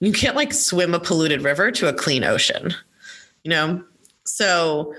you 0.00 0.12
can't 0.12 0.36
like 0.36 0.52
swim 0.52 0.94
a 0.94 1.00
polluted 1.00 1.42
river 1.42 1.70
to 1.70 1.88
a 1.88 1.92
clean 1.92 2.24
ocean 2.24 2.74
you 3.44 3.50
know 3.50 3.82
so 4.24 4.92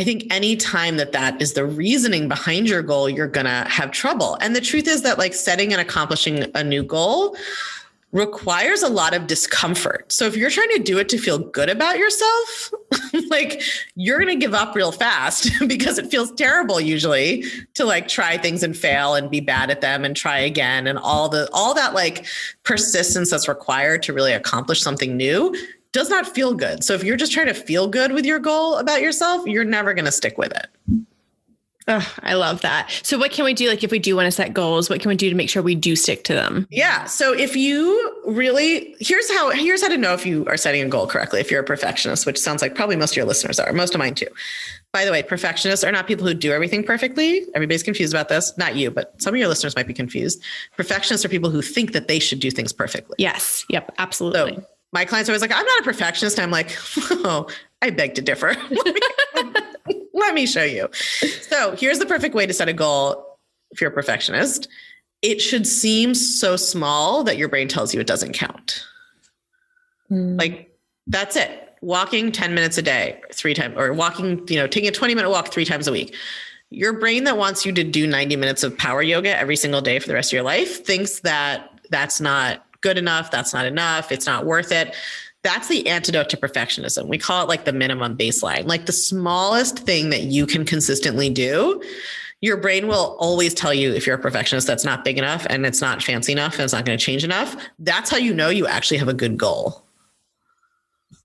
I 0.00 0.04
think 0.04 0.24
any 0.30 0.56
time 0.56 0.96
that 0.96 1.12
that 1.12 1.42
is 1.42 1.52
the 1.52 1.66
reasoning 1.66 2.26
behind 2.26 2.66
your 2.66 2.80
goal, 2.80 3.10
you're 3.10 3.26
going 3.26 3.44
to 3.44 3.68
have 3.68 3.90
trouble. 3.90 4.38
And 4.40 4.56
the 4.56 4.60
truth 4.62 4.88
is 4.88 5.02
that 5.02 5.18
like 5.18 5.34
setting 5.34 5.74
and 5.74 5.80
accomplishing 5.80 6.50
a 6.54 6.64
new 6.64 6.82
goal 6.82 7.36
requires 8.12 8.82
a 8.82 8.88
lot 8.88 9.12
of 9.12 9.26
discomfort. 9.26 10.10
So 10.10 10.24
if 10.24 10.38
you're 10.38 10.48
trying 10.48 10.70
to 10.70 10.78
do 10.78 10.96
it 10.96 11.10
to 11.10 11.18
feel 11.18 11.36
good 11.36 11.68
about 11.68 11.98
yourself, 11.98 12.72
like 13.28 13.60
you're 13.94 14.18
going 14.18 14.40
to 14.40 14.42
give 14.42 14.54
up 14.54 14.74
real 14.74 14.90
fast 14.90 15.50
because 15.68 15.98
it 15.98 16.10
feels 16.10 16.32
terrible 16.32 16.80
usually 16.80 17.44
to 17.74 17.84
like 17.84 18.08
try 18.08 18.38
things 18.38 18.62
and 18.62 18.74
fail 18.74 19.14
and 19.14 19.30
be 19.30 19.40
bad 19.40 19.70
at 19.70 19.82
them 19.82 20.06
and 20.06 20.16
try 20.16 20.38
again 20.38 20.86
and 20.86 20.98
all 20.98 21.28
the 21.28 21.46
all 21.52 21.74
that 21.74 21.92
like 21.92 22.24
persistence 22.62 23.30
that's 23.30 23.48
required 23.48 24.02
to 24.04 24.14
really 24.14 24.32
accomplish 24.32 24.80
something 24.80 25.14
new 25.14 25.54
does 25.92 26.10
not 26.10 26.26
feel 26.26 26.54
good. 26.54 26.84
So 26.84 26.94
if 26.94 27.04
you're 27.04 27.16
just 27.16 27.32
trying 27.32 27.46
to 27.46 27.54
feel 27.54 27.88
good 27.88 28.12
with 28.12 28.24
your 28.24 28.38
goal 28.38 28.76
about 28.76 29.02
yourself, 29.02 29.46
you're 29.46 29.64
never 29.64 29.94
going 29.94 30.04
to 30.04 30.12
stick 30.12 30.38
with 30.38 30.52
it. 30.52 30.66
Oh, 31.88 32.14
I 32.22 32.34
love 32.34 32.60
that. 32.60 32.90
So, 33.02 33.18
what 33.18 33.32
can 33.32 33.44
we 33.44 33.52
do? 33.52 33.68
Like, 33.68 33.82
if 33.82 33.90
we 33.90 33.98
do 33.98 34.14
want 34.14 34.26
to 34.26 34.30
set 34.30 34.54
goals, 34.54 34.88
what 34.88 35.00
can 35.00 35.08
we 35.08 35.16
do 35.16 35.28
to 35.28 35.34
make 35.34 35.50
sure 35.50 35.60
we 35.60 35.74
do 35.74 35.96
stick 35.96 36.22
to 36.24 36.34
them? 36.34 36.68
Yeah. 36.70 37.06
So, 37.06 37.32
if 37.32 37.56
you 37.56 38.22
really, 38.26 38.94
here's 39.00 39.28
how 39.32 39.50
here's 39.50 39.82
how 39.82 39.88
to 39.88 39.96
know 39.96 40.14
if 40.14 40.24
you 40.24 40.46
are 40.46 40.56
setting 40.56 40.82
a 40.82 40.88
goal 40.88 41.08
correctly. 41.08 41.40
If 41.40 41.50
you're 41.50 41.62
a 41.62 41.64
perfectionist, 41.64 42.26
which 42.26 42.38
sounds 42.38 42.62
like 42.62 42.76
probably 42.76 42.94
most 42.94 43.12
of 43.12 43.16
your 43.16 43.26
listeners 43.26 43.58
are, 43.58 43.72
most 43.72 43.94
of 43.94 43.98
mine 43.98 44.14
too. 44.14 44.28
By 44.92 45.04
the 45.04 45.10
way, 45.10 45.22
perfectionists 45.22 45.84
are 45.84 45.90
not 45.90 46.06
people 46.06 46.26
who 46.26 46.34
do 46.34 46.52
everything 46.52 46.84
perfectly. 46.84 47.46
Everybody's 47.54 47.82
confused 47.82 48.12
about 48.12 48.28
this. 48.28 48.56
Not 48.56 48.76
you, 48.76 48.90
but 48.90 49.20
some 49.20 49.34
of 49.34 49.38
your 49.38 49.48
listeners 49.48 49.74
might 49.74 49.86
be 49.86 49.94
confused. 49.94 50.42
Perfectionists 50.76 51.24
are 51.24 51.28
people 51.28 51.50
who 51.50 51.62
think 51.62 51.92
that 51.92 52.08
they 52.08 52.18
should 52.18 52.40
do 52.40 52.50
things 52.50 52.72
perfectly. 52.72 53.16
Yes. 53.18 53.64
Yep. 53.68 53.94
Absolutely. 53.98 54.56
So, 54.56 54.66
my 54.92 55.04
clients 55.04 55.28
are 55.28 55.32
always 55.32 55.42
like, 55.42 55.52
I'm 55.52 55.64
not 55.64 55.80
a 55.80 55.84
perfectionist. 55.84 56.38
I'm 56.38 56.50
like, 56.50 56.76
oh, 57.10 57.48
I 57.82 57.90
beg 57.90 58.14
to 58.14 58.22
differ. 58.22 58.54
Let 60.14 60.34
me 60.34 60.46
show 60.46 60.64
you. 60.64 60.88
So 60.92 61.76
here's 61.76 61.98
the 61.98 62.06
perfect 62.06 62.34
way 62.34 62.46
to 62.46 62.52
set 62.52 62.68
a 62.68 62.72
goal 62.72 63.38
if 63.70 63.80
you're 63.80 63.90
a 63.90 63.94
perfectionist. 63.94 64.68
It 65.22 65.40
should 65.40 65.66
seem 65.66 66.14
so 66.14 66.56
small 66.56 67.24
that 67.24 67.36
your 67.36 67.48
brain 67.48 67.68
tells 67.68 67.94
you 67.94 68.00
it 68.00 68.06
doesn't 68.06 68.32
count. 68.32 68.84
Mm. 70.10 70.38
Like 70.38 70.76
that's 71.06 71.36
it. 71.36 71.76
Walking 71.82 72.32
10 72.32 72.54
minutes 72.54 72.76
a 72.78 72.82
day, 72.82 73.20
three 73.32 73.54
times, 73.54 73.74
or 73.78 73.92
walking, 73.92 74.46
you 74.48 74.56
know, 74.56 74.66
taking 74.66 74.88
a 74.88 74.92
20 74.92 75.14
minute 75.14 75.30
walk 75.30 75.48
three 75.48 75.64
times 75.64 75.88
a 75.88 75.92
week. 75.92 76.14
Your 76.70 76.92
brain 76.92 77.24
that 77.24 77.36
wants 77.36 77.64
you 77.64 77.72
to 77.72 77.82
do 77.82 78.06
90 78.06 78.36
minutes 78.36 78.62
of 78.62 78.76
power 78.76 79.02
yoga 79.02 79.36
every 79.36 79.56
single 79.56 79.80
day 79.80 79.98
for 79.98 80.06
the 80.06 80.14
rest 80.14 80.30
of 80.30 80.34
your 80.34 80.42
life 80.42 80.84
thinks 80.84 81.20
that 81.20 81.70
that's 81.90 82.20
not 82.20 82.64
good 82.80 82.98
enough. 82.98 83.30
That's 83.30 83.52
not 83.52 83.66
enough. 83.66 84.12
It's 84.12 84.26
not 84.26 84.46
worth 84.46 84.72
it. 84.72 84.94
That's 85.42 85.68
the 85.68 85.86
antidote 85.88 86.28
to 86.30 86.36
perfectionism. 86.36 87.06
We 87.06 87.18
call 87.18 87.42
it 87.42 87.48
like 87.48 87.64
the 87.64 87.72
minimum 87.72 88.16
baseline, 88.16 88.66
like 88.66 88.86
the 88.86 88.92
smallest 88.92 89.78
thing 89.78 90.10
that 90.10 90.22
you 90.22 90.46
can 90.46 90.64
consistently 90.64 91.30
do. 91.30 91.82
Your 92.42 92.56
brain 92.56 92.88
will 92.88 93.16
always 93.18 93.54
tell 93.54 93.72
you 93.72 93.92
if 93.92 94.06
you're 94.06 94.16
a 94.16 94.20
perfectionist 94.20 94.66
that's 94.66 94.84
not 94.84 95.04
big 95.04 95.18
enough 95.18 95.46
and 95.48 95.64
it's 95.66 95.80
not 95.80 96.02
fancy 96.02 96.32
enough 96.32 96.54
and 96.54 96.62
it's 96.62 96.72
not 96.72 96.84
going 96.84 96.96
to 96.98 97.04
change 97.04 97.24
enough. 97.24 97.56
That's 97.78 98.10
how 98.10 98.16
you 98.16 98.34
know 98.34 98.48
you 98.48 98.66
actually 98.66 98.98
have 98.98 99.08
a 99.08 99.14
good 99.14 99.36
goal. 99.36 99.84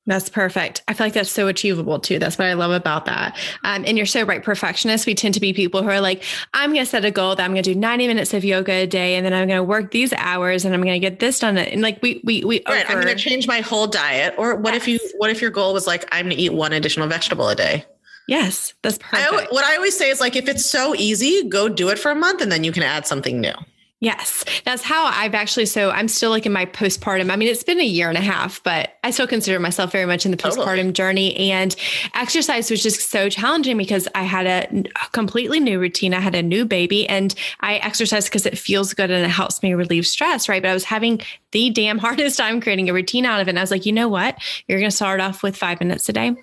That's 0.07 0.29
perfect. 0.29 0.83
I 0.87 0.93
feel 0.93 1.07
like 1.07 1.13
that's 1.13 1.31
so 1.31 1.47
achievable 1.47 1.99
too. 1.99 2.19
That's 2.19 2.37
what 2.37 2.47
I 2.47 2.53
love 2.53 2.71
about 2.71 3.05
that. 3.05 3.35
Um, 3.63 3.83
and 3.87 3.97
you're 3.97 4.05
so 4.05 4.23
right. 4.23 4.43
Perfectionists, 4.43 5.07
we 5.07 5.15
tend 5.15 5.33
to 5.33 5.39
be 5.39 5.51
people 5.51 5.81
who 5.81 5.89
are 5.89 5.99
like, 5.99 6.23
I'm 6.53 6.73
going 6.73 6.85
to 6.85 6.89
set 6.89 7.05
a 7.05 7.11
goal 7.11 7.35
that 7.35 7.43
I'm 7.43 7.51
going 7.51 7.63
to 7.63 7.73
do 7.73 7.79
90 7.79 8.07
minutes 8.07 8.33
of 8.33 8.45
yoga 8.45 8.71
a 8.71 8.87
day, 8.87 9.15
and 9.15 9.25
then 9.25 9.33
I'm 9.33 9.47
going 9.47 9.57
to 9.57 9.63
work 9.63 9.89
these 9.91 10.13
hours, 10.13 10.63
and 10.63 10.75
I'm 10.75 10.81
going 10.81 10.93
to 10.93 10.99
get 10.99 11.19
this 11.19 11.39
done. 11.39 11.57
And 11.57 11.81
like 11.81 12.01
we 12.03 12.21
we 12.23 12.43
we 12.43 12.61
right. 12.67 12.85
Over- 12.85 12.99
I'm 12.99 13.03
going 13.03 13.17
to 13.17 13.21
change 13.21 13.47
my 13.47 13.61
whole 13.61 13.87
diet. 13.87 14.35
Or 14.37 14.55
what 14.55 14.73
yes. 14.73 14.83
if 14.83 14.87
you 14.87 14.99
what 15.17 15.31
if 15.31 15.41
your 15.41 15.51
goal 15.51 15.73
was 15.73 15.87
like 15.87 16.05
I'm 16.11 16.25
going 16.25 16.37
to 16.37 16.41
eat 16.41 16.53
one 16.53 16.71
additional 16.71 17.07
vegetable 17.07 17.49
a 17.49 17.55
day? 17.55 17.83
Yes, 18.27 18.73
that's 18.81 18.97
perfect. 18.97 19.33
I, 19.33 19.47
what 19.51 19.65
I 19.65 19.75
always 19.75 19.95
say 19.95 20.09
is 20.09 20.19
like 20.19 20.35
if 20.35 20.47
it's 20.47 20.65
so 20.65 20.95
easy, 20.95 21.47
go 21.47 21.67
do 21.67 21.89
it 21.89 21.97
for 21.97 22.11
a 22.11 22.15
month, 22.15 22.41
and 22.41 22.51
then 22.51 22.63
you 22.63 22.71
can 22.71 22.83
add 22.83 23.07
something 23.07 23.41
new. 23.41 23.53
Yes, 24.01 24.43
that's 24.65 24.83
how 24.83 25.05
I've 25.05 25.33
actually. 25.33 25.65
So 25.67 25.89
I'm 25.89 26.09
still 26.09 26.29
like 26.29 26.45
in 26.45 26.51
my 26.51 26.65
postpartum. 26.65 27.31
I 27.31 27.37
mean, 27.37 27.47
it's 27.47 27.63
been 27.63 27.79
a 27.79 27.85
year 27.85 28.09
and 28.09 28.17
a 28.17 28.21
half, 28.21 28.61
but 28.61 28.93
I 29.05 29.11
still 29.11 29.25
consider 29.25 29.57
myself 29.57 29.93
very 29.93 30.05
much 30.05 30.25
in 30.25 30.31
the 30.31 30.37
postpartum 30.37 30.65
totally. 30.65 30.91
journey. 30.91 31.35
And 31.51 31.73
exercise 32.13 32.69
was 32.69 32.83
just 32.83 33.09
so 33.09 33.29
challenging 33.29 33.77
because 33.77 34.09
I 34.13 34.23
had 34.23 34.45
a, 34.47 34.83
a 35.01 35.09
completely 35.13 35.61
new 35.61 35.79
routine. 35.79 36.13
I 36.13 36.19
had 36.19 36.35
a 36.35 36.43
new 36.43 36.65
baby, 36.65 37.07
and 37.07 37.33
I 37.61 37.75
exercise 37.77 38.25
because 38.25 38.45
it 38.45 38.57
feels 38.57 38.93
good 38.93 39.11
and 39.11 39.25
it 39.25 39.29
helps 39.29 39.63
me 39.63 39.73
relieve 39.73 40.05
stress, 40.05 40.49
right? 40.49 40.61
But 40.61 40.71
I 40.71 40.73
was 40.73 40.83
having 40.83 41.21
the 41.51 41.69
damn 41.69 41.97
hardest 42.05 42.37
time 42.37 42.59
creating 42.59 42.89
a 42.89 42.93
routine 42.93 43.25
out 43.25 43.39
of 43.39 43.47
it. 43.47 43.51
And 43.51 43.59
I 43.59 43.63
was 43.63 43.71
like, 43.71 43.85
you 43.85 43.93
know 43.93 44.09
what? 44.09 44.37
You're 44.67 44.77
going 44.77 44.91
to 44.91 44.95
start 44.95 45.21
off 45.21 45.41
with 45.41 45.55
five 45.55 45.79
minutes 45.79 46.09
a 46.09 46.13
day, 46.13 46.27
and 46.27 46.37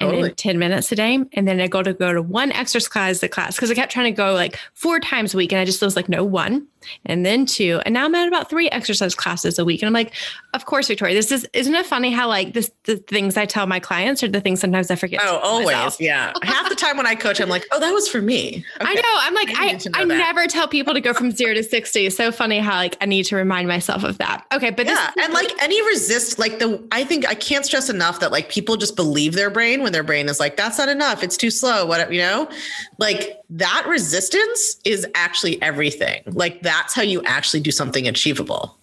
totally. 0.00 0.22
then 0.22 0.34
ten 0.34 0.58
minutes 0.58 0.90
a 0.90 0.96
day, 0.96 1.20
and 1.34 1.46
then 1.46 1.60
I 1.60 1.68
go 1.68 1.84
to 1.84 1.94
go 1.94 2.12
to 2.12 2.20
one 2.20 2.50
exercise 2.50 3.24
class 3.30 3.54
because 3.54 3.70
I 3.70 3.74
kept 3.74 3.92
trying 3.92 4.12
to 4.12 4.16
go 4.16 4.34
like 4.34 4.58
four 4.74 4.98
times 4.98 5.34
a 5.34 5.36
week, 5.36 5.52
and 5.52 5.60
I 5.60 5.64
just 5.64 5.80
was 5.80 5.94
like, 5.94 6.08
no, 6.08 6.24
one 6.24 6.66
and 7.04 7.24
then 7.24 7.46
two. 7.46 7.80
And 7.84 7.94
now 7.94 8.04
I'm 8.04 8.14
at 8.14 8.28
about 8.28 8.50
three 8.50 8.68
exercise 8.70 9.14
classes 9.14 9.58
a 9.58 9.64
week. 9.64 9.82
And 9.82 9.86
I'm 9.86 9.92
like, 9.92 10.14
of 10.54 10.66
course, 10.66 10.88
Victoria, 10.88 11.14
this 11.14 11.30
is, 11.32 11.48
isn't 11.52 11.74
it 11.74 11.86
funny 11.86 12.10
how 12.10 12.28
like 12.28 12.52
this, 12.52 12.70
the 12.84 12.96
things 12.96 13.36
I 13.36 13.46
tell 13.46 13.66
my 13.66 13.80
clients 13.80 14.22
are 14.22 14.28
the 14.28 14.40
things 14.40 14.60
sometimes 14.60 14.90
I 14.90 14.96
forget. 14.96 15.20
Oh, 15.22 15.38
always. 15.38 15.66
Myself. 15.66 16.00
Yeah. 16.00 16.32
Half 16.42 16.68
the 16.68 16.74
time 16.74 16.96
when 16.96 17.06
I 17.06 17.14
coach, 17.14 17.40
I'm 17.40 17.48
like, 17.48 17.66
oh, 17.72 17.80
that 17.80 17.92
was 17.92 18.08
for 18.08 18.22
me. 18.22 18.64
Okay. 18.80 18.90
I 18.90 18.94
know. 18.94 19.02
I'm 19.04 19.34
like, 19.34 19.48
I, 19.58 20.00
I, 20.00 20.02
I 20.02 20.04
never 20.04 20.46
tell 20.46 20.68
people 20.68 20.94
to 20.94 21.00
go 21.00 21.12
from 21.12 21.30
zero 21.30 21.54
to 21.54 21.62
60. 21.62 22.10
So 22.10 22.32
funny 22.32 22.58
how 22.58 22.76
like 22.76 22.96
I 23.00 23.06
need 23.06 23.24
to 23.24 23.36
remind 23.36 23.68
myself 23.68 24.04
of 24.04 24.18
that. 24.18 24.44
Okay. 24.52 24.70
But 24.70 24.86
yeah. 24.86 25.10
and 25.20 25.32
like 25.32 25.50
any 25.62 25.80
resist, 25.86 26.38
like 26.38 26.58
the, 26.58 26.86
I 26.92 27.04
think 27.04 27.26
I 27.26 27.34
can't 27.34 27.64
stress 27.64 27.90
enough 27.90 28.20
that 28.20 28.32
like 28.32 28.48
people 28.48 28.76
just 28.76 28.96
believe 28.96 29.34
their 29.34 29.50
brain 29.50 29.82
when 29.82 29.92
their 29.92 30.04
brain 30.04 30.28
is 30.28 30.40
like, 30.40 30.56
that's 30.56 30.78
not 30.78 30.88
enough. 30.88 31.22
It's 31.22 31.36
too 31.36 31.50
slow. 31.50 31.86
What, 31.86 32.12
you 32.12 32.20
know, 32.20 32.48
like 32.98 33.38
that 33.50 33.86
resistance 33.86 34.76
is 34.84 35.06
actually 35.14 35.60
everything. 35.62 36.22
Like 36.26 36.62
that's 36.62 36.94
how 36.94 37.02
you 37.02 37.22
actually 37.24 37.60
do 37.60 37.70
something 37.70 38.08
achievable. 38.08 38.76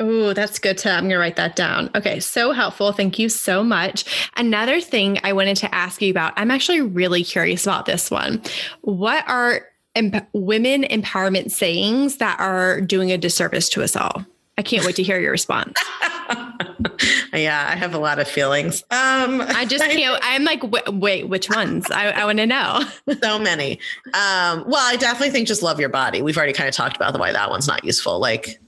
Oh, 0.00 0.32
that's 0.32 0.58
good 0.58 0.78
to. 0.78 0.90
I'm 0.90 1.04
going 1.04 1.10
to 1.10 1.18
write 1.18 1.36
that 1.36 1.56
down. 1.56 1.90
Okay, 1.94 2.20
so 2.20 2.52
helpful. 2.52 2.92
Thank 2.92 3.18
you 3.18 3.28
so 3.28 3.64
much. 3.64 4.28
Another 4.36 4.80
thing 4.80 5.18
I 5.24 5.32
wanted 5.32 5.56
to 5.58 5.74
ask 5.74 6.02
you 6.02 6.10
about, 6.10 6.34
I'm 6.36 6.50
actually 6.50 6.82
really 6.82 7.24
curious 7.24 7.64
about 7.64 7.86
this 7.86 8.10
one. 8.10 8.42
What 8.82 9.26
are 9.28 9.62
emp- 9.94 10.28
women 10.32 10.82
empowerment 10.82 11.50
sayings 11.50 12.18
that 12.18 12.38
are 12.40 12.80
doing 12.80 13.12
a 13.12 13.18
disservice 13.18 13.68
to 13.70 13.82
us 13.82 13.96
all? 13.96 14.26
I 14.56 14.62
can't 14.62 14.84
wait 14.84 14.96
to 14.96 15.02
hear 15.02 15.18
your 15.18 15.32
response. 15.32 15.78
yeah, 17.32 17.68
I 17.68 17.76
have 17.76 17.94
a 17.94 17.98
lot 17.98 18.18
of 18.18 18.28
feelings. 18.28 18.82
Um, 18.90 19.40
I 19.40 19.64
just 19.68 19.84
can't. 19.90 20.18
I'm 20.22 20.44
like, 20.44 20.62
wait, 20.92 21.28
which 21.28 21.50
ones? 21.50 21.86
I, 21.90 22.10
I 22.10 22.24
want 22.24 22.38
to 22.38 22.46
know. 22.46 22.84
so 23.22 23.38
many. 23.38 23.80
Um, 24.06 24.64
well, 24.66 24.84
I 24.86 24.96
definitely 24.98 25.30
think 25.30 25.48
just 25.48 25.62
love 25.62 25.80
your 25.80 25.88
body. 25.88 26.22
We've 26.22 26.36
already 26.36 26.52
kind 26.52 26.68
of 26.68 26.74
talked 26.74 26.96
about 26.96 27.12
the 27.12 27.18
why 27.18 27.32
that 27.32 27.50
one's 27.50 27.66
not 27.66 27.84
useful. 27.84 28.18
Like, 28.20 28.60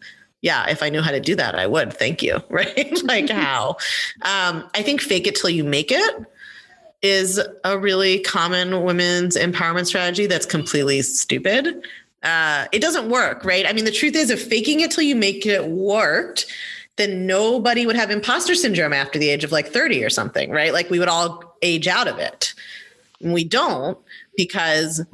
yeah, 0.42 0.68
if 0.68 0.82
I 0.82 0.88
knew 0.88 1.02
how 1.02 1.12
to 1.12 1.20
do 1.20 1.36
that, 1.36 1.54
I 1.54 1.66
would. 1.66 1.92
Thank 1.92 2.22
you. 2.22 2.42
Right? 2.50 3.02
like 3.04 3.28
how? 3.28 3.76
Um, 4.22 4.68
I 4.74 4.82
think 4.82 5.00
fake 5.00 5.26
it 5.26 5.36
till 5.36 5.50
you 5.50 5.62
make 5.62 5.92
it 5.92 6.26
is 7.02 7.40
a 7.64 7.78
really 7.78 8.20
common 8.20 8.82
women's 8.82 9.36
empowerment 9.36 9.86
strategy 9.86 10.26
that's 10.26 10.46
completely 10.46 11.02
stupid 11.02 11.84
uh, 12.26 12.66
it 12.72 12.82
doesn't 12.82 13.08
work, 13.08 13.44
right? 13.44 13.64
I 13.66 13.72
mean, 13.72 13.84
the 13.84 13.92
truth 13.92 14.16
is, 14.16 14.30
if 14.30 14.48
faking 14.48 14.80
it 14.80 14.90
till 14.90 15.04
you 15.04 15.14
make 15.14 15.46
it 15.46 15.68
worked, 15.68 16.46
then 16.96 17.24
nobody 17.26 17.86
would 17.86 17.94
have 17.94 18.10
imposter 18.10 18.54
syndrome 18.54 18.92
after 18.92 19.18
the 19.18 19.28
age 19.28 19.44
of 19.44 19.52
like 19.52 19.68
30 19.68 20.02
or 20.02 20.10
something, 20.10 20.50
right? 20.50 20.72
Like 20.72 20.90
we 20.90 20.98
would 20.98 21.08
all 21.08 21.56
age 21.62 21.86
out 21.86 22.08
of 22.08 22.18
it. 22.18 22.52
And 23.20 23.32
we 23.32 23.44
don't 23.44 23.96
because 24.36 25.04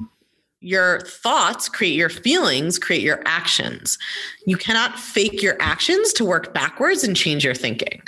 your 0.61 1.01
thoughts 1.01 1.69
create 1.69 1.95
your 1.95 2.09
feelings, 2.09 2.79
create 2.79 3.03
your 3.03 3.21
actions. 3.27 3.99
You 4.47 4.57
cannot 4.57 4.99
fake 4.99 5.43
your 5.43 5.57
actions 5.61 6.13
to 6.15 6.25
work 6.25 6.55
backwards 6.55 7.05
and 7.05 7.15
change 7.15 7.45
your 7.45 7.55
thinking. 7.55 8.01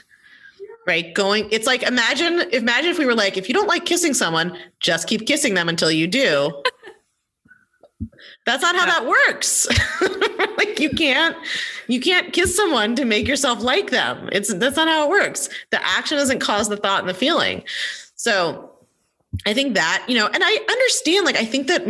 Right? 0.86 1.12
Going, 1.14 1.48
it's 1.50 1.66
like 1.66 1.82
imagine, 1.82 2.40
imagine 2.52 2.90
if 2.90 2.98
we 2.98 3.06
were 3.06 3.14
like, 3.14 3.36
if 3.36 3.48
you 3.48 3.54
don't 3.54 3.68
like 3.68 3.84
kissing 3.84 4.14
someone, 4.14 4.56
just 4.80 5.08
keep 5.08 5.26
kissing 5.26 5.54
them 5.54 5.68
until 5.68 5.90
you 5.90 6.06
do. 6.06 6.62
That's 8.46 8.62
not 8.62 8.76
how 8.76 8.86
that 8.86 9.06
works. 9.06 9.66
like 10.58 10.78
you 10.78 10.90
can't 10.90 11.36
you 11.88 12.00
can't 12.00 12.32
kiss 12.32 12.54
someone 12.54 12.94
to 12.96 13.04
make 13.04 13.26
yourself 13.26 13.62
like 13.62 13.90
them. 13.90 14.28
It's 14.32 14.52
that's 14.54 14.76
not 14.76 14.88
how 14.88 15.04
it 15.04 15.10
works. 15.10 15.48
The 15.70 15.84
action 15.84 16.18
doesn't 16.18 16.40
cause 16.40 16.68
the 16.68 16.76
thought 16.76 17.00
and 17.00 17.08
the 17.08 17.14
feeling. 17.14 17.64
So 18.16 18.70
I 19.46 19.54
think 19.54 19.74
that, 19.74 20.04
you 20.08 20.16
know, 20.16 20.26
and 20.26 20.42
I 20.44 20.58
understand, 20.70 21.26
like, 21.26 21.36
I 21.36 21.44
think 21.44 21.66
that 21.66 21.82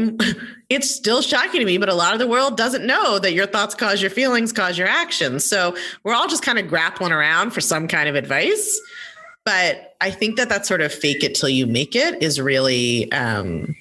it's 0.68 0.90
still 0.90 1.22
shocking 1.22 1.60
to 1.60 1.66
me, 1.66 1.78
but 1.78 1.88
a 1.88 1.94
lot 1.94 2.12
of 2.12 2.18
the 2.18 2.26
world 2.26 2.56
doesn't 2.56 2.86
know 2.86 3.18
that 3.18 3.32
your 3.32 3.46
thoughts 3.46 3.74
cause 3.74 4.00
your 4.00 4.10
feelings, 4.10 4.52
cause 4.52 4.78
your 4.78 4.88
actions. 4.88 5.44
So 5.44 5.76
we're 6.02 6.14
all 6.14 6.28
just 6.28 6.42
kind 6.42 6.58
of 6.58 6.68
grappling 6.68 7.12
around 7.12 7.50
for 7.50 7.60
some 7.60 7.86
kind 7.86 8.08
of 8.08 8.14
advice. 8.14 8.80
But 9.44 9.94
I 10.00 10.10
think 10.10 10.36
that 10.36 10.48
that 10.48 10.64
sort 10.64 10.80
of 10.80 10.92
fake 10.92 11.22
it 11.22 11.34
till 11.34 11.50
you 11.50 11.66
make 11.66 11.94
it 11.94 12.22
is 12.22 12.40
really, 12.40 13.12
um, 13.12 13.76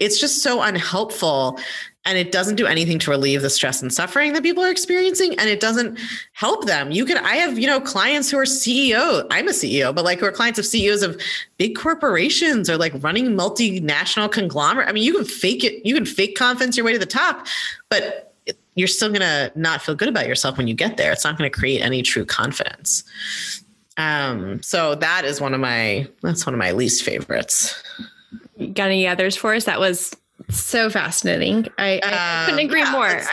it's 0.00 0.18
just 0.18 0.42
so 0.42 0.62
unhelpful 0.62 1.60
and 2.06 2.16
it 2.16 2.32
doesn't 2.32 2.56
do 2.56 2.66
anything 2.66 2.98
to 2.98 3.10
relieve 3.10 3.42
the 3.42 3.50
stress 3.50 3.82
and 3.82 3.92
suffering 3.92 4.32
that 4.32 4.42
people 4.42 4.64
are 4.64 4.70
experiencing 4.70 5.38
and 5.38 5.50
it 5.50 5.60
doesn't 5.60 5.98
help 6.32 6.66
them 6.66 6.90
you 6.90 7.04
can 7.04 7.18
i 7.18 7.36
have 7.36 7.58
you 7.58 7.66
know 7.66 7.80
clients 7.80 8.30
who 8.30 8.38
are 8.38 8.44
ceo 8.44 9.26
i'm 9.30 9.48
a 9.48 9.52
ceo 9.52 9.94
but 9.94 10.04
like 10.04 10.20
who 10.20 10.26
are 10.26 10.32
clients 10.32 10.58
of 10.58 10.64
ceos 10.64 11.02
of 11.02 11.20
big 11.58 11.76
corporations 11.76 12.70
or 12.70 12.76
like 12.76 12.92
running 13.02 13.28
multinational 13.28 14.30
conglomerate 14.30 14.88
i 14.88 14.92
mean 14.92 15.02
you 15.02 15.14
can 15.14 15.24
fake 15.24 15.62
it 15.62 15.84
you 15.84 15.94
can 15.94 16.06
fake 16.06 16.36
confidence 16.36 16.76
your 16.76 16.86
way 16.86 16.92
to 16.92 16.98
the 16.98 17.06
top 17.06 17.46
but 17.88 18.30
you're 18.74 18.88
still 18.88 19.08
going 19.08 19.20
to 19.20 19.52
not 19.54 19.82
feel 19.82 19.94
good 19.94 20.08
about 20.08 20.26
yourself 20.26 20.56
when 20.56 20.66
you 20.66 20.74
get 20.74 20.96
there. 20.96 21.12
It's 21.12 21.24
not 21.24 21.36
going 21.36 21.50
to 21.50 21.56
create 21.56 21.80
any 21.80 22.02
true 22.02 22.24
confidence. 22.24 23.04
Um, 23.96 24.62
so 24.62 24.94
that 24.94 25.24
is 25.24 25.40
one 25.40 25.52
of 25.52 25.60
my 25.60 26.08
that's 26.22 26.46
one 26.46 26.54
of 26.54 26.58
my 26.58 26.72
least 26.72 27.02
favorites. 27.02 27.82
Got 28.58 28.86
any 28.86 29.06
others 29.06 29.36
for 29.36 29.54
us? 29.54 29.64
That 29.64 29.80
was 29.80 30.16
so 30.50 30.90
fascinating. 30.90 31.66
I, 31.78 32.00
I 32.02 32.44
couldn't 32.46 32.64
agree 32.64 32.82
Um, 32.82 32.86
yeah, 32.86 32.92
more. 32.92 33.08
let's 33.08 33.28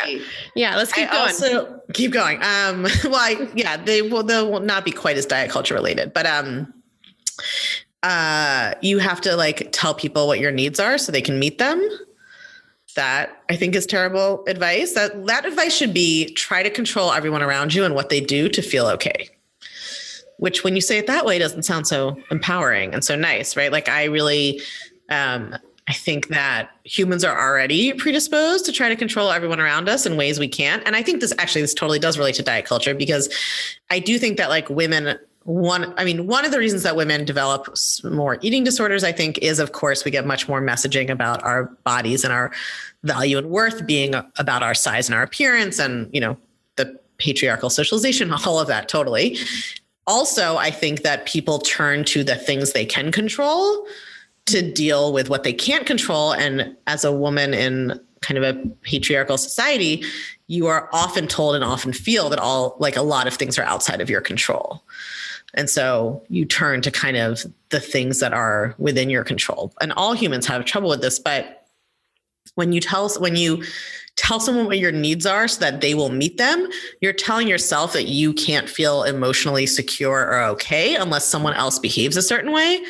yeah, 0.55 0.75
let's 0.75 0.93
keep 0.93 1.09
I 1.09 1.11
going. 1.11 1.21
Also, 1.27 1.81
keep 1.93 2.11
going. 2.11 2.37
Um, 2.37 2.83
well, 3.05 3.15
I, 3.15 3.49
yeah, 3.55 3.77
they 3.77 4.01
will. 4.01 4.23
They 4.23 4.41
will 4.41 4.59
not 4.59 4.85
be 4.85 4.91
quite 4.91 5.17
as 5.17 5.25
diet 5.25 5.49
culture 5.51 5.73
related, 5.73 6.13
but 6.13 6.25
um, 6.25 6.73
uh, 8.03 8.73
you 8.81 8.99
have 8.99 9.21
to 9.21 9.35
like 9.35 9.69
tell 9.71 9.93
people 9.93 10.27
what 10.27 10.39
your 10.39 10.51
needs 10.51 10.79
are 10.79 10.97
so 10.97 11.11
they 11.11 11.21
can 11.21 11.39
meet 11.39 11.57
them. 11.57 11.81
That 12.95 13.43
I 13.49 13.55
think 13.55 13.75
is 13.75 13.85
terrible 13.85 14.43
advice. 14.47 14.93
That 14.93 15.27
that 15.27 15.45
advice 15.45 15.75
should 15.75 15.93
be 15.93 16.33
try 16.33 16.63
to 16.63 16.69
control 16.69 17.11
everyone 17.11 17.43
around 17.43 17.73
you 17.73 17.83
and 17.83 17.93
what 17.93 18.09
they 18.09 18.19
do 18.21 18.49
to 18.49 18.61
feel 18.61 18.87
okay. 18.87 19.29
Which, 20.37 20.63
when 20.63 20.75
you 20.75 20.81
say 20.81 20.97
it 20.97 21.07
that 21.07 21.25
way, 21.25 21.39
doesn't 21.39 21.63
sound 21.63 21.87
so 21.87 22.15
empowering 22.31 22.93
and 22.93 23.03
so 23.03 23.15
nice, 23.15 23.55
right? 23.57 23.71
Like 23.71 23.89
I 23.89 24.05
really, 24.05 24.61
um, 25.09 25.55
I 25.87 25.93
think 25.93 26.27
that 26.27 26.71
humans 26.83 27.23
are 27.23 27.39
already 27.39 27.93
predisposed 27.93 28.65
to 28.65 28.73
try 28.73 28.89
to 28.89 28.95
control 28.95 29.31
everyone 29.31 29.61
around 29.61 29.87
us 29.87 30.05
in 30.05 30.17
ways 30.17 30.37
we 30.37 30.47
can't. 30.47 30.83
And 30.85 30.95
I 30.95 31.01
think 31.01 31.21
this 31.21 31.33
actually 31.37 31.61
this 31.61 31.73
totally 31.73 31.99
does 31.99 32.17
relate 32.17 32.35
to 32.35 32.43
diet 32.43 32.65
culture 32.65 32.93
because 32.93 33.29
I 33.89 33.99
do 33.99 34.19
think 34.19 34.37
that 34.37 34.49
like 34.49 34.69
women 34.69 35.17
one 35.43 35.93
I 35.95 36.03
mean 36.03 36.27
one 36.27 36.43
of 36.43 36.51
the 36.51 36.59
reasons 36.59 36.83
that 36.83 36.97
women 36.97 37.23
develop 37.23 37.73
more 38.03 38.37
eating 38.41 38.65
disorders 38.65 39.05
I 39.05 39.13
think 39.13 39.37
is 39.37 39.59
of 39.59 39.71
course 39.71 40.03
we 40.03 40.11
get 40.11 40.25
much 40.25 40.49
more 40.49 40.61
messaging 40.61 41.09
about 41.09 41.41
our 41.43 41.65
bodies 41.85 42.25
and 42.25 42.33
our 42.33 42.51
value 43.03 43.37
and 43.37 43.49
worth 43.49 43.87
being 43.87 44.13
about 44.37 44.63
our 44.63 44.73
size 44.73 45.07
and 45.07 45.15
our 45.15 45.23
appearance 45.23 45.79
and 45.79 46.09
you 46.13 46.19
know 46.19 46.37
the 46.75 46.99
patriarchal 47.17 47.69
socialization 47.69 48.33
all 48.45 48.59
of 48.59 48.67
that 48.67 48.89
totally. 48.89 49.37
Also 50.05 50.57
I 50.57 50.69
think 50.69 51.03
that 51.03 51.25
people 51.25 51.59
turn 51.59 52.03
to 52.05 52.25
the 52.25 52.35
things 52.35 52.73
they 52.73 52.85
can 52.85 53.13
control 53.13 53.87
to 54.47 54.71
deal 54.71 55.13
with 55.13 55.29
what 55.29 55.43
they 55.43 55.53
can't 55.53 55.85
control. 55.85 56.33
And 56.33 56.75
as 56.87 57.03
a 57.03 57.11
woman 57.11 57.53
in 57.53 57.99
kind 58.21 58.37
of 58.37 58.43
a 58.43 58.67
patriarchal 58.81 59.37
society, 59.37 60.03
you 60.47 60.67
are 60.67 60.89
often 60.91 61.27
told 61.27 61.55
and 61.55 61.63
often 61.63 61.93
feel 61.93 62.29
that 62.29 62.39
all, 62.39 62.75
like 62.79 62.95
a 62.95 63.01
lot 63.01 63.27
of 63.27 63.35
things 63.35 63.59
are 63.59 63.63
outside 63.63 64.01
of 64.01 64.09
your 64.09 64.21
control. 64.21 64.83
And 65.53 65.69
so 65.69 66.23
you 66.29 66.45
turn 66.45 66.81
to 66.81 66.91
kind 66.91 67.17
of 67.17 67.45
the 67.69 67.79
things 67.79 68.19
that 68.19 68.33
are 68.33 68.75
within 68.77 69.09
your 69.09 69.23
control. 69.23 69.73
And 69.81 69.93
all 69.93 70.13
humans 70.13 70.45
have 70.47 70.65
trouble 70.65 70.89
with 70.89 71.01
this, 71.01 71.19
but 71.19 71.65
when 72.55 72.73
you 72.73 72.81
tell 72.81 73.09
when 73.19 73.35
you 73.35 73.63
tell 74.15 74.39
someone 74.39 74.65
what 74.65 74.79
your 74.79 74.91
needs 74.91 75.25
are 75.25 75.47
so 75.47 75.59
that 75.59 75.79
they 75.79 75.93
will 75.93 76.09
meet 76.09 76.37
them, 76.37 76.67
you're 77.01 77.13
telling 77.13 77.47
yourself 77.47 77.93
that 77.93 78.07
you 78.07 78.33
can't 78.33 78.67
feel 78.67 79.03
emotionally 79.03 79.67
secure 79.67 80.27
or 80.27 80.41
okay 80.41 80.95
unless 80.95 81.25
someone 81.25 81.53
else 81.53 81.77
behaves 81.77 82.17
a 82.17 82.21
certain 82.21 82.51
way 82.51 82.81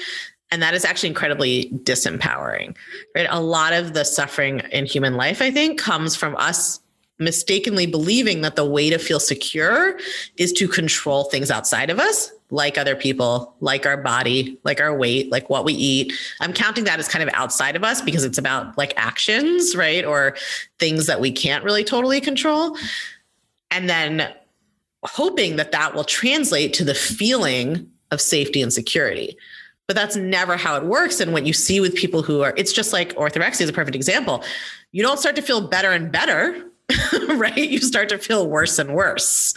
and 0.52 0.62
that 0.62 0.74
is 0.74 0.86
actually 0.86 1.10
incredibly 1.10 1.70
disempowering 1.84 2.76
right? 3.16 3.28
A 3.30 3.42
lot 3.42 3.74
of 3.74 3.94
the 3.94 4.04
suffering 4.04 4.60
in 4.72 4.86
human 4.86 5.16
life 5.16 5.42
i 5.42 5.52
think 5.52 5.80
comes 5.80 6.16
from 6.16 6.36
us 6.38 6.80
mistakenly 7.20 7.88
believing 7.88 8.42
that 8.42 8.56
the 8.56 8.66
way 8.66 8.90
to 8.90 9.00
feel 9.00 9.20
secure 9.20 10.00
is 10.38 10.52
to 10.54 10.68
control 10.68 11.26
things 11.26 11.50
outside 11.50 11.90
of 11.90 12.00
us 12.00 12.32
like 12.50 12.78
other 12.78 12.96
people 12.96 13.54
like 13.60 13.86
our 13.86 13.98
body 13.98 14.58
like 14.64 14.80
our 14.80 14.96
weight 14.96 15.32
like 15.32 15.50
what 15.50 15.66
we 15.66 15.74
eat. 15.74 16.14
I'm 16.40 16.54
counting 16.54 16.86
that 16.86 17.00
as 17.00 17.08
kind 17.08 17.28
of 17.28 17.34
outside 17.34 17.76
of 17.76 17.84
us 17.84 18.02
because 18.02 18.24
it's 18.24 18.38
about 18.38 18.78
like 18.78 18.94
actions 18.96 19.76
right? 19.76 20.06
Or 20.06 20.36
things 20.80 21.08
that 21.08 21.20
we 21.20 21.32
can't 21.32 21.64
really 21.64 21.84
totally 21.84 22.22
control. 22.22 22.78
And 23.72 23.90
then 23.90 24.34
hoping 25.04 25.58
that 25.58 25.72
that 25.74 25.94
will 25.94 26.04
translate 26.04 26.74
to 26.76 26.84
the 26.84 26.96
feeling 26.96 27.90
of 28.12 28.22
safety 28.22 28.62
and 28.62 28.72
security 28.72 29.38
but 29.88 29.96
that's 29.96 30.16
never 30.16 30.58
how 30.58 30.76
it 30.76 30.84
works. 30.84 31.20
And 31.20 31.34
what 31.34 31.46
you 31.46 31.54
see 31.54 31.80
with 31.80 31.96
people 31.96 32.22
who 32.22 32.42
are 32.42 32.54
it's 32.58 32.74
just 32.74 32.94
like 32.94 33.16
orthorexia 33.16 33.62
is 33.62 33.70
a 33.70 33.74
perfect 33.74 33.96
example. 33.96 34.44
You 34.92 35.04
don't 35.04 35.20
start 35.20 35.36
to 35.38 35.42
feel 35.42 35.68
better 35.68 35.92
and 35.92 36.12
better 36.12 36.70
right? 37.36 37.58
You 37.58 37.80
start 37.80 38.10
to 38.10 38.18
feel 38.18 38.48
worse 38.48 38.80
and 38.80 38.94
worse. 38.94 39.54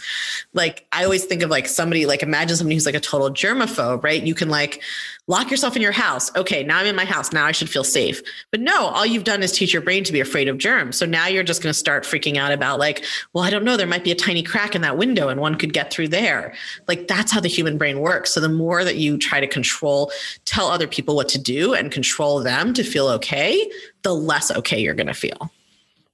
Like 0.53 0.85
i 0.91 1.05
always 1.05 1.23
think 1.23 1.41
of 1.41 1.49
like 1.49 1.67
somebody 1.67 2.05
like 2.05 2.23
imagine 2.23 2.57
somebody 2.57 2.75
who's 2.75 2.85
like 2.85 2.95
a 2.95 2.99
total 2.99 3.29
germaphobe 3.29 4.03
right? 4.03 4.21
You 4.21 4.35
can 4.35 4.49
like 4.49 4.81
lock 5.27 5.49
yourself 5.49 5.77
in 5.77 5.81
your 5.81 5.93
house. 5.93 6.33
Okay 6.35 6.61
now 6.63 6.79
i'm 6.79 6.87
in 6.87 6.95
my 6.95 7.05
house. 7.05 7.31
Now 7.31 7.45
i 7.45 7.53
should 7.53 7.69
feel 7.69 7.85
safe. 7.85 8.21
But 8.51 8.59
no 8.59 8.87
all 8.87 9.05
you've 9.05 9.23
done 9.23 9.43
is 9.43 9.53
teach 9.53 9.71
your 9.71 9.81
brain 9.81 10.03
to 10.03 10.11
be 10.11 10.19
afraid 10.19 10.49
of 10.49 10.57
germs. 10.57 10.97
So 10.97 11.05
now 11.05 11.27
you're 11.27 11.43
just 11.43 11.63
going 11.63 11.71
to 11.71 11.77
start 11.77 12.03
freaking 12.03 12.35
out 12.35 12.51
about 12.51 12.79
like 12.79 13.05
well 13.33 13.45
i 13.45 13.49
don't 13.49 13.63
know 13.63 13.77
there 13.77 13.87
might 13.87 14.03
be 14.03 14.11
a 14.11 14.15
tiny 14.15 14.43
crack 14.43 14.75
in 14.75 14.81
that 14.81 14.97
window 14.97 15.29
and 15.29 15.39
one 15.39 15.55
could 15.55 15.71
get 15.71 15.89
through 15.89 16.09
there. 16.09 16.53
Like 16.89 17.07
that's 17.07 17.31
how 17.31 17.39
the 17.39 17.47
human 17.47 17.77
brain 17.77 17.99
works. 17.99 18.31
So 18.31 18.41
the 18.41 18.49
more 18.49 18.83
that 18.83 18.97
you 18.97 19.17
try 19.17 19.39
to 19.39 19.47
control 19.47 20.11
tell 20.43 20.67
other 20.67 20.87
people 20.87 21.15
what 21.15 21.29
to 21.29 21.39
do 21.39 21.73
and 21.73 21.93
control 21.93 22.41
them 22.41 22.73
to 22.73 22.83
feel 22.83 23.07
okay 23.07 23.69
the 24.01 24.13
less 24.13 24.51
okay 24.51 24.81
you're 24.81 24.95
going 24.95 25.07
to 25.07 25.13
feel 25.13 25.51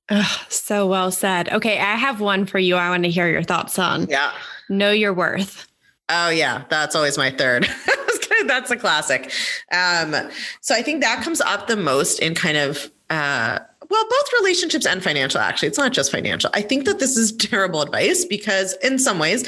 Ugh, 0.09 0.39
so 0.49 0.87
well 0.87 1.11
said. 1.11 1.49
Okay, 1.49 1.79
I 1.79 1.95
have 1.95 2.21
one 2.21 2.45
for 2.45 2.59
you. 2.59 2.75
I 2.75 2.89
want 2.89 3.03
to 3.03 3.09
hear 3.09 3.27
your 3.27 3.43
thoughts 3.43 3.77
on. 3.77 4.07
yeah 4.07 4.31
Know 4.69 4.91
your 4.91 5.13
worth. 5.13 5.67
Oh 6.09 6.29
yeah, 6.29 6.63
that's 6.69 6.95
always 6.95 7.17
my 7.17 7.31
third. 7.31 7.67
that's 8.47 8.71
a 8.71 8.77
classic. 8.77 9.31
Um, 9.71 10.15
so 10.61 10.75
I 10.75 10.81
think 10.81 11.01
that 11.01 11.23
comes 11.23 11.41
up 11.41 11.67
the 11.67 11.75
most 11.75 12.19
in 12.19 12.35
kind 12.35 12.57
of 12.57 12.91
uh, 13.09 13.59
well, 13.89 14.05
both 14.09 14.33
relationships 14.41 14.85
and 14.85 15.01
financial. 15.01 15.39
Actually, 15.39 15.69
it's 15.69 15.77
not 15.77 15.93
just 15.93 16.11
financial. 16.11 16.49
I 16.53 16.61
think 16.61 16.85
that 16.85 16.99
this 16.99 17.17
is 17.17 17.31
terrible 17.37 17.81
advice 17.81 18.25
because, 18.25 18.73
in 18.83 18.99
some 18.99 19.19
ways, 19.19 19.47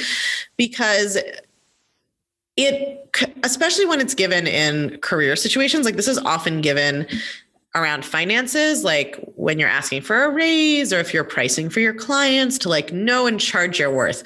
because 0.58 1.18
it, 2.56 3.16
especially 3.44 3.86
when 3.86 4.00
it's 4.00 4.14
given 4.14 4.48
in 4.48 4.98
career 5.00 5.36
situations, 5.36 5.86
like 5.86 5.96
this 5.96 6.08
is 6.08 6.18
often 6.20 6.62
given 6.62 7.08
around 7.76 8.04
finances, 8.04 8.84
like 8.84 9.20
when 9.36 9.60
you're 9.60 9.70
asking 9.70 10.02
for 10.02 10.24
a 10.24 10.30
raise 10.30 10.92
or 10.92 11.00
if 11.00 11.14
you're 11.14 11.24
pricing 11.24 11.70
for 11.70 11.80
your 11.80 11.94
clients 11.94 12.58
to 12.58 12.70
like 12.70 12.92
know 12.92 13.28
and 13.28 13.40
charge 13.40 13.80
your 13.80 13.92
worth. 13.92 14.24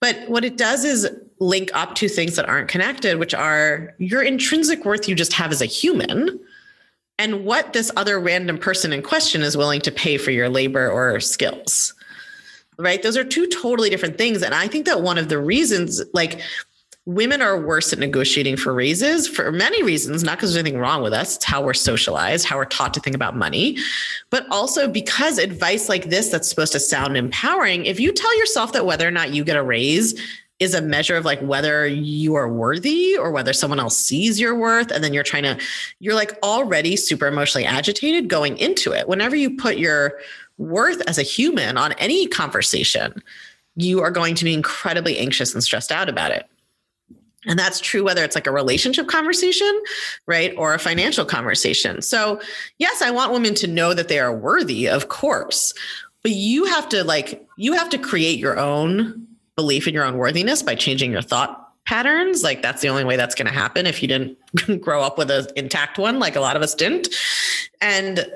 But 0.00 0.16
what 0.28 0.44
it 0.44 0.56
does 0.56 0.84
is 0.84 1.08
link 1.38 1.70
up 1.74 1.94
to 1.96 2.08
things 2.08 2.36
that 2.36 2.48
aren't 2.48 2.68
connected, 2.68 3.18
which 3.18 3.34
are 3.34 3.94
your 3.98 4.22
intrinsic 4.22 4.84
worth 4.84 5.08
you 5.08 5.14
just 5.14 5.32
have 5.34 5.52
as 5.52 5.60
a 5.60 5.66
human 5.66 6.40
and 7.18 7.44
what 7.44 7.72
this 7.72 7.90
other 7.96 8.18
random 8.18 8.58
person 8.58 8.92
in 8.92 9.02
question 9.02 9.42
is 9.42 9.56
willing 9.56 9.80
to 9.82 9.90
pay 9.90 10.16
for 10.16 10.30
your 10.30 10.48
labor 10.48 10.88
or 10.88 11.20
skills. 11.20 11.94
Right? 12.78 13.02
Those 13.02 13.16
are 13.16 13.24
two 13.24 13.48
totally 13.48 13.90
different 13.90 14.18
things. 14.18 14.40
And 14.40 14.54
I 14.54 14.68
think 14.68 14.86
that 14.86 15.02
one 15.02 15.18
of 15.18 15.28
the 15.28 15.38
reasons, 15.38 16.00
like, 16.14 16.40
women 17.08 17.40
are 17.40 17.58
worse 17.58 17.90
at 17.90 17.98
negotiating 17.98 18.54
for 18.54 18.74
raises 18.74 19.26
for 19.26 19.50
many 19.50 19.82
reasons, 19.82 20.22
not 20.22 20.36
because 20.36 20.52
there's 20.52 20.62
anything 20.62 20.78
wrong 20.78 21.02
with 21.02 21.14
us. 21.14 21.36
It's 21.36 21.44
how 21.44 21.62
we're 21.62 21.72
socialized, 21.72 22.44
how 22.44 22.58
we're 22.58 22.66
taught 22.66 22.92
to 22.94 23.00
think 23.00 23.16
about 23.16 23.34
money, 23.34 23.78
but 24.28 24.46
also 24.50 24.86
because 24.86 25.38
advice 25.38 25.88
like 25.88 26.10
this 26.10 26.28
that's 26.28 26.50
supposed 26.50 26.72
to 26.72 26.80
sound 26.80 27.16
empowering, 27.16 27.86
if 27.86 27.98
you 27.98 28.12
tell 28.12 28.38
yourself 28.38 28.74
that 28.74 28.84
whether 28.84 29.08
or 29.08 29.10
not 29.10 29.32
you 29.32 29.42
get 29.42 29.56
a 29.56 29.62
raise 29.62 30.20
is 30.58 30.74
a 30.74 30.82
measure 30.82 31.16
of 31.16 31.24
like 31.24 31.40
whether 31.40 31.86
you 31.86 32.34
are 32.34 32.52
worthy 32.52 33.16
or 33.16 33.30
whether 33.30 33.54
someone 33.54 33.80
else 33.80 33.96
sees 33.96 34.38
your 34.38 34.54
worth 34.54 34.90
and 34.90 35.02
then 35.02 35.14
you're 35.14 35.22
trying 35.22 35.44
to 35.44 35.58
you're 36.00 36.14
like 36.14 36.38
already 36.42 36.94
super 36.94 37.26
emotionally 37.26 37.64
agitated 37.64 38.28
going 38.28 38.58
into 38.58 38.92
it. 38.92 39.08
Whenever 39.08 39.34
you 39.34 39.56
put 39.56 39.78
your 39.78 40.18
worth 40.58 41.00
as 41.08 41.16
a 41.16 41.22
human 41.22 41.78
on 41.78 41.92
any 41.92 42.26
conversation 42.26 43.22
you 43.76 44.02
are 44.02 44.10
going 44.10 44.34
to 44.34 44.44
be 44.44 44.52
incredibly 44.52 45.16
anxious 45.18 45.54
and 45.54 45.62
stressed 45.62 45.92
out 45.92 46.08
about 46.08 46.32
it 46.32 46.46
and 47.46 47.58
that's 47.58 47.80
true 47.80 48.02
whether 48.02 48.24
it's 48.24 48.34
like 48.34 48.46
a 48.46 48.52
relationship 48.52 49.06
conversation, 49.06 49.80
right? 50.26 50.52
Or 50.56 50.74
a 50.74 50.78
financial 50.78 51.24
conversation. 51.24 52.02
So, 52.02 52.40
yes, 52.78 53.00
I 53.00 53.10
want 53.10 53.32
women 53.32 53.54
to 53.56 53.66
know 53.66 53.94
that 53.94 54.08
they 54.08 54.18
are 54.18 54.34
worthy, 54.34 54.88
of 54.88 55.08
course. 55.08 55.72
But 56.22 56.32
you 56.32 56.64
have 56.64 56.88
to 56.88 57.04
like 57.04 57.46
you 57.56 57.74
have 57.74 57.88
to 57.90 57.98
create 57.98 58.38
your 58.38 58.58
own 58.58 59.26
belief 59.54 59.86
in 59.86 59.94
your 59.94 60.04
own 60.04 60.16
worthiness 60.16 60.62
by 60.62 60.74
changing 60.74 61.12
your 61.12 61.22
thought 61.22 61.72
patterns. 61.86 62.42
Like 62.42 62.60
that's 62.60 62.82
the 62.82 62.88
only 62.88 63.04
way 63.04 63.16
that's 63.16 63.34
going 63.34 63.46
to 63.46 63.52
happen 63.52 63.86
if 63.86 64.02
you 64.02 64.08
didn't 64.08 64.36
grow 64.80 65.02
up 65.02 65.16
with 65.16 65.30
an 65.30 65.46
intact 65.56 65.96
one 65.98 66.18
like 66.18 66.36
a 66.36 66.40
lot 66.40 66.56
of 66.56 66.62
us 66.62 66.74
didn't. 66.74 67.08
And 67.80 68.26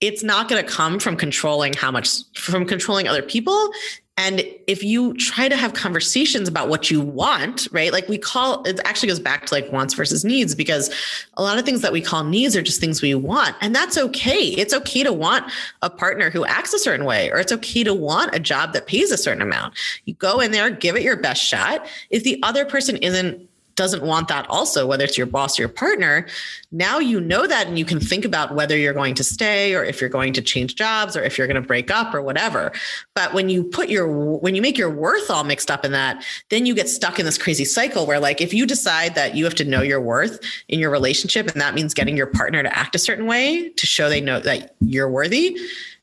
it's 0.00 0.22
not 0.22 0.48
going 0.48 0.64
to 0.64 0.70
come 0.70 0.98
from 0.98 1.16
controlling 1.16 1.72
how 1.72 1.90
much 1.90 2.18
from 2.34 2.66
controlling 2.66 3.08
other 3.08 3.22
people 3.22 3.72
and 4.18 4.42
if 4.66 4.82
you 4.82 5.12
try 5.14 5.46
to 5.46 5.56
have 5.56 5.74
conversations 5.74 6.48
about 6.48 6.70
what 6.70 6.90
you 6.90 7.02
want, 7.02 7.68
right? 7.70 7.92
Like 7.92 8.08
we 8.08 8.16
call 8.16 8.62
it 8.62 8.80
actually 8.84 9.10
goes 9.10 9.20
back 9.20 9.44
to 9.46 9.54
like 9.54 9.70
wants 9.70 9.92
versus 9.92 10.24
needs 10.24 10.54
because 10.54 10.90
a 11.36 11.42
lot 11.42 11.58
of 11.58 11.66
things 11.66 11.82
that 11.82 11.92
we 11.92 12.00
call 12.00 12.24
needs 12.24 12.56
are 12.56 12.62
just 12.62 12.80
things 12.80 13.02
we 13.02 13.14
want. 13.14 13.54
And 13.60 13.74
that's 13.74 13.98
okay. 13.98 14.40
It's 14.40 14.72
okay 14.72 15.02
to 15.02 15.12
want 15.12 15.52
a 15.82 15.90
partner 15.90 16.30
who 16.30 16.46
acts 16.46 16.72
a 16.72 16.78
certain 16.78 17.04
way, 17.04 17.30
or 17.30 17.38
it's 17.38 17.52
okay 17.52 17.84
to 17.84 17.92
want 17.92 18.34
a 18.34 18.40
job 18.40 18.72
that 18.72 18.86
pays 18.86 19.12
a 19.12 19.18
certain 19.18 19.42
amount. 19.42 19.74
You 20.06 20.14
go 20.14 20.40
in 20.40 20.50
there, 20.50 20.70
give 20.70 20.96
it 20.96 21.02
your 21.02 21.16
best 21.16 21.42
shot. 21.42 21.86
If 22.08 22.24
the 22.24 22.42
other 22.42 22.64
person 22.64 22.96
isn't 22.96 23.46
doesn't 23.76 24.02
want 24.02 24.28
that 24.28 24.46
also, 24.48 24.86
whether 24.86 25.04
it's 25.04 25.16
your 25.16 25.26
boss 25.26 25.58
or 25.58 25.62
your 25.62 25.68
partner. 25.68 26.26
Now 26.72 26.98
you 26.98 27.20
know 27.20 27.46
that 27.46 27.66
and 27.66 27.78
you 27.78 27.84
can 27.84 28.00
think 28.00 28.24
about 28.24 28.54
whether 28.54 28.76
you're 28.76 28.92
going 28.92 29.14
to 29.14 29.24
stay 29.24 29.74
or 29.74 29.84
if 29.84 30.00
you're 30.00 30.10
going 30.10 30.32
to 30.32 30.42
change 30.42 30.74
jobs 30.74 31.16
or 31.16 31.22
if 31.22 31.38
you're 31.38 31.46
going 31.46 31.60
to 31.60 31.66
break 31.66 31.90
up 31.90 32.14
or 32.14 32.22
whatever. 32.22 32.72
But 33.14 33.34
when 33.34 33.48
you 33.48 33.62
put 33.64 33.88
your, 33.88 34.08
when 34.08 34.54
you 34.54 34.62
make 34.62 34.76
your 34.76 34.90
worth 34.90 35.30
all 35.30 35.44
mixed 35.44 35.70
up 35.70 35.84
in 35.84 35.92
that, 35.92 36.24
then 36.50 36.66
you 36.66 36.74
get 36.74 36.88
stuck 36.88 37.18
in 37.18 37.24
this 37.24 37.38
crazy 37.38 37.64
cycle 37.64 38.06
where, 38.06 38.18
like, 38.18 38.40
if 38.40 38.52
you 38.52 38.66
decide 38.66 39.14
that 39.14 39.36
you 39.36 39.44
have 39.44 39.54
to 39.56 39.64
know 39.64 39.82
your 39.82 40.00
worth 40.00 40.40
in 40.68 40.80
your 40.80 40.90
relationship, 40.90 41.48
and 41.48 41.60
that 41.60 41.74
means 41.74 41.94
getting 41.94 42.16
your 42.16 42.26
partner 42.26 42.62
to 42.62 42.78
act 42.78 42.94
a 42.94 42.98
certain 42.98 43.26
way 43.26 43.68
to 43.70 43.86
show 43.86 44.08
they 44.08 44.20
know 44.20 44.40
that 44.40 44.74
you're 44.80 45.08
worthy, 45.08 45.58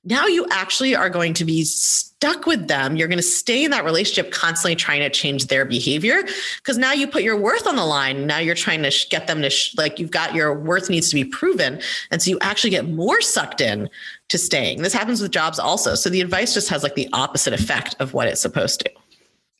now 0.05 0.25
you 0.25 0.45
actually 0.51 0.95
are 0.95 1.09
going 1.09 1.33
to 1.35 1.45
be 1.45 1.63
stuck 1.63 2.45
with 2.45 2.67
them. 2.67 2.95
You're 2.95 3.07
going 3.07 3.19
to 3.19 3.23
stay 3.23 3.63
in 3.63 3.71
that 3.71 3.85
relationship 3.85 4.31
constantly 4.31 4.75
trying 4.75 4.99
to 4.99 5.09
change 5.09 5.47
their 5.47 5.65
behavior 5.65 6.23
because 6.57 6.77
now 6.77 6.91
you 6.91 7.07
put 7.07 7.23
your 7.23 7.37
worth 7.37 7.65
on 7.67 7.75
the 7.75 7.85
line. 7.85 8.27
Now 8.27 8.39
you're 8.39 8.55
trying 8.55 8.83
to 8.83 8.91
sh- 8.91 9.09
get 9.09 9.27
them 9.27 9.41
to, 9.41 9.49
sh- 9.49 9.75
like, 9.77 9.99
you've 9.99 10.11
got 10.11 10.35
your 10.35 10.53
worth 10.53 10.89
needs 10.89 11.09
to 11.09 11.15
be 11.15 11.23
proven. 11.23 11.81
And 12.11 12.21
so 12.21 12.31
you 12.31 12.39
actually 12.41 12.71
get 12.71 12.87
more 12.87 13.21
sucked 13.21 13.61
in 13.61 13.89
to 14.29 14.37
staying. 14.37 14.81
This 14.81 14.93
happens 14.93 15.21
with 15.21 15.31
jobs 15.31 15.59
also. 15.59 15.95
So 15.95 16.09
the 16.09 16.21
advice 16.21 16.53
just 16.53 16.69
has 16.69 16.83
like 16.83 16.95
the 16.95 17.09
opposite 17.13 17.53
effect 17.53 17.95
of 17.99 18.13
what 18.13 18.27
it's 18.27 18.41
supposed 18.41 18.81
to. 18.81 18.91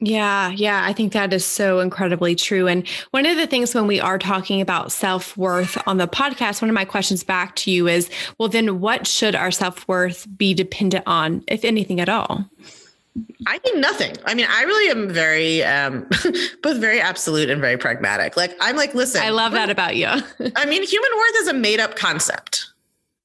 Yeah, 0.06 0.50
yeah, 0.50 0.84
I 0.84 0.92
think 0.92 1.14
that 1.14 1.32
is 1.32 1.46
so 1.46 1.80
incredibly 1.80 2.36
true. 2.36 2.68
And 2.68 2.86
one 3.12 3.26
of 3.26 3.38
the 3.38 3.48
things 3.48 3.74
when 3.74 3.88
we 3.88 4.02
are 4.02 4.20
talking 4.20 4.60
about 4.60 4.92
self 4.92 5.38
worth 5.38 5.82
on 5.88 5.98
the 5.98 6.10
podcast, 6.10 6.62
one 6.62 6.70
of 6.70 6.76
my 6.76 6.84
questions 6.84 7.24
back 7.24 7.56
to 7.58 7.72
you 7.72 7.88
is 7.88 8.10
well, 8.38 8.50
then 8.50 8.82
what 8.82 9.08
should 9.08 9.34
our 9.34 9.50
self 9.50 9.88
worth 9.88 10.28
be 10.38 10.54
dependent 10.54 11.06
on, 11.08 11.42
if 11.48 11.64
anything 11.64 12.02
at 12.02 12.10
all? 12.10 12.46
I 13.48 13.60
mean 13.64 13.80
nothing. 13.80 14.14
I 14.26 14.34
mean, 14.34 14.48
I 14.50 14.64
really 14.64 14.92
am 14.92 15.10
very, 15.10 15.64
um, 15.64 16.06
both 16.64 16.80
very 16.80 17.00
absolute 17.00 17.50
and 17.50 17.62
very 17.62 17.78
pragmatic. 17.78 18.36
Like, 18.36 18.58
I'm 18.60 18.76
like, 18.76 18.94
listen, 18.94 19.22
I 19.24 19.30
love 19.30 19.54
that 19.54 19.70
about 19.70 19.96
you. 19.96 20.08
I 20.56 20.66
mean, 20.66 20.86
human 20.86 21.12
worth 21.18 21.36
is 21.36 21.48
a 21.48 21.54
made 21.54 21.80
up 21.80 21.96
concept, 21.96 22.66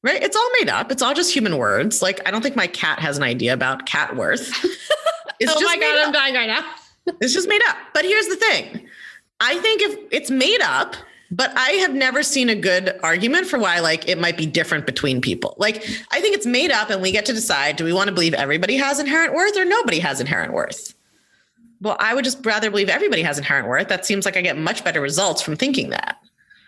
right? 0.04 0.22
It's 0.22 0.36
all 0.36 0.50
made 0.60 0.68
up. 0.68 0.92
It's 0.92 1.02
all 1.02 1.14
just 1.14 1.34
human 1.34 1.56
words. 1.56 2.02
Like, 2.02 2.20
I 2.28 2.30
don't 2.30 2.42
think 2.42 2.54
my 2.54 2.68
cat 2.68 3.00
has 3.00 3.16
an 3.16 3.24
idea 3.24 3.52
about 3.52 3.86
cat 3.86 4.14
worth. 4.14 4.52
It's 5.41 5.53
oh 5.55 5.61
my 5.61 5.78
god, 5.78 5.99
I'm 5.99 6.12
dying 6.12 6.34
right 6.34 6.49
now. 6.49 6.64
it's 7.20 7.32
just 7.32 7.49
made 7.49 7.61
up. 7.68 7.76
But 7.95 8.05
here's 8.05 8.26
the 8.28 8.36
thing: 8.36 8.86
I 9.41 9.59
think 9.59 9.82
if 9.82 9.99
it's 10.11 10.30
made 10.30 10.61
up, 10.62 10.97
but 11.30 11.53
I 11.57 11.70
have 11.72 11.95
never 11.95 12.22
seen 12.22 12.49
a 12.49 12.55
good 12.55 12.99
argument 13.03 13.47
for 13.47 13.59
why 13.59 13.80
like 13.80 14.09
it 14.09 14.18
might 14.18 14.36
be 14.36 14.47
different 14.47 14.86
between 14.86 15.20
people. 15.20 15.55
Like 15.59 15.76
I 16.11 16.20
think 16.20 16.34
it's 16.34 16.47
made 16.47 16.70
up, 16.70 16.91
and 16.91 17.03
we 17.03 17.12
get 17.12 17.26
to 17.26 17.32
decide: 17.32 17.76
do 17.76 17.84
we 17.84 17.93
want 17.93 18.09
to 18.09 18.14
believe 18.14 18.34
everybody 18.34 18.76
has 18.76 18.99
inherent 18.99 19.34
worth 19.34 19.57
or 19.57 19.64
nobody 19.64 19.99
has 20.01 20.20
inherent 20.20 20.53
worth? 20.53 20.95
Well, 21.80 21.97
I 22.01 22.14
would 22.14 22.24
just 22.24 22.45
rather 22.45 22.70
believe 22.70 22.89
everybody 22.89 23.22
has 23.22 23.39
inherent 23.39 23.68
worth. 23.68 23.89
That 23.89 24.05
seems 24.05 24.24
like 24.24 24.36
I 24.36 24.41
get 24.41 24.59
much 24.59 24.82
better 24.82 25.01
results 25.01 25.43
from 25.43 25.57
thinking 25.57 25.91
that. 25.91 26.18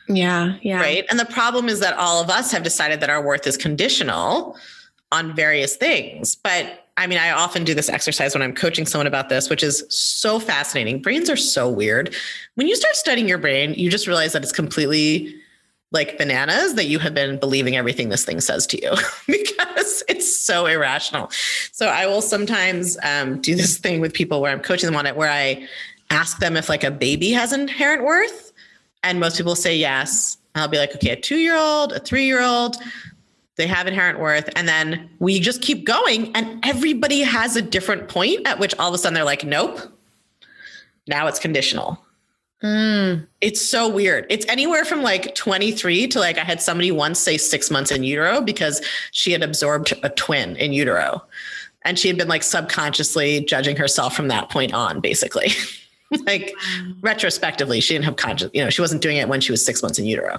Yeah, 0.08 0.56
yeah. 0.62 0.80
Right. 0.80 1.04
And 1.10 1.18
the 1.18 1.24
problem 1.24 1.68
is 1.68 1.80
that 1.80 1.94
all 1.96 2.22
of 2.22 2.30
us 2.30 2.52
have 2.52 2.62
decided 2.62 3.00
that 3.00 3.10
our 3.10 3.22
worth 3.22 3.46
is 3.46 3.56
conditional 3.56 4.56
on 5.12 5.34
various 5.34 5.76
things. 5.76 6.34
But 6.36 6.79
I 7.00 7.06
mean, 7.06 7.18
I 7.18 7.30
often 7.30 7.64
do 7.64 7.72
this 7.72 7.88
exercise 7.88 8.34
when 8.34 8.42
I'm 8.42 8.54
coaching 8.54 8.84
someone 8.84 9.06
about 9.06 9.30
this, 9.30 9.48
which 9.48 9.62
is 9.62 9.86
so 9.88 10.38
fascinating. 10.38 11.00
Brains 11.00 11.30
are 11.30 11.36
so 11.36 11.66
weird. 11.66 12.14
When 12.56 12.66
you 12.66 12.76
start 12.76 12.94
studying 12.94 13.26
your 13.26 13.38
brain, 13.38 13.72
you 13.72 13.90
just 13.90 14.06
realize 14.06 14.34
that 14.34 14.42
it's 14.42 14.52
completely 14.52 15.34
like 15.92 16.18
bananas 16.18 16.74
that 16.74 16.84
you 16.84 16.98
have 16.98 17.14
been 17.14 17.38
believing 17.38 17.74
everything 17.74 18.10
this 18.10 18.26
thing 18.26 18.38
says 18.38 18.66
to 18.66 18.82
you 18.82 18.90
because 19.26 20.04
it's 20.10 20.44
so 20.44 20.66
irrational. 20.66 21.30
So 21.72 21.86
I 21.86 22.04
will 22.06 22.20
sometimes 22.20 22.98
um, 23.02 23.40
do 23.40 23.54
this 23.56 23.78
thing 23.78 24.00
with 24.02 24.12
people 24.12 24.42
where 24.42 24.52
I'm 24.52 24.60
coaching 24.60 24.86
them 24.86 24.96
on 24.96 25.06
it, 25.06 25.16
where 25.16 25.30
I 25.30 25.66
ask 26.10 26.38
them 26.38 26.54
if 26.54 26.68
like 26.68 26.84
a 26.84 26.90
baby 26.90 27.30
has 27.30 27.54
inherent 27.54 28.04
worth, 28.04 28.52
and 29.02 29.18
most 29.18 29.38
people 29.38 29.56
say 29.56 29.74
yes. 29.74 30.36
I'll 30.54 30.68
be 30.68 30.76
like, 30.76 30.94
okay, 30.96 31.10
a 31.10 31.16
two 31.16 31.38
year 31.38 31.56
old, 31.56 31.92
a 31.92 32.00
three 32.00 32.26
year 32.26 32.42
old, 32.42 32.76
they 33.60 33.66
have 33.66 33.86
inherent 33.86 34.18
worth. 34.18 34.48
And 34.56 34.66
then 34.66 35.10
we 35.18 35.38
just 35.38 35.60
keep 35.60 35.84
going, 35.84 36.34
and 36.34 36.64
everybody 36.64 37.20
has 37.20 37.56
a 37.56 37.62
different 37.62 38.08
point 38.08 38.46
at 38.46 38.58
which 38.58 38.74
all 38.78 38.88
of 38.88 38.94
a 38.94 38.98
sudden 38.98 39.12
they're 39.12 39.22
like, 39.22 39.44
nope, 39.44 39.78
now 41.06 41.26
it's 41.26 41.38
conditional. 41.38 42.02
Mm. 42.62 43.26
It's 43.42 43.60
so 43.60 43.86
weird. 43.86 44.24
It's 44.30 44.46
anywhere 44.46 44.86
from 44.86 45.02
like 45.02 45.34
23 45.34 46.08
to 46.08 46.18
like 46.18 46.38
I 46.38 46.44
had 46.44 46.62
somebody 46.62 46.90
once 46.90 47.18
say 47.18 47.36
six 47.36 47.70
months 47.70 47.90
in 47.90 48.02
utero 48.02 48.40
because 48.40 48.82
she 49.12 49.32
had 49.32 49.42
absorbed 49.42 49.92
a 50.02 50.08
twin 50.08 50.56
in 50.56 50.72
utero. 50.72 51.22
And 51.82 51.98
she 51.98 52.08
had 52.08 52.16
been 52.16 52.28
like 52.28 52.42
subconsciously 52.42 53.44
judging 53.44 53.76
herself 53.76 54.14
from 54.14 54.28
that 54.28 54.48
point 54.50 54.72
on, 54.72 55.00
basically. 55.00 55.52
like 56.26 56.54
retrospectively, 57.00 57.80
she 57.80 57.94
didn't 57.94 58.04
have 58.06 58.16
conscious, 58.16 58.50
you 58.52 58.62
know, 58.64 58.70
she 58.70 58.80
wasn't 58.80 59.00
doing 59.00 59.16
it 59.16 59.28
when 59.28 59.40
she 59.40 59.52
was 59.52 59.64
six 59.64 59.82
months 59.82 59.98
in 59.98 60.04
utero. 60.06 60.38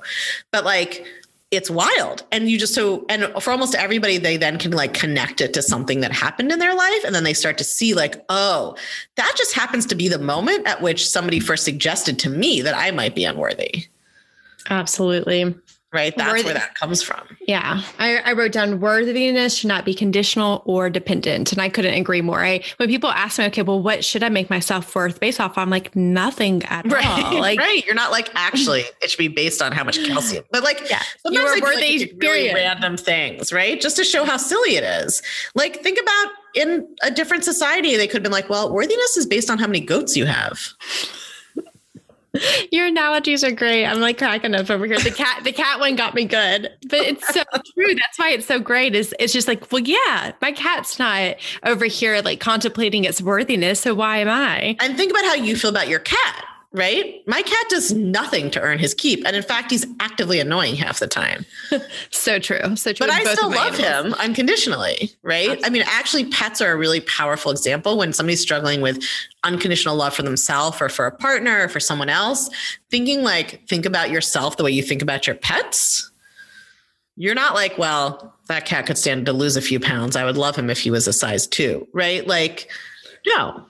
But 0.52 0.66
like 0.66 1.06
it's 1.52 1.70
wild. 1.70 2.24
And 2.32 2.50
you 2.50 2.58
just 2.58 2.74
so 2.74 3.06
and 3.10 3.32
for 3.42 3.52
almost 3.52 3.76
everybody 3.76 4.18
they 4.18 4.38
then 4.38 4.58
can 4.58 4.72
like 4.72 4.94
connect 4.94 5.42
it 5.42 5.54
to 5.54 5.62
something 5.62 6.00
that 6.00 6.14
happened 6.14 6.52
in 6.52 6.60
their 6.60 6.74
life. 6.74 7.04
And 7.04 7.14
then 7.14 7.26
they 7.26 7.34
start 7.34 7.58
to 7.60 7.64
see 7.64 7.94
like 7.94 8.24
oh 8.30 8.76
that 9.16 9.34
just 9.38 9.54
happens 9.54 9.86
to 9.88 9.96
be 9.96 10.08
the 10.08 10.20
moment 10.20 10.66
at 10.66 10.82
which 10.82 11.08
somebody 11.08 11.40
first 11.40 11.66
suggested 11.66 12.18
to 12.20 12.30
me 12.30 12.62
that 12.62 12.76
i 12.76 12.92
might 12.92 13.16
be 13.16 13.26
unworthy. 13.26 13.88
Absolutely 14.70 15.54
right? 15.94 16.16
That's 16.16 16.44
where 16.44 16.54
that 16.54 16.76
comes 16.76 17.04
from. 17.04 17.22
Yeah. 17.42 17.82
I, 18.00 18.18
I, 18.18 18.34
wrote 18.34 18.52
down 18.54 18.80
worthiness 18.80 19.58
should 19.58 19.68
not 19.68 19.84
be 19.84 19.94
conditional 19.94 20.62
or 20.66 20.90
dependent. 20.90 21.52
And 21.52 21.62
I 21.62 21.70
couldn't 21.70 21.94
agree 21.94 22.22
more. 22.22 22.44
I, 22.44 22.64
when 22.78 22.88
people 22.88 23.10
ask 23.10 23.40
me, 23.40 23.46
okay, 23.46 23.62
well, 23.62 23.82
what 23.82 24.06
should 24.06 24.24
I 24.24 24.30
make 24.30 24.50
my 24.50 24.60
self 24.60 24.96
worth 24.96 25.20
based 25.20 25.40
off? 25.40 25.58
I'm 25.58 25.70
like, 25.70 25.96
nothing 25.96 26.64
at 26.64 26.90
right. 26.92 27.06
all. 27.06 27.32
Like, 27.42 27.60
right. 27.60 27.84
You're 27.86 27.96
not 27.96 28.12
like, 28.12 28.30
actually, 28.36 28.84
it 29.02 29.10
should 29.10 29.18
be 29.18 29.28
based 29.28 29.62
on 29.62 29.72
how 29.72 29.84
much 29.84 30.04
calcium. 30.06 30.44
But 30.52 30.64
like, 30.64 30.80
yeah, 30.90 31.02
sometimes 31.24 31.34
you 31.34 31.42
are 31.42 31.62
worthy, 31.62 32.00
like 32.00 32.14
really 32.22 32.54
random 32.54 32.98
things, 32.98 33.52
right? 33.52 33.82
Just 33.82 33.96
to 33.98 34.04
show 34.04 34.26
how 34.26 34.38
silly 34.38 34.76
it 34.76 34.84
is. 34.84 35.24
Like, 35.56 35.82
think 35.82 36.00
about 36.00 36.34
in 36.54 36.88
a 37.02 37.10
different 37.10 37.44
society, 37.44 37.98
they 37.98 38.06
could 38.06 38.18
have 38.18 38.24
been 38.24 38.32
like, 38.32 38.50
well, 38.50 38.72
worthiness 38.72 39.18
is 39.18 39.26
based 39.26 39.50
on 39.50 39.58
how 39.58 39.66
many 39.66 39.80
goats 39.80 40.16
you 40.16 40.26
have. 40.26 40.60
Your 42.72 42.88
analogies 42.88 43.44
are 43.44 43.52
great. 43.52 43.86
I'm 43.86 44.00
like 44.00 44.18
cracking 44.18 44.56
up 44.56 44.70
over 44.70 44.86
here. 44.86 45.00
The 45.00 45.12
cat, 45.12 45.44
the 45.44 45.52
cat 45.52 45.80
one 45.80 45.96
got 45.96 46.14
me 46.14 46.26
good, 46.26 46.72
but 46.88 47.00
it's 47.00 47.28
so 47.34 47.44
true. 47.74 47.94
That's 47.94 48.18
why 48.18 48.30
it's 48.30 48.46
so 48.46 48.60
great. 48.60 48.96
Is 48.96 49.14
it's 49.20 49.34
just 49.34 49.48
like, 49.48 49.70
well, 49.72 49.82
yeah, 49.82 50.32
my 50.42 50.54
cat's 50.54 50.98
not 50.98 51.36
over 51.64 51.86
here 51.86 52.22
like 52.22 52.40
contemplating 52.40 53.04
its 53.04 53.22
worthiness. 53.22 53.82
So 53.82 53.94
why 53.94 54.20
am 54.20 54.30
I? 54.30 54.78
And 54.80 54.96
think 54.96 55.12
about 55.12 55.26
how 55.26 55.34
you 55.34 55.58
feel 55.58 55.70
about 55.70 55.90
your 55.90 56.00
cat 56.00 56.46
right? 56.74 57.22
My 57.28 57.42
cat 57.42 57.66
does 57.70 57.92
nothing 57.92 58.50
to 58.52 58.62
earn 58.62 58.80
his 58.80 58.94
keep. 58.94 59.26
And 59.26 59.36
in 59.36 59.44
fact, 59.44 59.72
he's 59.72 59.86
actively 60.00 60.40
annoying 60.40 60.76
half 60.76 61.00
the 61.00 61.08
time. 61.08 61.46
so 62.12 62.40
true. 62.40 62.76
So 62.78 62.94
true. 62.94 63.08
But 63.08 63.10
I 63.10 63.24
still 63.34 63.50
love 63.50 63.80
animals. 63.80 64.14
him 64.14 64.22
unconditionally, 64.26 65.12
right? 65.22 65.50
Absolutely. 65.50 65.66
I 65.66 65.70
mean, 65.70 65.84
actually, 65.86 66.26
pets 66.26 66.62
are 66.62 66.72
a 66.72 66.78
really 66.78 67.02
powerful 67.02 67.52
example 67.52 67.98
when 67.98 68.14
somebody's 68.14 68.42
struggling 68.42 68.82
with 68.82 69.04
unconditional 69.44 69.96
love 69.96 70.14
for 70.14 70.24
themselves 70.24 70.82
or 70.82 70.88
for 70.88 71.06
a 71.06 71.12
partner 71.12 71.64
or 71.64 71.68
for 71.68 71.82
someone 71.82 72.10
else. 72.10 72.50
Thinking 72.90 73.22
like, 73.22 73.68
think 73.68 73.86
about 73.86 74.10
yourself 74.10 74.56
the 74.56 74.64
way 74.64 74.72
you 74.72 74.84
think 74.84 75.02
about 75.02 75.28
your 75.28 75.36
pets. 75.36 76.10
You're 77.18 77.36
not 77.36 77.54
like, 77.54 77.78
well, 77.78 78.34
that 78.48 78.66
cat 78.66 78.86
could 78.86 78.98
stand 78.98 79.26
to 79.26 79.34
lose 79.34 79.58
a 79.58 79.62
few 79.62 79.80
pounds. 79.80 80.16
I 80.16 80.24
would 80.24 80.38
love 80.38 80.56
him 80.56 80.70
if 80.70 80.80
he 80.80 80.90
was 80.90 81.08
a 81.08 81.14
size 81.14 81.46
two, 81.46 81.88
right? 81.94 82.26
Like, 82.26 82.72
no, 83.28 83.66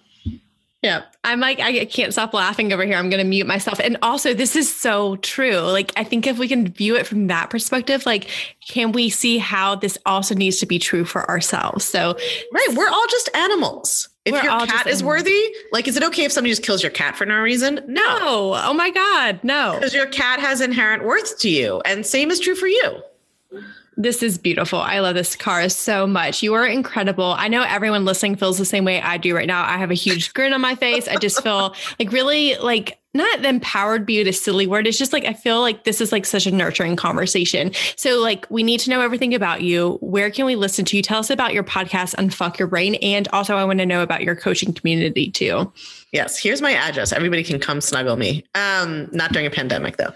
yeah. 0.82 1.04
I'm 1.24 1.40
like, 1.40 1.60
I 1.60 1.86
can't 1.86 2.12
stop 2.12 2.34
laughing 2.34 2.74
over 2.74 2.84
here. 2.84 2.96
I'm 2.96 3.10
going 3.10 3.24
to 3.24 3.30
mute 3.30 3.46
myself. 3.46 3.80
And 3.80 3.98
also, 4.02 4.34
this 4.34 4.56
is 4.56 4.74
so 4.74 5.16
true. 5.18 5.60
Like, 5.60 5.92
I 5.96 6.04
think 6.04 6.26
if 6.26 6.40
we 6.40 6.48
can 6.48 6.68
view 6.68 6.96
it 6.96 7.06
from 7.06 7.28
that 7.28 7.52
perspective, 7.52 8.06
like, 8.06 8.28
can 8.68 8.92
we 8.92 9.10
see 9.10 9.38
how 9.38 9.76
this 9.76 9.98
also 10.06 10.34
needs 10.34 10.58
to 10.58 10.66
be 10.66 10.80
true 10.80 11.06
for 11.06 11.30
ourselves? 11.30 11.86
So, 11.86 12.18
right. 12.54 12.68
We're 12.74 12.90
all 12.90 13.06
just 13.10 13.30
animals. 13.36 14.10
If 14.26 14.44
your 14.44 14.66
cat 14.68 14.86
is 14.86 15.04
worthy, 15.04 15.54
like, 15.72 15.88
is 15.88 15.98
it 15.98 16.04
okay 16.04 16.26
if 16.26 16.32
somebody 16.32 16.52
just 16.52 16.64
kills 16.64 16.84
your 16.84 16.92
cat 16.92 17.16
for 17.16 17.26
no 17.26 17.40
reason? 17.40 17.76
No. 17.88 18.20
no. 18.20 18.54
Oh 18.56 18.74
my 18.74 18.92
God. 18.92 19.40
No. 19.44 19.74
Because 19.76 19.96
your 19.96 20.06
cat 20.06 20.40
has 20.40 20.62
inherent 20.62 21.04
worth 21.04 21.40
to 21.40 21.50
you. 21.50 21.82
And 21.86 22.06
same 22.06 22.30
is 22.30 22.40
true 22.40 22.56
for 22.56 22.68
you. 22.68 23.02
This 24.02 24.24
is 24.24 24.40
beautiful. 24.40 24.80
I 24.80 25.00
love 25.00 25.14
this 25.14 25.36
car 25.36 25.70
so 25.70 26.08
much. 26.08 26.42
You 26.42 26.56
are 26.56 26.66
incredible. 26.66 27.36
I 27.38 27.48
know 27.48 27.62
everyone 27.62 28.04
listening 28.04 28.36
feels 28.36 28.58
the 28.58 28.66
same 28.66 28.84
way 28.84 29.00
I 29.00 29.18
do 29.18 29.36
right 29.36 29.46
now. 29.46 29.64
I 29.64 29.78
have 29.78 29.92
a 29.92 29.96
huge 29.96 30.34
grin 30.34 30.54
on 30.54 30.62
my 30.62 30.74
face. 30.74 31.08
I 31.08 31.18
just 31.18 31.44
feel 31.44 31.76
like 32.00 32.12
really 32.12 32.56
like 32.56 32.98
not 33.14 33.44
the 33.44 33.50
empowered 33.50 34.08
be 34.08 34.20
a 34.22 34.34
silly 34.34 34.66
word. 34.66 34.88
It's 34.88 34.98
just 34.98 35.14
like 35.14 35.26
I 35.26 35.34
feel 35.34 35.62
like 35.62 35.84
this 35.84 36.02
is 36.02 36.12
like 36.12 36.26
such 36.26 36.48
a 36.48 36.52
nurturing 36.52 36.96
conversation. 36.96 37.74
So 37.96 38.20
like 38.20 38.48
we 38.50 38.64
need 38.64 38.80
to 38.80 38.90
know 38.90 39.02
everything 39.02 39.36
about 39.36 39.62
you. 39.62 40.00
Where 40.02 40.32
can 40.32 40.48
we 40.48 40.56
listen 40.56 40.84
to 40.86 40.98
you? 40.98 41.04
Tell 41.04 41.20
us 41.20 41.30
about 41.30 41.54
your 41.54 41.64
podcast, 41.64 42.16
Unfuck 42.16 42.58
Your 42.58 42.68
Brain. 42.68 42.96
And 42.96 43.28
also 43.28 43.56
I 43.56 43.66
want 43.66 43.80
to 43.80 43.86
know 43.86 44.02
about 44.02 44.24
your 44.24 44.36
coaching 44.36 44.74
community 44.74 45.30
too. 45.30 45.72
Yes, 46.12 46.40
here's 46.40 46.62
my 46.62 46.74
address. 46.74 47.14
Everybody 47.14 47.44
can 47.44 47.60
come 47.60 47.82
snuggle 47.82 48.16
me. 48.16 48.46
Um, 48.56 49.10
not 49.12 49.32
during 49.32 49.46
a 49.46 49.52
pandemic 49.52 49.98
though. 49.98 50.14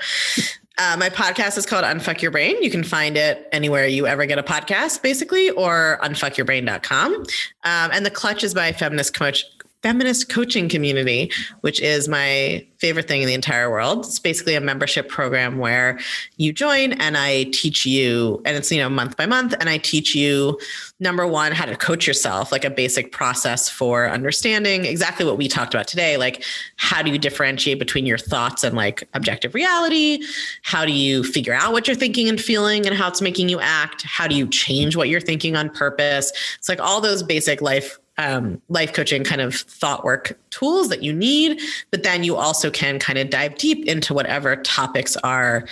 Uh, 0.78 0.98
my 1.00 1.10
podcast 1.10 1.58
is 1.58 1.66
called 1.66 1.86
Unfuck 1.86 2.22
Your 2.22 2.32
Brain. 2.32 2.62
You 2.62 2.70
can 2.70 2.84
find 2.84 3.16
it 3.16 3.48
anywhere 3.54 3.88
you 3.88 4.08
ever 4.08 4.26
get 4.26 4.38
a 4.38 4.44
podcast, 4.44 5.02
basically, 5.02 5.50
or 5.52 6.00
unfuckyourbrain.com. 6.04 7.14
Um, 7.16 7.26
and 7.64 8.06
the 8.06 8.12
clutch 8.12 8.44
is 8.44 8.54
by 8.54 8.74
feminist 8.74 9.14
coach 9.14 9.46
feminist 9.86 10.30
coaching 10.30 10.68
community, 10.68 11.32
which 11.62 11.80
is 11.80 12.08
my 12.08 12.66
favorite 12.80 13.08
thing 13.08 13.22
in 13.22 13.28
the 13.28 13.36
entire 13.36 13.70
world. 13.70 14.00
It's 14.00 14.18
basically 14.18 14.56
a 14.56 14.60
membership 14.62 15.10
program 15.10 15.60
where 15.60 16.00
you 16.38 16.52
join 16.52 16.94
and 16.94 17.16
I 17.16 17.44
teach 17.54 17.86
you, 17.86 18.42
and 18.46 18.58
it's, 18.58 18.72
you 18.72 18.80
know, 18.80 18.90
month 18.90 19.16
by 19.16 19.28
month, 19.28 19.54
and 19.60 19.70
I 19.70 19.78
teach 19.78 20.16
you 20.16 20.60
number 21.00 21.28
one, 21.28 21.52
how 21.52 21.66
to 21.66 21.76
coach 21.76 22.08
yourself, 22.08 22.52
like 22.52 22.66
a 22.66 22.70
basic 22.72 23.12
process 23.12 23.70
for 23.70 24.10
understanding 24.10 24.86
exactly 24.86 25.24
what 25.24 25.38
we 25.38 25.48
talked 25.48 25.76
about 25.76 25.88
today. 25.88 26.18
Like, 26.18 26.44
how 26.78 27.04
do 27.04 27.12
you 27.12 27.20
differentiate 27.20 27.78
between 27.78 28.08
your 28.08 28.18
thoughts 28.18 28.64
and 28.64 28.76
like 28.76 29.08
objective 29.14 29.54
reality? 29.54 30.24
How 30.64 30.84
do 30.84 30.94
you 30.94 31.24
figure 31.24 31.54
out 31.54 31.74
what 31.74 31.88
you're 31.88 31.96
thinking 31.96 32.28
and 32.28 32.42
feeling 32.42 32.88
and 32.88 32.96
how 32.96 33.08
it's 33.08 33.22
making 33.22 33.50
you 33.50 33.60
act? 33.60 34.02
How 34.02 34.28
do 34.28 34.34
you 34.34 34.48
change 34.48 34.96
what 34.96 35.10
you're 35.10 35.22
thinking 35.22 35.56
on 35.56 35.70
purpose? 35.70 36.32
It's 36.58 36.70
like 36.70 36.80
all 36.80 37.02
those 37.02 37.22
basic 37.22 37.62
life 37.62 38.00
um, 38.18 38.62
life 38.70 38.94
coaching 38.94 39.24
kind 39.24 39.42
of 39.42 39.56
thought 39.56 40.04
work 40.04 40.38
tools 40.50 40.90
that 40.90 41.04
you 41.04 41.14
need, 41.14 41.60
but 41.92 42.04
then 42.04 42.24
you 42.24 42.36
also 42.36 42.72
can 42.72 43.00
kind 43.00 43.20
of 43.20 43.30
dive 43.30 43.58
deep 43.58 43.86
into 43.86 44.14
whatever 44.14 44.56
topics 44.58 45.18
are 45.18 45.66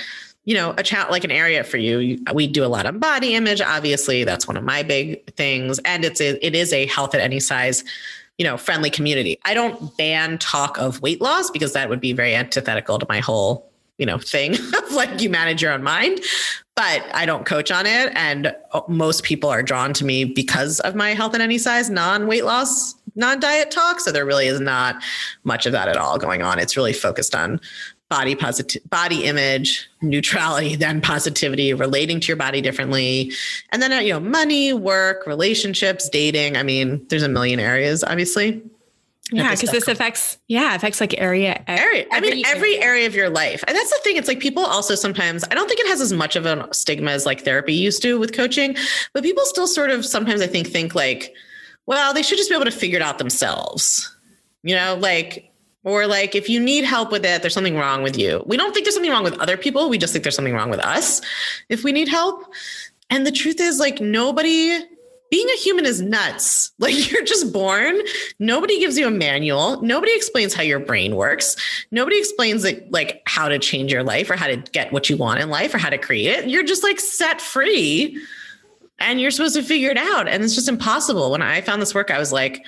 you 0.46 0.54
know 0.54 0.74
a 0.78 0.84
chat 0.84 1.10
like 1.10 1.24
an 1.24 1.32
area 1.32 1.64
for 1.64 1.78
you. 1.78 2.20
We 2.34 2.48
do 2.48 2.66
a 2.66 2.68
lot 2.68 2.86
on 2.86 3.00
body 3.00 3.34
image 3.36 3.62
obviously. 3.62 4.24
That's 4.24 4.48
one 4.48 4.58
of 4.58 4.64
my 4.64 4.84
big 4.84 5.26
things. 5.36 5.80
And 5.86 6.04
it's 6.04 6.20
a, 6.20 6.46
it 6.46 6.54
is 6.54 6.74
a 6.74 6.86
health 6.88 7.16
at 7.16 7.22
any 7.22 7.40
size 7.40 7.84
you 8.38 8.46
know 8.46 8.58
friendly 8.58 8.90
community. 8.90 9.40
I 9.46 9.54
don't 9.54 9.96
ban 9.98 10.38
talk 10.38 10.78
of 10.78 11.02
weight 11.02 11.22
loss 11.22 11.50
because 11.50 11.74
that 11.74 11.90
would 11.90 12.02
be 12.02 12.14
very 12.14 12.36
antithetical 12.36 13.00
to 13.00 13.06
my 13.08 13.20
whole 13.20 13.70
you 13.98 14.06
know 14.06 14.18
thing 14.18 14.54
of 14.78 14.92
like 14.92 15.22
you 15.22 15.30
manage 15.30 15.62
your 15.62 15.72
own 15.72 15.84
mind 15.84 16.20
but 16.76 17.04
i 17.14 17.26
don't 17.26 17.46
coach 17.46 17.72
on 17.72 17.86
it. 17.86 18.12
And 18.16 18.56
uh, 18.72 18.82
most 18.88 19.24
people 19.24 19.50
are 19.50 19.64
drawn 19.64 19.94
to 19.94 20.06
me 20.06 20.26
because 20.26 20.80
of 20.82 20.96
my 20.96 21.14
health 21.14 21.36
at 21.36 21.42
any 21.42 21.58
size 21.58 21.90
non 21.90 22.28
weight 22.28 22.46
loss 22.46 22.96
non 23.16 23.40
diet 23.40 23.72
talk. 23.72 24.00
So 24.00 24.12
there 24.12 24.26
really 24.26 24.48
is 24.48 24.60
not 24.60 25.02
much 25.44 25.66
of 25.66 25.72
that 25.72 25.88
at 25.88 25.98
all 25.98 26.18
going 26.18 26.42
on. 26.42 26.60
It's 26.60 26.76
really 26.78 26.94
focused 26.94 27.36
on 27.36 27.60
body 28.10 28.36
positive 28.36 28.88
body 28.92 29.24
image 29.24 29.90
neutrality 30.04 30.76
then 30.84 31.02
positivity 31.02 31.74
relating 31.74 32.20
to 32.20 32.28
your 32.28 32.38
body 32.38 32.62
differently. 32.62 33.32
And 33.72 33.82
then 33.82 34.06
you 34.06 34.14
know 34.14 34.20
money 34.20 34.74
work 34.74 35.26
relationships 35.26 36.10
dating. 36.10 36.58
I 36.58 36.64
mean 36.64 37.06
there's 37.10 37.24
a 37.24 37.30
million 37.30 37.60
areas 37.60 38.04
obviously 38.04 38.62
yeah 39.36 39.52
because 39.52 39.72
this 39.72 39.88
affects 39.88 40.38
yeah 40.48 40.76
affects 40.76 41.02
like 41.02 41.20
area 41.20 41.64
area 41.68 42.06
i 42.12 42.20
mean 42.20 42.46
every 42.46 42.82
area 42.82 43.08
of 43.08 43.16
your 43.16 43.30
life 43.30 43.64
and 43.68 43.76
that's 43.76 43.90
the 43.90 44.00
thing 44.04 44.18
it's 44.18 44.28
like 44.28 44.40
people 44.40 44.64
also 44.64 44.96
sometimes 44.96 45.44
i 45.52 45.56
don't 45.56 45.68
think 45.68 45.80
it 45.80 45.88
has 45.88 46.02
as 46.02 46.14
much 46.14 46.36
of 46.36 46.46
a 46.46 46.68
stigma 46.74 47.12
as 47.12 47.26
like 47.26 47.42
therapy 47.42 47.74
used 47.74 48.02
to 48.02 48.20
with 48.20 48.34
coaching 48.34 48.76
but 49.14 49.24
people 49.24 49.44
still 49.46 49.68
sort 49.68 49.90
of 49.90 50.06
sometimes 50.06 50.42
i 50.42 50.48
think 50.48 50.68
think 50.68 50.96
like 50.96 51.34
well 51.86 52.14
they 52.14 52.22
should 52.22 52.38
just 52.38 52.50
be 52.50 52.56
able 52.56 52.66
to 52.66 52.72
figure 52.72 52.98
it 52.98 53.02
out 53.02 53.18
themselves 53.18 54.16
you 54.64 54.76
know 54.76 54.96
like 55.00 55.54
or 55.84 56.08
like 56.08 56.36
if 56.36 56.50
you 56.50 56.60
need 56.60 56.86
help 56.86 57.12
with 57.12 57.26
it, 57.26 57.42
there's 57.42 57.54
something 57.54 57.76
wrong 57.76 58.04
with 58.04 58.18
you. 58.18 58.44
We 58.46 58.58
don't 58.58 58.74
think 58.74 58.86
there's 58.86 58.96
something 58.96 59.12
wrong 59.12 59.24
with 59.24 59.40
other 59.40 59.58
people. 59.58 59.90
We 59.90 59.98
just 59.98 60.14
think 60.14 60.24
there's 60.24 60.36
something 60.36 60.54
wrong 60.54 60.70
with 60.70 60.80
us 60.80 61.22
if 61.70 61.84
we 61.84 61.92
need 61.92 62.08
help. 62.08 62.54
And 63.10 63.28
the 63.28 63.32
truth 63.32 63.60
is, 63.60 63.80
like, 63.80 64.00
nobody, 64.00 64.80
being 65.34 65.50
a 65.50 65.58
human 65.58 65.84
is 65.84 66.00
nuts. 66.00 66.70
Like, 66.84 67.12
you're 67.12 67.24
just 67.24 67.54
born. 67.54 68.02
Nobody 68.40 68.78
gives 68.78 68.98
you 68.98 69.08
a 69.08 69.12
manual. 69.12 69.82
Nobody 69.82 70.14
explains 70.14 70.54
how 70.54 70.64
your 70.64 70.80
brain 70.80 71.16
works. 71.16 71.56
Nobody 71.92 72.18
explains, 72.20 72.66
like, 72.66 72.86
like 72.90 73.22
how 73.26 73.48
to 73.48 73.58
change 73.58 73.90
your 73.90 74.04
life 74.04 74.30
or 74.30 74.36
how 74.36 74.48
to 74.48 74.58
get 74.58 74.92
what 74.92 75.10
you 75.10 75.16
want 75.16 75.40
in 75.40 75.50
life 75.50 75.74
or 75.74 75.78
how 75.78 75.90
to 75.90 75.98
create 75.98 76.40
it. 76.40 76.50
You're 76.50 76.66
just 76.66 76.84
like 76.84 77.00
set 77.00 77.40
free 77.40 78.22
and 79.00 79.22
you're 79.22 79.32
supposed 79.32 79.56
to 79.56 79.64
figure 79.64 79.92
it 79.92 79.98
out. 79.98 80.28
And 80.28 80.44
it's 80.44 80.56
just 80.56 80.68
impossible. 80.68 81.32
When 81.32 81.42
I 81.42 81.62
found 81.62 81.82
this 81.82 81.96
work, 81.96 82.12
I 82.12 82.20
was 82.20 82.34
like, 82.34 82.66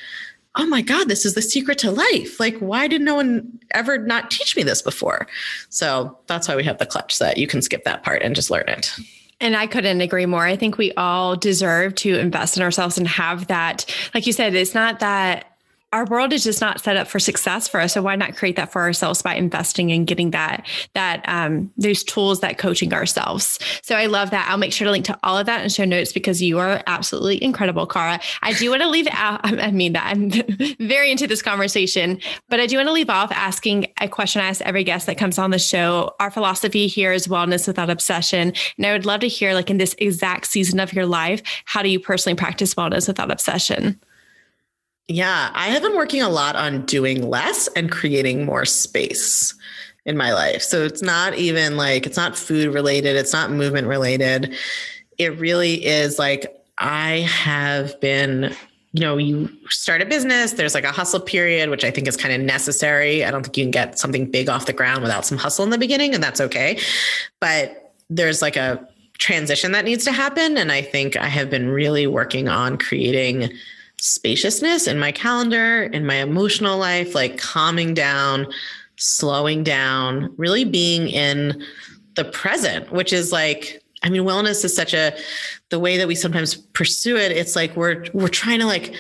oh 0.56 0.66
my 0.66 0.82
God, 0.82 1.10
this 1.10 1.26
is 1.26 1.34
the 1.34 1.42
secret 1.42 1.78
to 1.80 1.92
life. 1.92 2.40
Like, 2.40 2.58
why 2.60 2.88
did 2.88 3.02
no 3.02 3.16
one 3.16 3.60
ever 3.72 3.98
not 3.98 4.32
teach 4.32 4.56
me 4.56 4.64
this 4.64 4.82
before? 4.82 5.28
So 5.70 6.18
that's 6.28 6.48
why 6.48 6.56
we 6.56 6.64
have 6.64 6.78
the 6.78 6.86
clutch 6.86 7.20
that 7.20 7.38
you 7.38 7.48
can 7.48 7.62
skip 7.62 7.84
that 7.84 8.04
part 8.04 8.22
and 8.22 8.34
just 8.34 8.50
learn 8.50 8.70
it. 8.70 8.96
And 9.42 9.56
I 9.56 9.68
couldn't 9.68 10.02
agree 10.02 10.26
more. 10.26 10.46
I 10.46 10.56
think 10.56 10.78
we 10.78 10.94
all 10.94 11.36
deserve 11.36 11.96
to 11.96 12.18
invest 12.18 12.58
in 12.58 12.64
ourselves 12.64 12.98
and 12.98 13.08
have 13.08 13.48
that. 13.48 13.86
Like 14.14 14.28
you 14.28 14.34
said, 14.34 14.56
it's 14.56 14.74
not 14.74 15.00
that 15.00 15.55
our 15.96 16.04
world 16.08 16.34
is 16.34 16.44
just 16.44 16.60
not 16.60 16.82
set 16.82 16.98
up 16.98 17.08
for 17.08 17.20
success 17.20 17.70
for 17.70 17.80
us. 17.80 17.94
So 17.94 18.02
why 18.02 18.18
not 18.18 18.36
create 18.36 18.58
that 18.58 18.70
for 18.70 18.82
ourselves 18.82 19.22
by 19.22 19.34
investing 19.34 19.94
and 19.94 20.06
getting 20.06 20.32
that 20.32 20.68
that 20.94 21.24
um, 21.26 21.72
those 21.78 22.04
tools 22.04 22.42
that 22.42 22.58
coaching 22.58 22.94
ourselves. 22.94 23.60
So 23.82 23.96
I 23.96 24.08
love 24.08 24.30
that. 24.32 24.46
I'll 24.50 24.58
make 24.58 24.74
sure 24.74 24.84
to 24.84 24.92
link 24.92 25.06
to 25.06 25.18
all 25.24 25.38
of 25.38 25.46
that 25.46 25.64
in 25.64 25.70
show 25.70 25.86
notes 25.86 26.12
because 26.12 26.42
you 26.42 26.60
are 26.60 26.84
absolutely 26.86 27.42
incredible, 27.42 27.88
Kara. 27.88 28.20
I 28.42 28.52
do 28.52 28.70
want 28.72 28.82
to 28.82 28.90
leave 28.90 29.08
out. 29.12 29.40
I 29.46 29.72
mean 29.72 29.94
that 29.94 30.06
I'm 30.06 30.32
very 30.86 31.12
into 31.12 31.28
this 31.28 31.42
conversation, 31.42 32.20
but 32.50 32.60
I 32.60 32.68
do 32.68 32.76
want 32.76 32.90
to 32.90 32.94
leave 32.94 33.10
off 33.10 33.32
asking 33.32 33.88
a 34.02 34.10
question 34.10 34.42
I 34.42 34.48
ask 34.48 34.60
every 34.64 34.84
guest 34.84 35.06
that 35.06 35.18
comes 35.18 35.40
on 35.40 35.52
the 35.52 35.60
show. 35.60 36.14
Our 36.20 36.30
philosophy 36.30 36.88
here 36.88 37.14
is 37.14 37.28
wellness 37.28 37.68
without 37.68 37.90
obsession, 37.90 38.52
and 38.78 38.86
I 38.86 38.92
would 38.92 39.06
love 39.06 39.22
to 39.22 39.30
hear, 39.30 39.54
like 39.54 39.70
in 39.70 39.78
this 39.78 39.96
exact 39.98 40.48
season 40.48 40.82
of 40.82 40.92
your 40.92 41.06
life, 41.06 41.42
how 41.64 41.82
do 41.82 41.88
you 41.88 42.02
personally 42.02 42.36
practice 42.36 42.74
wellness 42.74 43.08
without 43.08 43.32
obsession? 43.32 43.98
Yeah, 45.08 45.52
I 45.54 45.68
have 45.68 45.84
been 45.84 45.96
working 45.96 46.22
a 46.22 46.30
lot 46.30 46.56
on 46.56 46.86
doing 46.86 47.30
less 47.30 47.68
and 47.70 47.92
creating 47.92 48.46
more 48.46 48.66
space 48.66 49.54
in 50.06 50.18
my 50.18 50.34
life. 50.34 50.62
So 50.62 50.84
it's 50.84 51.02
not 51.02 51.36
even 51.36 51.78
like 51.78 52.06
it's 52.06 52.18
not 52.18 52.38
food 52.38 52.74
related, 52.74 53.16
it's 53.16 53.34
not 53.34 53.52
movement 53.52 53.88
related. 53.88 54.56
It 55.18 55.38
really 55.40 55.86
is 55.86 56.18
like 56.18 56.64
I 56.78 57.20
have 57.20 58.00
been 58.02 58.56
you 58.94 59.02
know, 59.02 59.18
you 59.18 59.50
start 59.68 60.02
a 60.02 60.06
business, 60.06 60.54
there's 60.54 60.74
like 60.74 60.86
a 60.86 60.92
hustle 60.92 61.20
period, 61.20 61.70
which 61.70 61.84
I 61.84 61.92
think 61.92 62.08
is 62.08 62.16
kind 62.16 62.34
of 62.34 62.40
necessary. 62.40 63.26
I 63.26 63.32
don't 63.32 63.44
think 63.44 63.58
you 63.58 63.66
can 63.66 63.72
get 63.72 64.00
something 64.00 64.32
big 64.32 64.48
off 64.48 64.68
the 64.68 64.74
ground 64.74 65.02
without 65.02 65.26
some 65.26 65.38
hustle 65.38 65.66
in 65.66 65.70
the 65.70 65.78
beginning, 65.78 66.16
and 66.16 66.24
that's 66.24 66.40
okay. 66.40 66.80
But 67.42 67.94
there's 68.10 68.42
like 68.42 68.56
a 68.56 68.88
transition 69.18 69.74
that 69.74 69.84
needs 69.84 70.06
to 70.06 70.14
happen. 70.14 70.58
And 70.58 70.72
I 70.72 70.82
think 70.82 71.18
I 71.18 71.28
have 71.28 71.50
been 71.50 71.68
really 71.68 72.08
working 72.08 72.48
on 72.48 72.78
creating 72.78 73.52
spaciousness 74.00 74.88
in 74.88 75.00
my 75.00 75.12
calendar, 75.12 75.84
in 75.84 76.06
my 76.06 76.16
emotional 76.16 76.78
life, 76.78 77.16
like 77.16 77.38
calming 77.38 77.94
down, 77.94 78.48
slowing 78.98 79.64
down, 79.64 80.34
really 80.38 80.64
being 80.64 81.08
in 81.08 81.64
the 82.16 82.26
present, 82.26 82.92
which 82.92 83.12
is 83.14 83.32
like, 83.32 83.82
I 84.04 84.10
mean, 84.10 84.24
wellness 84.24 84.64
is 84.64 84.76
such 84.76 84.94
a 84.94 85.16
the 85.70 85.80
way 85.80 85.98
that 85.98 86.08
we 86.08 86.16
sometimes 86.16 86.56
pursue 86.56 87.18
it. 87.18 87.32
It's 87.32 87.56
like 87.56 87.76
we're 87.76 88.06
we're 88.14 88.28
trying 88.28 88.60
to 88.60 88.66
like 88.66 88.94